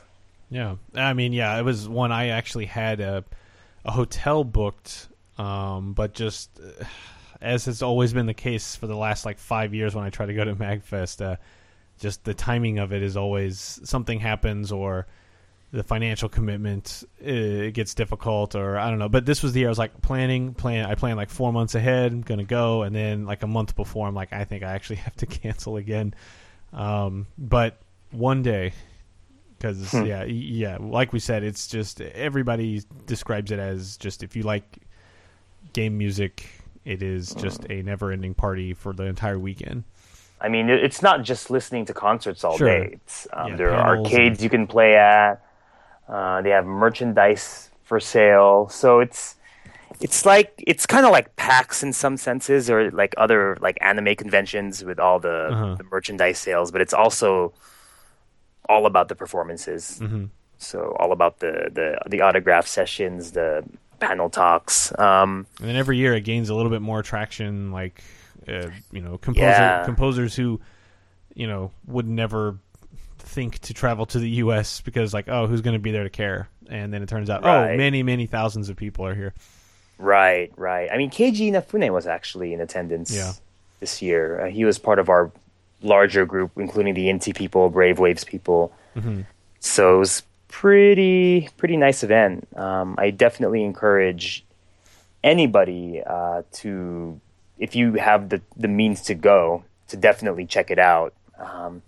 Yeah, 0.53 0.77
I 0.95 1.15
mean, 1.15 1.33
yeah, 1.33 1.59
it 1.59 1.63
was 1.63 1.89
one 1.89 2.13
I 2.13 2.29
actually 2.29 2.67
had 2.67 3.01
a, 3.01 3.25
a 3.87 3.91
hotel 3.91 4.45
booked, 4.45 5.09
um, 5.39 5.95
but 5.95 6.13
just 6.13 6.61
as 7.41 7.65
has 7.65 7.83
always 7.83 8.13
been 8.13 8.27
the 8.27 8.35
case 8.35 8.77
for 8.77 8.87
the 8.87 8.95
last 8.95 9.25
like 9.25 9.39
five 9.39 9.73
years 9.73 9.95
when 9.95 10.05
I 10.05 10.11
try 10.11 10.27
to 10.27 10.35
go 10.35 10.45
to 10.45 10.55
Magfest, 10.55 11.25
uh, 11.25 11.37
just 11.99 12.25
the 12.25 12.35
timing 12.35 12.79
of 12.79 12.93
it 12.93 13.03
is 13.03 13.17
always 13.17 13.81
something 13.85 14.21
happens 14.21 14.73
or 14.73 15.07
the 15.73 15.83
financial 15.83 16.29
commitment 16.29 17.03
uh, 17.23 17.31
it 17.31 17.73
gets 17.73 17.95
difficult 17.95 18.55
or 18.55 18.77
I 18.77 18.91
don't 18.91 18.99
know. 18.99 19.09
But 19.09 19.25
this 19.25 19.43
was 19.43 19.55
the 19.55 19.61
year 19.61 19.69
I 19.69 19.71
was 19.71 19.79
like 19.79 20.03
planning, 20.03 20.53
plan. 20.53 20.85
I 20.85 20.97
planned 20.97 21.17
like 21.17 21.31
four 21.31 21.51
months 21.51 21.75
ahead, 21.75 22.13
I'm 22.13 22.21
gonna 22.21 22.45
go, 22.45 22.83
and 22.83 22.95
then 22.95 23.25
like 23.25 23.43
a 23.43 23.47
month 23.47 23.75
before, 23.75 24.07
I'm 24.07 24.15
like, 24.15 24.35
I 24.35 24.45
think 24.45 24.65
I 24.65 24.73
actually 24.73 24.97
have 25.07 25.17
to 25.17 25.27
cancel 25.27 25.79
again. 25.79 26.13
Um, 26.75 27.27
but 27.39 27.81
one 28.11 28.43
day 28.43 28.75
because 29.63 29.93
hmm. 29.93 30.05
yeah, 30.05 30.25
yeah, 30.25 30.77
like 30.81 31.13
we 31.13 31.21
said, 31.21 31.45
it's 31.45 31.69
just 31.69 32.01
everybody 32.01 32.83
describes 33.07 33.53
it 33.53 33.61
as 33.61 33.97
just 33.97 34.25
if 34.25 34.35
you 34.35 34.43
like 34.43 34.79
game 35.73 35.97
music, 35.97 36.49
it 36.85 37.01
is 37.01 37.33
just 37.35 37.65
a 37.71 37.81
never-ending 37.83 38.35
party 38.35 38.75
for 38.75 38.93
the 38.93 39.05
entire 39.05 39.39
weekend. 39.39 39.85
I 40.41 40.49
mean, 40.49 40.69
it's 40.69 41.01
not 41.01 41.23
just 41.23 41.49
listening 41.49 41.85
to 41.85 41.95
concerts 41.95 42.43
all 42.43 42.59
sure. 42.59 42.67
day. 42.67 42.99
Um, 43.33 43.51
yeah, 43.51 43.57
there 43.57 43.73
are 43.73 43.97
arcades 43.97 44.39
and... 44.39 44.43
you 44.43 44.51
can 44.51 44.67
play 44.67 44.97
at. 44.97 45.41
Uh, 46.09 46.43
they 46.43 46.51
have 46.51 46.67
merchandise 46.67 47.71
for 47.85 48.01
sale, 48.01 48.69
so 48.69 48.99
it's 48.99 49.37
it's 50.01 50.27
like 50.27 50.53
it's 50.59 50.87
kind 50.87 51.07
of 51.07 51.13
like 51.13 51.37
PAX 51.37 51.85
in 51.85 51.93
some 51.93 52.17
senses, 52.17 52.69
or 52.69 52.91
like 52.91 53.15
other 53.17 53.57
like 53.61 53.79
anime 53.81 54.17
conventions 54.17 54.83
with 54.83 54.99
all 54.99 55.21
the, 55.21 55.51
uh-huh. 55.53 55.75
the 55.77 55.85
merchandise 55.85 56.41
sales. 56.41 56.73
But 56.73 56.81
it's 56.81 56.93
also 56.93 57.53
all 58.69 58.87
about 58.87 59.09
the 59.09 59.15
performances. 59.15 59.99
Mm-hmm. 60.01 60.27
So 60.59 60.97
all 60.99 61.13
about 61.13 61.41
the, 61.41 61.71
the 61.73 61.99
the 62.09 62.21
autograph 62.21 62.67
sessions, 62.67 63.33
the 63.33 63.65
panel 63.99 64.31
talks. 64.31 64.97
Um, 64.99 65.47
and 65.59 65.69
then 65.69 65.77
every 65.77 65.97
year 65.97 66.15
it 66.15 66.23
gains 66.23 66.49
a 66.51 66.55
little 66.55 66.71
bit 66.71 66.83
more 66.83 67.03
traction. 67.03 67.73
Like 67.73 68.03
uh, 68.49 68.71
you 68.91 69.01
know, 69.01 69.19
composer, 69.19 69.47
yeah. 69.47 69.85
composers 69.85 70.35
who 70.35 70.61
you 71.35 71.47
know 71.47 71.71
would 71.87 72.07
never 72.07 72.59
think 73.19 73.59
to 73.61 73.75
travel 73.75 74.07
to 74.07 74.19
the 74.19 74.29
U.S. 74.29 74.81
because 74.81 75.15
like, 75.15 75.29
oh, 75.29 75.47
who's 75.47 75.61
going 75.61 75.75
to 75.75 75.81
be 75.81 75.91
there 75.91 76.05
to 76.05 76.11
care? 76.11 76.49
And 76.69 76.93
then 76.93 77.03
it 77.03 77.09
turns 77.09 77.29
out, 77.29 77.43
oh, 77.43 77.47
right. 77.47 77.75
oh, 77.75 77.77
many 77.77 78.03
many 78.03 78.27
thousands 78.27 78.69
of 78.69 78.77
people 78.77 79.07
are 79.07 79.15
here. 79.15 79.35
Right, 79.99 80.53
right. 80.57 80.89
I 80.93 80.97
mean, 80.97 81.11
Keiji 81.11 81.51
Inafune 81.51 81.93
was 81.93 82.07
actually 82.07 82.53
in 82.53 82.61
attendance 82.61 83.15
yeah. 83.15 83.33
this 83.79 84.03
year. 84.03 84.47
Uh, 84.47 84.51
he 84.51 84.65
was 84.65 84.79
part 84.79 84.99
of 84.99 85.09
our 85.09 85.31
larger 85.83 86.27
group, 86.27 86.53
including 86.57 86.95
the 86.95 87.07
Inti 87.07 87.35
people, 87.35 87.69
Brave 87.69 87.99
Waves 87.99 88.25
people. 88.25 88.73
Mm-hmm. 88.97 89.23
So 89.61 89.97
it 89.97 89.99
was 89.99 90.23
pretty 90.49 91.49
pretty 91.57 91.77
nice 91.77 92.05
event. 92.05 92.47
Um, 92.57 92.95
I 92.99 93.11
definitely 93.11 93.65
encourage 93.65 94.45
anybody 95.25 96.03
uh, 96.05 96.43
to, 96.53 97.21
if 97.59 97.75
you 97.75 97.95
have 97.95 98.29
the 98.29 98.41
the 98.57 98.69
means 98.69 99.03
to 99.03 99.15
go, 99.15 99.65
to 99.89 99.97
definitely 99.97 100.47
check 100.47 100.71
it 100.71 100.79
out. 100.79 101.15
Um, 101.39 101.83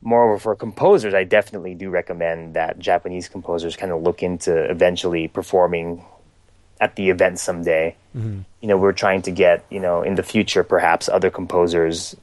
moreover, 0.00 0.38
for 0.38 0.54
composers, 0.54 1.12
I 1.12 1.24
definitely 1.24 1.74
do 1.74 1.90
recommend 1.90 2.54
that 2.54 2.78
Japanese 2.78 3.28
composers 3.28 3.76
kind 3.76 3.92
of 3.92 4.02
look 4.02 4.22
into 4.22 4.70
eventually 4.70 5.28
performing 5.28 6.04
at 6.80 6.94
the 6.94 7.10
event 7.10 7.40
someday. 7.40 7.96
Mm-hmm. 8.16 8.40
You 8.60 8.68
know, 8.68 8.76
we're 8.76 8.92
trying 8.92 9.22
to 9.22 9.30
get 9.30 9.64
you 9.70 9.80
know 9.80 10.02
in 10.02 10.14
the 10.14 10.22
future 10.22 10.62
perhaps 10.62 11.08
other 11.08 11.30
composers 11.30 12.16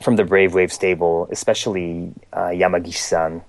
from 0.00 0.16
the 0.16 0.24
Brave 0.24 0.54
Wave 0.54 0.72
stable, 0.72 1.28
especially 1.30 2.12
uh, 2.32 2.48
Yamagishi-san, 2.48 3.42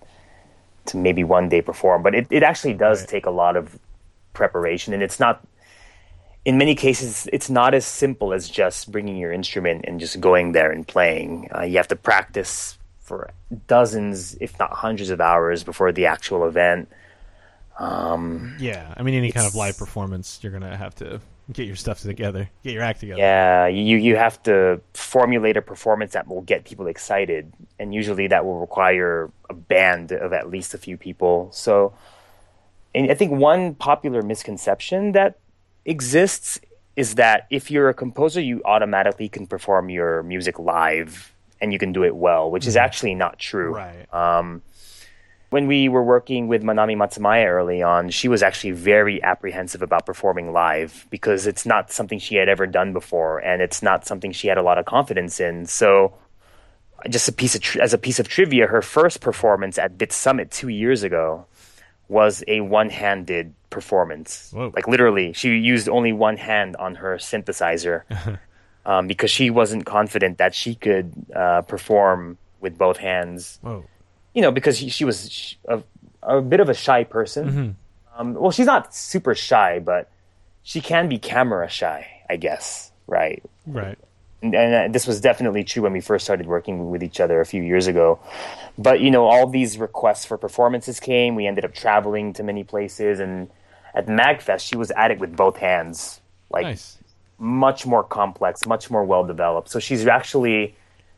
to 0.87 0.97
maybe 0.97 1.23
one 1.23 1.49
day 1.49 1.61
perform. 1.61 2.03
But 2.03 2.15
it, 2.15 2.27
it 2.29 2.43
actually 2.43 2.73
does 2.73 3.01
right. 3.01 3.09
take 3.09 3.25
a 3.25 3.31
lot 3.31 3.55
of 3.55 3.77
preparation, 4.33 4.93
and 4.93 5.03
it's 5.03 5.19
not. 5.19 5.45
In 6.45 6.57
many 6.57 6.73
cases, 6.73 7.27
it's 7.33 7.49
not 7.49 7.73
as 7.73 7.85
simple 7.85 8.33
as 8.33 8.49
just 8.49 8.91
bringing 8.91 9.17
your 9.17 9.31
instrument 9.31 9.85
and 9.85 9.99
just 9.99 10.19
going 10.19 10.53
there 10.53 10.71
and 10.71 10.87
playing. 10.87 11.49
Uh, 11.53 11.63
you 11.63 11.77
have 11.77 11.89
to 11.89 11.97
practice 11.97 12.77
for 12.99 13.31
dozens, 13.67 14.35
if 14.35 14.57
not 14.57 14.71
hundreds 14.71 15.09
of 15.09 15.19
hours 15.19 15.63
before 15.63 15.91
the 15.91 16.05
actual 16.05 16.47
event. 16.47 16.89
Um, 17.77 18.55
yeah, 18.59 18.93
I 18.95 19.03
mean, 19.03 19.15
any 19.15 19.31
kind 19.31 19.45
of 19.45 19.53
live 19.53 19.77
performance, 19.77 20.39
you're 20.41 20.51
gonna 20.51 20.75
have 20.75 20.95
to 20.95 21.19
get 21.51 21.67
your 21.67 21.75
stuff 21.75 22.01
together, 22.01 22.49
get 22.63 22.73
your 22.73 22.83
act 22.83 22.99
together. 22.99 23.19
Yeah, 23.19 23.67
you 23.67 23.97
you 23.97 24.15
have 24.15 24.41
to 24.43 24.81
formulate 24.93 25.57
a 25.57 25.61
performance 25.61 26.13
that 26.13 26.27
will 26.27 26.41
get 26.41 26.65
people 26.65 26.87
excited, 26.87 27.51
and 27.79 27.93
usually 27.93 28.27
that 28.27 28.45
will 28.45 28.59
require 28.59 29.31
a 29.49 29.53
band 29.53 30.11
of 30.11 30.33
at 30.33 30.49
least 30.49 30.73
a 30.73 30.77
few 30.77 30.97
people. 30.97 31.49
So, 31.51 31.93
and 32.93 33.11
I 33.11 33.13
think 33.13 33.31
one 33.31 33.75
popular 33.75 34.21
misconception 34.21 35.13
that 35.13 35.39
exists 35.85 36.59
is 36.95 37.15
that 37.15 37.47
if 37.49 37.71
you're 37.71 37.89
a 37.89 37.93
composer, 37.93 38.41
you 38.41 38.61
automatically 38.65 39.29
can 39.29 39.47
perform 39.47 39.89
your 39.89 40.21
music 40.23 40.59
live 40.59 41.33
and 41.61 41.71
you 41.73 41.79
can 41.79 41.93
do 41.93 42.03
it 42.03 42.15
well, 42.15 42.51
which 42.51 42.63
mm-hmm. 42.63 42.69
is 42.69 42.77
actually 42.77 43.15
not 43.15 43.39
true. 43.39 43.73
Right. 43.73 44.13
Um, 44.13 44.61
when 45.49 45.65
we 45.65 45.89
were 45.89 46.03
working 46.03 46.47
with 46.47 46.63
Manami 46.63 46.95
Matsumae 46.95 47.47
early 47.47 47.81
on, 47.81 48.09
she 48.09 48.27
was 48.27 48.43
actually 48.43 48.71
very 48.71 49.21
apprehensive 49.23 49.81
about 49.81 50.05
performing 50.05 50.53
live 50.53 51.07
because 51.09 51.47
it's 51.47 51.65
not 51.65 51.91
something 51.91 52.19
she 52.19 52.35
had 52.35 52.47
ever 52.47 52.67
done 52.67 52.93
before, 52.93 53.39
and 53.39 53.61
it's 53.61 53.81
not 53.81 54.05
something 54.05 54.31
she 54.31 54.47
had 54.47 54.57
a 54.57 54.61
lot 54.61 54.77
of 54.77 54.85
confidence 54.85 55.39
in. 55.39 55.65
So, 55.65 56.13
just 57.09 57.27
a 57.27 57.31
piece 57.31 57.55
of 57.55 57.61
tri- 57.61 57.81
as 57.81 57.93
a 57.93 57.97
piece 57.97 58.19
of 58.19 58.27
trivia, 58.27 58.67
her 58.67 58.83
first 58.83 59.21
performance 59.21 59.79
at 59.79 59.97
Bit 59.97 60.11
Summit 60.11 60.51
two 60.51 60.67
years 60.67 61.01
ago 61.01 61.45
was 62.07 62.43
a 62.47 62.61
one-handed 62.61 63.53
performance. 63.69 64.51
Whoa. 64.53 64.71
Like 64.75 64.87
literally, 64.87 65.33
she 65.33 65.55
used 65.55 65.89
only 65.89 66.13
one 66.13 66.37
hand 66.37 66.75
on 66.75 66.95
her 66.95 67.17
synthesizer 67.17 68.03
um, 68.85 69.07
because 69.07 69.31
she 69.31 69.49
wasn't 69.49 69.85
confident 69.85 70.37
that 70.37 70.53
she 70.53 70.75
could 70.75 71.11
uh, 71.35 71.63
perform 71.63 72.37
with 72.59 72.77
both 72.77 72.97
hands. 72.97 73.57
Whoa 73.61 73.85
you 74.39 74.43
know, 74.43 74.51
because 74.51 74.77
she, 74.77 74.87
she 74.87 75.03
was 75.03 75.57
a, 75.67 75.83
a, 76.23 76.41
bit 76.41 76.61
of 76.61 76.69
a 76.69 76.73
shy 76.73 77.03
person. 77.03 77.49
Mm-hmm. 77.49 77.69
Um, 78.17 78.33
well, 78.35 78.51
she's 78.51 78.67
not 78.67 78.95
super 78.95 79.35
shy, 79.35 79.79
but 79.79 80.09
she 80.63 80.79
can 80.79 81.09
be 81.09 81.19
camera 81.19 81.67
shy, 81.67 82.07
I 82.29 82.37
guess. 82.37 82.89
Right. 83.05 83.43
Right. 83.67 83.97
and, 84.41 84.55
and 84.55 84.73
uh, 84.73 84.93
this 84.93 85.05
was 85.05 85.19
definitely 85.19 85.65
true 85.65 85.83
when 85.83 85.91
we 85.91 85.99
first 85.99 86.23
started 86.23 86.47
working 86.47 86.89
with 86.89 87.03
each 87.03 87.19
other 87.19 87.41
a 87.41 87.45
few 87.45 87.61
years 87.61 87.87
ago. 87.87 88.17
But 88.77 89.01
you 89.01 89.11
know, 89.11 89.25
all 89.25 89.45
these 89.45 89.77
requests 89.77 90.23
for 90.23 90.37
performances 90.37 91.01
came. 91.01 91.35
We 91.35 91.45
ended 91.45 91.65
up 91.65 91.73
traveling 91.73 92.31
to 92.35 92.43
many 92.43 92.63
places, 92.63 93.19
and 93.19 93.49
at 93.93 94.07
Magfest, 94.07 94.61
she 94.61 94.77
was 94.77 94.89
at 94.91 95.11
it 95.11 95.19
with 95.19 95.35
both 95.35 95.57
hands, 95.57 96.21
like 96.49 96.63
Nice. 96.63 96.97
much 97.39 97.85
more 97.85 98.05
complex, 98.05 98.65
much 98.65 98.89
more 98.89 99.03
well 99.03 99.25
developed. 99.25 99.67
So 99.69 99.79
she's 99.79 100.07
actually 100.07 100.77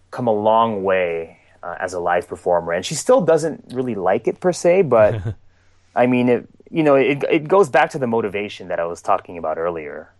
come 0.09 0.25
a 0.25 0.33
long 0.33 0.83
way 0.83 1.37
uh, 1.63 1.75
as 1.79 1.93
a 1.93 1.99
live 1.99 2.27
performer, 2.27 2.73
and 2.73 2.85
she 2.85 2.95
still 2.95 3.21
doesn't 3.21 3.65
really 3.73 3.95
like 3.95 4.27
it 4.27 4.39
per 4.39 4.51
se. 4.51 4.83
But 4.83 5.21
I 5.95 6.07
mean, 6.07 6.29
it 6.29 6.47
you 6.69 6.83
know, 6.83 6.95
it 6.95 7.23
it 7.29 7.47
goes 7.47 7.69
back 7.69 7.89
to 7.91 7.99
the 7.99 8.07
motivation 8.07 8.67
that 8.69 8.79
I 8.79 8.85
was 8.85 9.01
talking 9.01 9.37
about 9.37 9.57
earlier. 9.57 10.11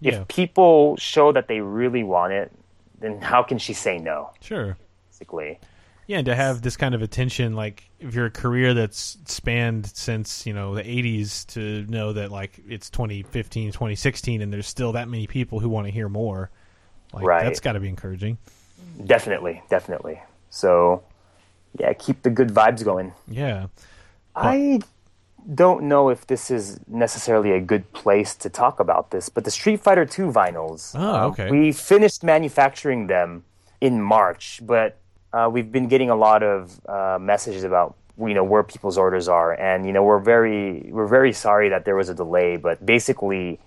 Yeah. 0.00 0.20
If 0.20 0.28
people 0.28 0.96
show 0.96 1.32
that 1.32 1.48
they 1.48 1.60
really 1.60 2.02
want 2.02 2.32
it, 2.32 2.52
then 3.00 3.20
how 3.20 3.42
can 3.42 3.58
she 3.58 3.72
say 3.72 3.98
no? 3.98 4.32
Sure. 4.40 4.76
Basically, 5.10 5.58
Yeah, 6.06 6.18
and 6.18 6.26
to 6.26 6.34
have 6.34 6.60
this 6.60 6.76
kind 6.76 6.94
of 6.94 7.00
attention, 7.00 7.54
like 7.54 7.88
if 8.00 8.14
you're 8.14 8.26
a 8.26 8.30
career 8.30 8.74
that's 8.74 9.16
spanned 9.26 9.86
since 9.86 10.44
you 10.46 10.52
know 10.52 10.74
the 10.74 10.82
'80s, 10.82 11.46
to 11.54 11.90
know 11.90 12.12
that 12.12 12.30
like 12.30 12.60
it's 12.68 12.90
2015, 12.90 13.72
2016, 13.72 14.42
and 14.42 14.52
there's 14.52 14.66
still 14.66 14.92
that 14.92 15.08
many 15.08 15.26
people 15.26 15.60
who 15.60 15.68
want 15.70 15.86
to 15.86 15.90
hear 15.92 16.08
more, 16.08 16.50
like 17.14 17.24
Right. 17.24 17.44
that's 17.44 17.60
got 17.60 17.72
to 17.72 17.80
be 17.80 17.88
encouraging. 17.88 18.36
definitely, 19.06 19.62
definitely. 19.70 20.20
So, 20.54 21.02
yeah, 21.80 21.92
keep 21.94 22.22
the 22.22 22.30
good 22.30 22.50
vibes 22.50 22.84
going. 22.84 23.12
Yeah, 23.26 23.66
I 24.36 24.80
don't 25.52 25.82
know 25.88 26.10
if 26.10 26.28
this 26.28 26.48
is 26.48 26.78
necessarily 26.86 27.50
a 27.50 27.60
good 27.60 27.92
place 27.92 28.36
to 28.36 28.48
talk 28.48 28.78
about 28.78 29.10
this, 29.10 29.28
but 29.28 29.42
the 29.42 29.50
Street 29.50 29.80
Fighter 29.80 30.02
II 30.02 30.30
vinyls. 30.30 30.94
Oh, 30.94 31.00
uh, 31.00 31.26
okay. 31.26 31.50
we 31.50 31.72
finished 31.72 32.22
manufacturing 32.22 33.08
them 33.08 33.42
in 33.80 34.00
March, 34.00 34.60
but 34.62 34.96
uh, 35.32 35.50
we've 35.52 35.72
been 35.72 35.88
getting 35.88 36.08
a 36.08 36.14
lot 36.14 36.44
of 36.44 36.80
uh, 36.88 37.18
messages 37.20 37.64
about 37.64 37.96
you 38.16 38.32
know 38.32 38.44
where 38.44 38.62
people's 38.62 38.96
orders 38.96 39.26
are, 39.26 39.58
and 39.60 39.84
you 39.84 39.92
know 39.92 40.04
we're 40.04 40.20
very 40.20 40.88
we're 40.92 41.08
very 41.08 41.32
sorry 41.32 41.68
that 41.68 41.84
there 41.84 41.96
was 41.96 42.08
a 42.08 42.14
delay, 42.14 42.56
but 42.56 42.86
basically. 42.86 43.58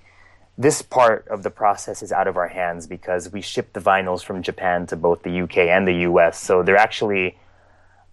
This 0.58 0.82
part 0.82 1.28
of 1.28 1.44
the 1.44 1.52
process 1.52 2.02
is 2.02 2.12
out 2.12 2.28
of 2.28 2.36
our 2.36 2.48
hands 2.48 2.88
because 2.88 3.32
we 3.32 3.42
ship 3.42 3.74
the 3.74 3.80
vinyls 3.80 4.24
from 4.24 4.42
Japan 4.42 4.88
to 4.88 4.96
both 4.96 5.22
the 5.24 5.42
UK 5.44 5.58
and 5.70 5.88
the 5.88 5.94
US. 6.10 6.40
So 6.40 6.64
they're 6.64 6.78
actually 6.78 7.38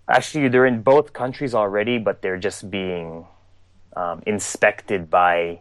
actually 0.09 0.49
they're 0.49 0.67
in 0.67 0.83
both 0.83 1.15
countries 1.15 1.55
already, 1.55 1.97
but 1.99 2.21
they're 2.21 2.37
just 2.37 2.71
being 2.71 3.25
um, 3.97 4.23
inspected 4.27 5.09
by 5.11 5.61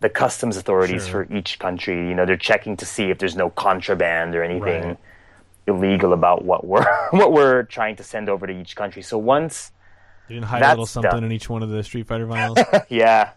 the 0.00 0.08
customs 0.08 0.56
authorities 0.56 1.06
Sure. 1.06 1.24
for 1.26 1.32
each 1.34 1.58
country. 1.60 2.08
You 2.08 2.14
know, 2.14 2.26
they're 2.26 2.36
checking 2.36 2.76
to 2.78 2.84
see 2.86 3.10
if 3.10 3.18
there's 3.18 3.36
no 3.36 3.48
contraband 3.50 4.34
or 4.34 4.42
anything 4.42 4.82
Right. 4.84 4.98
illegal 5.68 6.12
about 6.12 6.44
what 6.44 6.66
we're 6.66 6.84
what 7.10 7.32
we're 7.32 7.62
trying 7.62 7.94
to 7.96 8.02
send 8.02 8.28
over 8.28 8.48
to 8.48 8.52
each 8.52 8.74
country. 8.74 9.02
So 9.02 9.16
once, 9.16 9.70
you 10.28 10.34
didn't 10.34 10.46
hide 10.48 10.62
a 10.64 10.68
little 10.70 10.86
something 10.86 11.10
done. 11.12 11.22
in 11.24 11.30
each 11.30 11.48
one 11.48 11.62
of 11.62 11.68
the 11.70 11.84
Street 11.84 12.08
Fighter 12.08 12.26
vinyls. 12.34 12.84
yeah, 12.88 13.30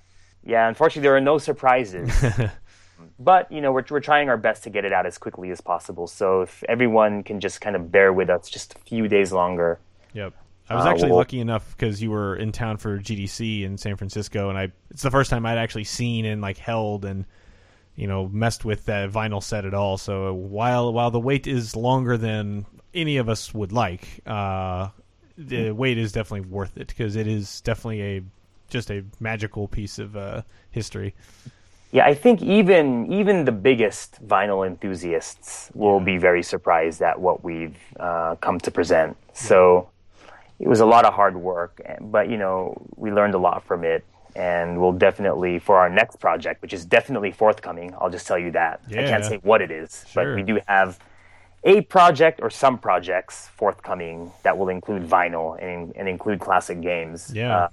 yeah, 0.44 0.68
unfortunately 0.68 1.04
there 1.04 1.16
are 1.16 1.22
no 1.22 1.38
surprises. 1.38 2.10
but 3.20 3.52
you 3.52 3.62
know, 3.62 3.72
we're 3.72 3.84
we're 3.90 4.00
trying 4.00 4.30
our 4.30 4.38
best 4.38 4.64
to 4.64 4.70
get 4.70 4.86
it 4.86 4.94
out 4.94 5.06
as 5.06 5.18
quickly 5.18 5.52
as 5.52 5.62
possible. 5.62 6.08
So 6.08 6.42
if 6.42 6.64
everyone 6.70 7.24
can 7.24 7.40
just 7.40 7.62
kind 7.62 7.76
of 7.76 7.92
bear 7.92 8.12
with 8.14 8.30
us 8.30 8.50
just 8.50 8.76
a 8.76 8.78
few 8.80 9.08
days 9.08 9.32
longer. 9.32 9.80
Yep. 10.14 10.34
I 10.70 10.76
was 10.76 10.86
Uh, 10.86 10.90
actually 10.90 11.10
well- 11.10 11.18
lucky 11.20 11.40
enough 11.40 11.76
because 11.76 12.02
you 12.02 12.12
were 12.12 12.36
in 12.36 12.52
town 12.52 12.78
for 12.78 12.98
GDC 13.00 13.64
in 13.64 13.78
San 13.78 13.96
Francisco, 13.96 14.50
and 14.50 14.58
I 14.58 14.72
it's 14.92 15.02
the 15.02 15.12
first 15.12 15.30
time 15.30 15.46
I'd 15.46 15.58
actually 15.58 15.84
seen 15.86 16.26
and 16.26 16.42
like 16.42 16.58
held 16.58 17.06
and 17.06 17.26
you 17.96 18.08
know 18.08 18.28
messed 18.28 18.66
with 18.66 18.86
that 18.86 19.10
vinyl 19.12 19.42
set 19.42 19.66
at 19.66 19.74
all. 19.74 19.98
So 19.98 20.34
while 20.34 20.94
while 20.94 21.12
the 21.12 21.20
wait 21.20 21.48
is 21.48 21.76
longer 21.76 22.18
than 22.18 22.66
any 22.94 23.18
of 23.18 23.30
us 23.30 23.54
would 23.54 23.72
like, 23.72 24.08
uh, 24.28 24.90
the 25.38 25.72
wait 25.72 25.98
is 25.98 26.12
definitely 26.12 26.50
worth 26.50 26.78
it 26.78 26.88
because 26.88 27.16
it 27.16 27.28
is 27.28 27.62
definitely 27.62 28.02
a 28.18 28.22
just 28.70 28.92
a 28.92 29.04
magical 29.20 29.68
piece 29.68 29.98
of 29.98 30.16
uh, 30.16 30.44
history. 30.70 31.16
Yeah, 31.92 32.06
I 32.06 32.14
think 32.14 32.42
even 32.44 33.12
even 33.12 33.46
the 33.46 33.52
biggest 33.52 34.26
vinyl 34.26 34.66
enthusiasts 34.66 35.72
will 35.74 36.00
be 36.00 36.18
very 36.18 36.44
surprised 36.44 37.02
at 37.02 37.20
what 37.20 37.44
we've 37.44 37.78
uh, 38.00 38.36
come 38.36 38.60
to 38.60 38.72
present. 38.72 39.18
So 39.34 39.90
it 40.60 40.68
was 40.68 40.82
a 40.82 40.86
lot 40.86 41.06
of 41.06 41.14
hard 41.14 41.36
work, 41.36 41.82
but 42.00 42.30
you 42.30 42.38
know 42.38 42.76
we 42.96 43.12
learned 43.12 43.34
a 43.34 43.40
lot 43.40 43.64
from 43.66 43.84
it, 43.84 44.04
and 44.36 44.80
we'll 44.80 44.92
definitely 44.92 45.58
for 45.58 45.78
our 45.78 45.90
next 45.90 46.18
project, 46.20 46.62
which 46.62 46.74
is 46.74 46.86
definitely 46.86 47.32
forthcoming. 47.32 47.96
I'll 48.00 48.12
just 48.12 48.28
tell 48.28 48.38
you 48.38 48.52
that 48.52 48.82
I 48.90 49.04
can't 49.12 49.26
say 49.26 49.38
what 49.38 49.62
it 49.62 49.72
is, 49.72 50.06
Sure. 50.08 50.26
but 50.26 50.36
we 50.36 50.44
do 50.44 50.60
have 50.68 51.00
a 51.64 51.82
project 51.82 52.40
or 52.42 52.50
some 52.50 52.78
projects 52.78 53.50
forthcoming 53.56 54.32
that 54.44 54.58
will 54.58 54.70
include 54.70 55.04
vinyl 55.04 55.62
and, 55.62 55.94
and 55.96 56.08
include 56.08 56.40
classic 56.40 56.82
games. 56.82 57.32
Yeah. 57.34 57.56
Uh, 57.58 57.68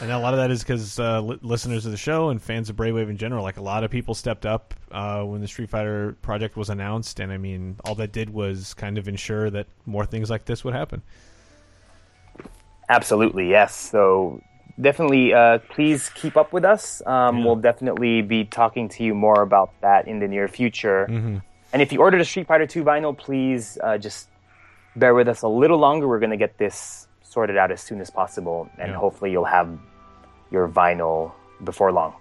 and 0.00 0.10
a 0.12 0.18
lot 0.18 0.32
of 0.34 0.38
that 0.38 0.50
is 0.50 0.62
because 0.62 0.98
uh, 0.98 1.20
li- 1.20 1.38
listeners 1.42 1.84
of 1.86 1.92
the 1.92 1.98
show 1.98 2.30
and 2.30 2.40
fans 2.40 2.70
of 2.70 2.76
Brave 2.76 2.94
Wave 2.94 3.08
in 3.10 3.16
general, 3.16 3.42
like 3.42 3.56
a 3.56 3.62
lot 3.62 3.84
of 3.84 3.90
people 3.90 4.14
stepped 4.14 4.46
up 4.46 4.74
uh, 4.92 5.22
when 5.22 5.40
the 5.40 5.48
Street 5.48 5.70
Fighter 5.70 6.16
project 6.22 6.56
was 6.56 6.70
announced, 6.70 7.20
and 7.20 7.32
I 7.32 7.36
mean, 7.38 7.76
all 7.84 7.94
that 7.96 8.12
did 8.12 8.30
was 8.30 8.74
kind 8.74 8.98
of 8.98 9.08
ensure 9.08 9.50
that 9.50 9.66
more 9.86 10.04
things 10.06 10.30
like 10.30 10.44
this 10.44 10.64
would 10.64 10.74
happen. 10.74 11.02
Absolutely, 12.88 13.50
yes. 13.50 13.74
So 13.74 14.40
definitely, 14.80 15.34
uh, 15.34 15.58
please 15.70 16.10
keep 16.14 16.36
up 16.36 16.52
with 16.52 16.64
us. 16.64 17.02
Um, 17.06 17.38
Yeah. 17.38 17.44
We'll 17.44 17.56
definitely 17.56 18.22
be 18.22 18.44
talking 18.44 18.88
to 18.90 19.04
you 19.04 19.14
more 19.14 19.42
about 19.42 19.70
that 19.82 20.08
in 20.08 20.20
the 20.20 20.28
near 20.28 20.48
future. 20.48 21.06
Mm-hmm. 21.10 21.38
And 21.72 21.82
if 21.82 21.92
you 21.92 22.00
ordered 22.00 22.20
a 22.20 22.24
Street 22.24 22.46
Fighter 22.46 22.66
2 22.66 22.82
vinyl, 22.82 23.16
please 23.16 23.76
uh, 23.82 23.98
just 23.98 24.28
bear 24.96 25.14
with 25.14 25.28
us 25.28 25.42
a 25.42 25.48
little 25.48 25.76
longer. 25.78 26.08
We're 26.08 26.18
going 26.18 26.30
to 26.30 26.38
get 26.38 26.56
this 26.56 27.06
sorted 27.22 27.58
out 27.58 27.70
as 27.70 27.82
soon 27.82 28.00
as 28.00 28.08
possible, 28.08 28.70
and 28.78 28.92
Yeah. 28.92 28.96
hopefully, 28.96 29.30
you'll 29.32 29.44
have 29.44 29.78
your 30.50 30.68
vinyl 30.68 31.32
before 31.64 31.92
long. 31.92 32.14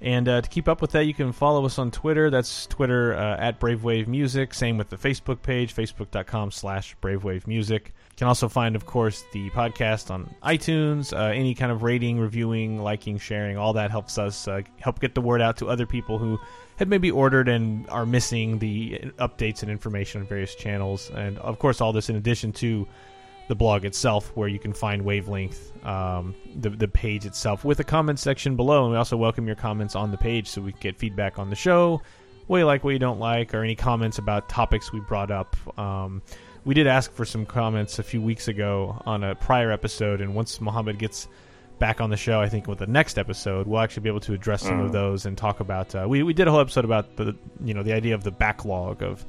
And 0.00 0.28
uh, 0.28 0.40
to 0.40 0.48
keep 0.48 0.66
up 0.66 0.82
with 0.82 0.90
that, 0.92 1.04
you 1.04 1.14
can 1.14 1.30
follow 1.30 1.64
us 1.64 1.78
on 1.78 1.92
Twitter. 1.92 2.28
That's 2.28 2.66
Twitter 2.66 3.14
uh, 3.14 3.36
at 3.36 3.60
Bravewave 3.60 4.08
Music. 4.08 4.52
Same 4.52 4.76
with 4.76 4.88
the 4.88 4.96
Facebook 4.96 5.42
page, 5.42 5.76
facebook.com 5.76 6.50
slash 6.50 6.96
Bravewave 7.00 7.46
Music. 7.46 7.92
You 8.10 8.16
can 8.16 8.26
also 8.26 8.48
find, 8.48 8.74
of 8.74 8.84
course, 8.84 9.22
the 9.32 9.48
podcast 9.50 10.10
on 10.10 10.34
iTunes. 10.42 11.16
Uh, 11.16 11.26
any 11.26 11.54
kind 11.54 11.70
of 11.70 11.84
rating, 11.84 12.18
reviewing, 12.18 12.82
liking, 12.82 13.16
sharing, 13.16 13.56
all 13.56 13.74
that 13.74 13.92
helps 13.92 14.18
us 14.18 14.48
uh, 14.48 14.62
help 14.80 14.98
get 14.98 15.14
the 15.14 15.20
word 15.20 15.40
out 15.40 15.56
to 15.58 15.68
other 15.68 15.86
people 15.86 16.18
who 16.18 16.36
had 16.74 16.88
maybe 16.88 17.12
ordered 17.12 17.48
and 17.48 17.88
are 17.88 18.04
missing 18.04 18.58
the 18.58 18.98
updates 19.20 19.62
and 19.62 19.70
information 19.70 20.22
on 20.22 20.26
various 20.26 20.56
channels. 20.56 21.12
And, 21.14 21.38
of 21.38 21.60
course, 21.60 21.80
all 21.80 21.92
this 21.92 22.08
in 22.08 22.16
addition 22.16 22.50
to 22.54 22.88
the 23.52 23.56
blog 23.56 23.84
itself, 23.84 24.32
where 24.34 24.48
you 24.48 24.58
can 24.58 24.72
find 24.72 25.04
Wavelength, 25.04 25.84
um, 25.84 26.34
the 26.56 26.70
the 26.70 26.88
page 26.88 27.26
itself, 27.26 27.66
with 27.66 27.80
a 27.80 27.84
comment 27.84 28.18
section 28.18 28.56
below. 28.56 28.84
And 28.84 28.92
we 28.92 28.96
also 28.96 29.14
welcome 29.14 29.46
your 29.46 29.56
comments 29.56 29.94
on 29.94 30.10
the 30.10 30.16
page, 30.16 30.48
so 30.48 30.62
we 30.62 30.72
can 30.72 30.80
get 30.80 30.96
feedback 30.96 31.38
on 31.38 31.50
the 31.50 31.56
show, 31.56 32.00
what 32.46 32.60
you 32.60 32.64
like, 32.64 32.82
what 32.82 32.94
you 32.94 32.98
don't 32.98 33.20
like, 33.20 33.52
or 33.52 33.62
any 33.62 33.74
comments 33.74 34.16
about 34.16 34.48
topics 34.48 34.90
we 34.90 35.00
brought 35.00 35.30
up. 35.30 35.54
Um, 35.78 36.22
we 36.64 36.72
did 36.72 36.86
ask 36.86 37.12
for 37.12 37.26
some 37.26 37.44
comments 37.44 37.98
a 37.98 38.02
few 38.02 38.22
weeks 38.22 38.48
ago 38.48 39.02
on 39.04 39.22
a 39.22 39.34
prior 39.34 39.70
episode, 39.70 40.22
and 40.22 40.34
once 40.34 40.58
Mohammed 40.58 40.98
gets 40.98 41.28
back 41.78 42.00
on 42.00 42.08
the 42.08 42.16
show, 42.16 42.40
I 42.40 42.48
think 42.48 42.68
with 42.68 42.78
the 42.78 42.86
next 42.86 43.18
episode, 43.18 43.66
we'll 43.66 43.80
actually 43.80 44.04
be 44.04 44.08
able 44.08 44.20
to 44.20 44.32
address 44.32 44.62
some 44.62 44.80
of 44.80 44.92
those 44.92 45.26
and 45.26 45.36
talk 45.36 45.60
about. 45.60 45.94
Uh, 45.94 46.06
we 46.08 46.22
we 46.22 46.32
did 46.32 46.48
a 46.48 46.50
whole 46.50 46.60
episode 46.60 46.86
about 46.86 47.16
the 47.16 47.36
you 47.62 47.74
know 47.74 47.82
the 47.82 47.92
idea 47.92 48.14
of 48.14 48.24
the 48.24 48.30
backlog 48.30 49.02
of 49.02 49.26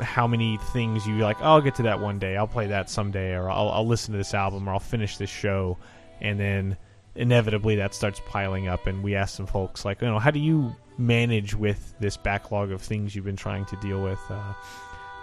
how 0.00 0.26
many 0.26 0.58
things 0.72 1.06
you 1.06 1.16
like. 1.18 1.36
Oh, 1.40 1.44
I'll 1.44 1.60
get 1.60 1.74
to 1.76 1.82
that 1.84 2.00
one 2.00 2.18
day. 2.18 2.36
I'll 2.36 2.46
play 2.46 2.66
that 2.68 2.88
someday, 2.90 3.34
or 3.34 3.50
I'll, 3.50 3.68
I'll 3.70 3.86
listen 3.86 4.12
to 4.12 4.18
this 4.18 4.34
album, 4.34 4.68
or 4.68 4.72
I'll 4.72 4.78
finish 4.80 5.16
this 5.16 5.30
show, 5.30 5.78
and 6.20 6.38
then 6.38 6.76
inevitably 7.14 7.76
that 7.76 7.94
starts 7.94 8.20
piling 8.26 8.68
up. 8.68 8.86
And 8.86 9.02
we 9.02 9.14
asked 9.14 9.34
some 9.34 9.46
folks 9.46 9.84
like, 9.84 10.00
you 10.00 10.08
know, 10.08 10.18
how 10.18 10.30
do 10.30 10.38
you 10.40 10.74
manage 10.98 11.54
with 11.54 11.94
this 12.00 12.16
backlog 12.16 12.70
of 12.70 12.80
things 12.82 13.14
you've 13.14 13.24
been 13.24 13.36
trying 13.36 13.64
to 13.66 13.76
deal 13.76 14.02
with? 14.02 14.20
Uh, 14.30 14.52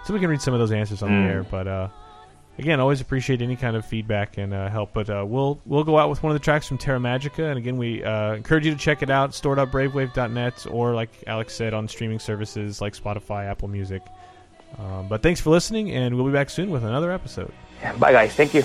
so 0.04 0.14
we 0.14 0.20
can 0.20 0.30
read 0.30 0.40
some 0.42 0.54
of 0.54 0.60
those 0.60 0.72
answers 0.72 1.02
on 1.02 1.10
Mm. 1.10 1.26
the 1.26 1.32
air, 1.32 1.42
but. 1.44 1.66
uh 1.68 1.88
Again, 2.58 2.78
always 2.78 3.00
appreciate 3.00 3.40
any 3.40 3.56
kind 3.56 3.74
of 3.74 3.86
feedback 3.86 4.36
and 4.36 4.52
uh, 4.52 4.68
help. 4.68 4.92
But 4.92 5.08
uh, 5.08 5.24
we'll 5.26 5.58
we'll 5.64 5.84
go 5.84 5.96
out 5.98 6.10
with 6.10 6.22
one 6.22 6.30
of 6.30 6.38
the 6.38 6.44
tracks 6.44 6.66
from 6.68 6.76
Terra 6.76 6.98
Magica, 6.98 7.48
and 7.48 7.56
again, 7.56 7.78
we 7.78 8.04
uh, 8.04 8.34
encourage 8.34 8.66
you 8.66 8.72
to 8.72 8.76
check 8.78 9.02
it 9.02 9.08
out. 9.08 9.34
Store.bravewave.net, 9.34 10.66
or 10.70 10.94
like 10.94 11.08
Alex 11.26 11.54
said, 11.54 11.72
on 11.72 11.88
streaming 11.88 12.18
services 12.18 12.82
like 12.82 12.94
Spotify, 12.94 13.46
Apple 13.46 13.68
Music. 13.68 14.02
Um, 14.78 15.08
but 15.08 15.22
thanks 15.22 15.40
for 15.40 15.50
listening, 15.50 15.90
and 15.90 16.14
we'll 16.16 16.26
be 16.26 16.32
back 16.32 16.50
soon 16.50 16.70
with 16.70 16.84
another 16.84 17.12
episode. 17.12 17.52
Bye, 17.98 18.12
guys. 18.12 18.34
Thank 18.34 18.54
you. 18.54 18.64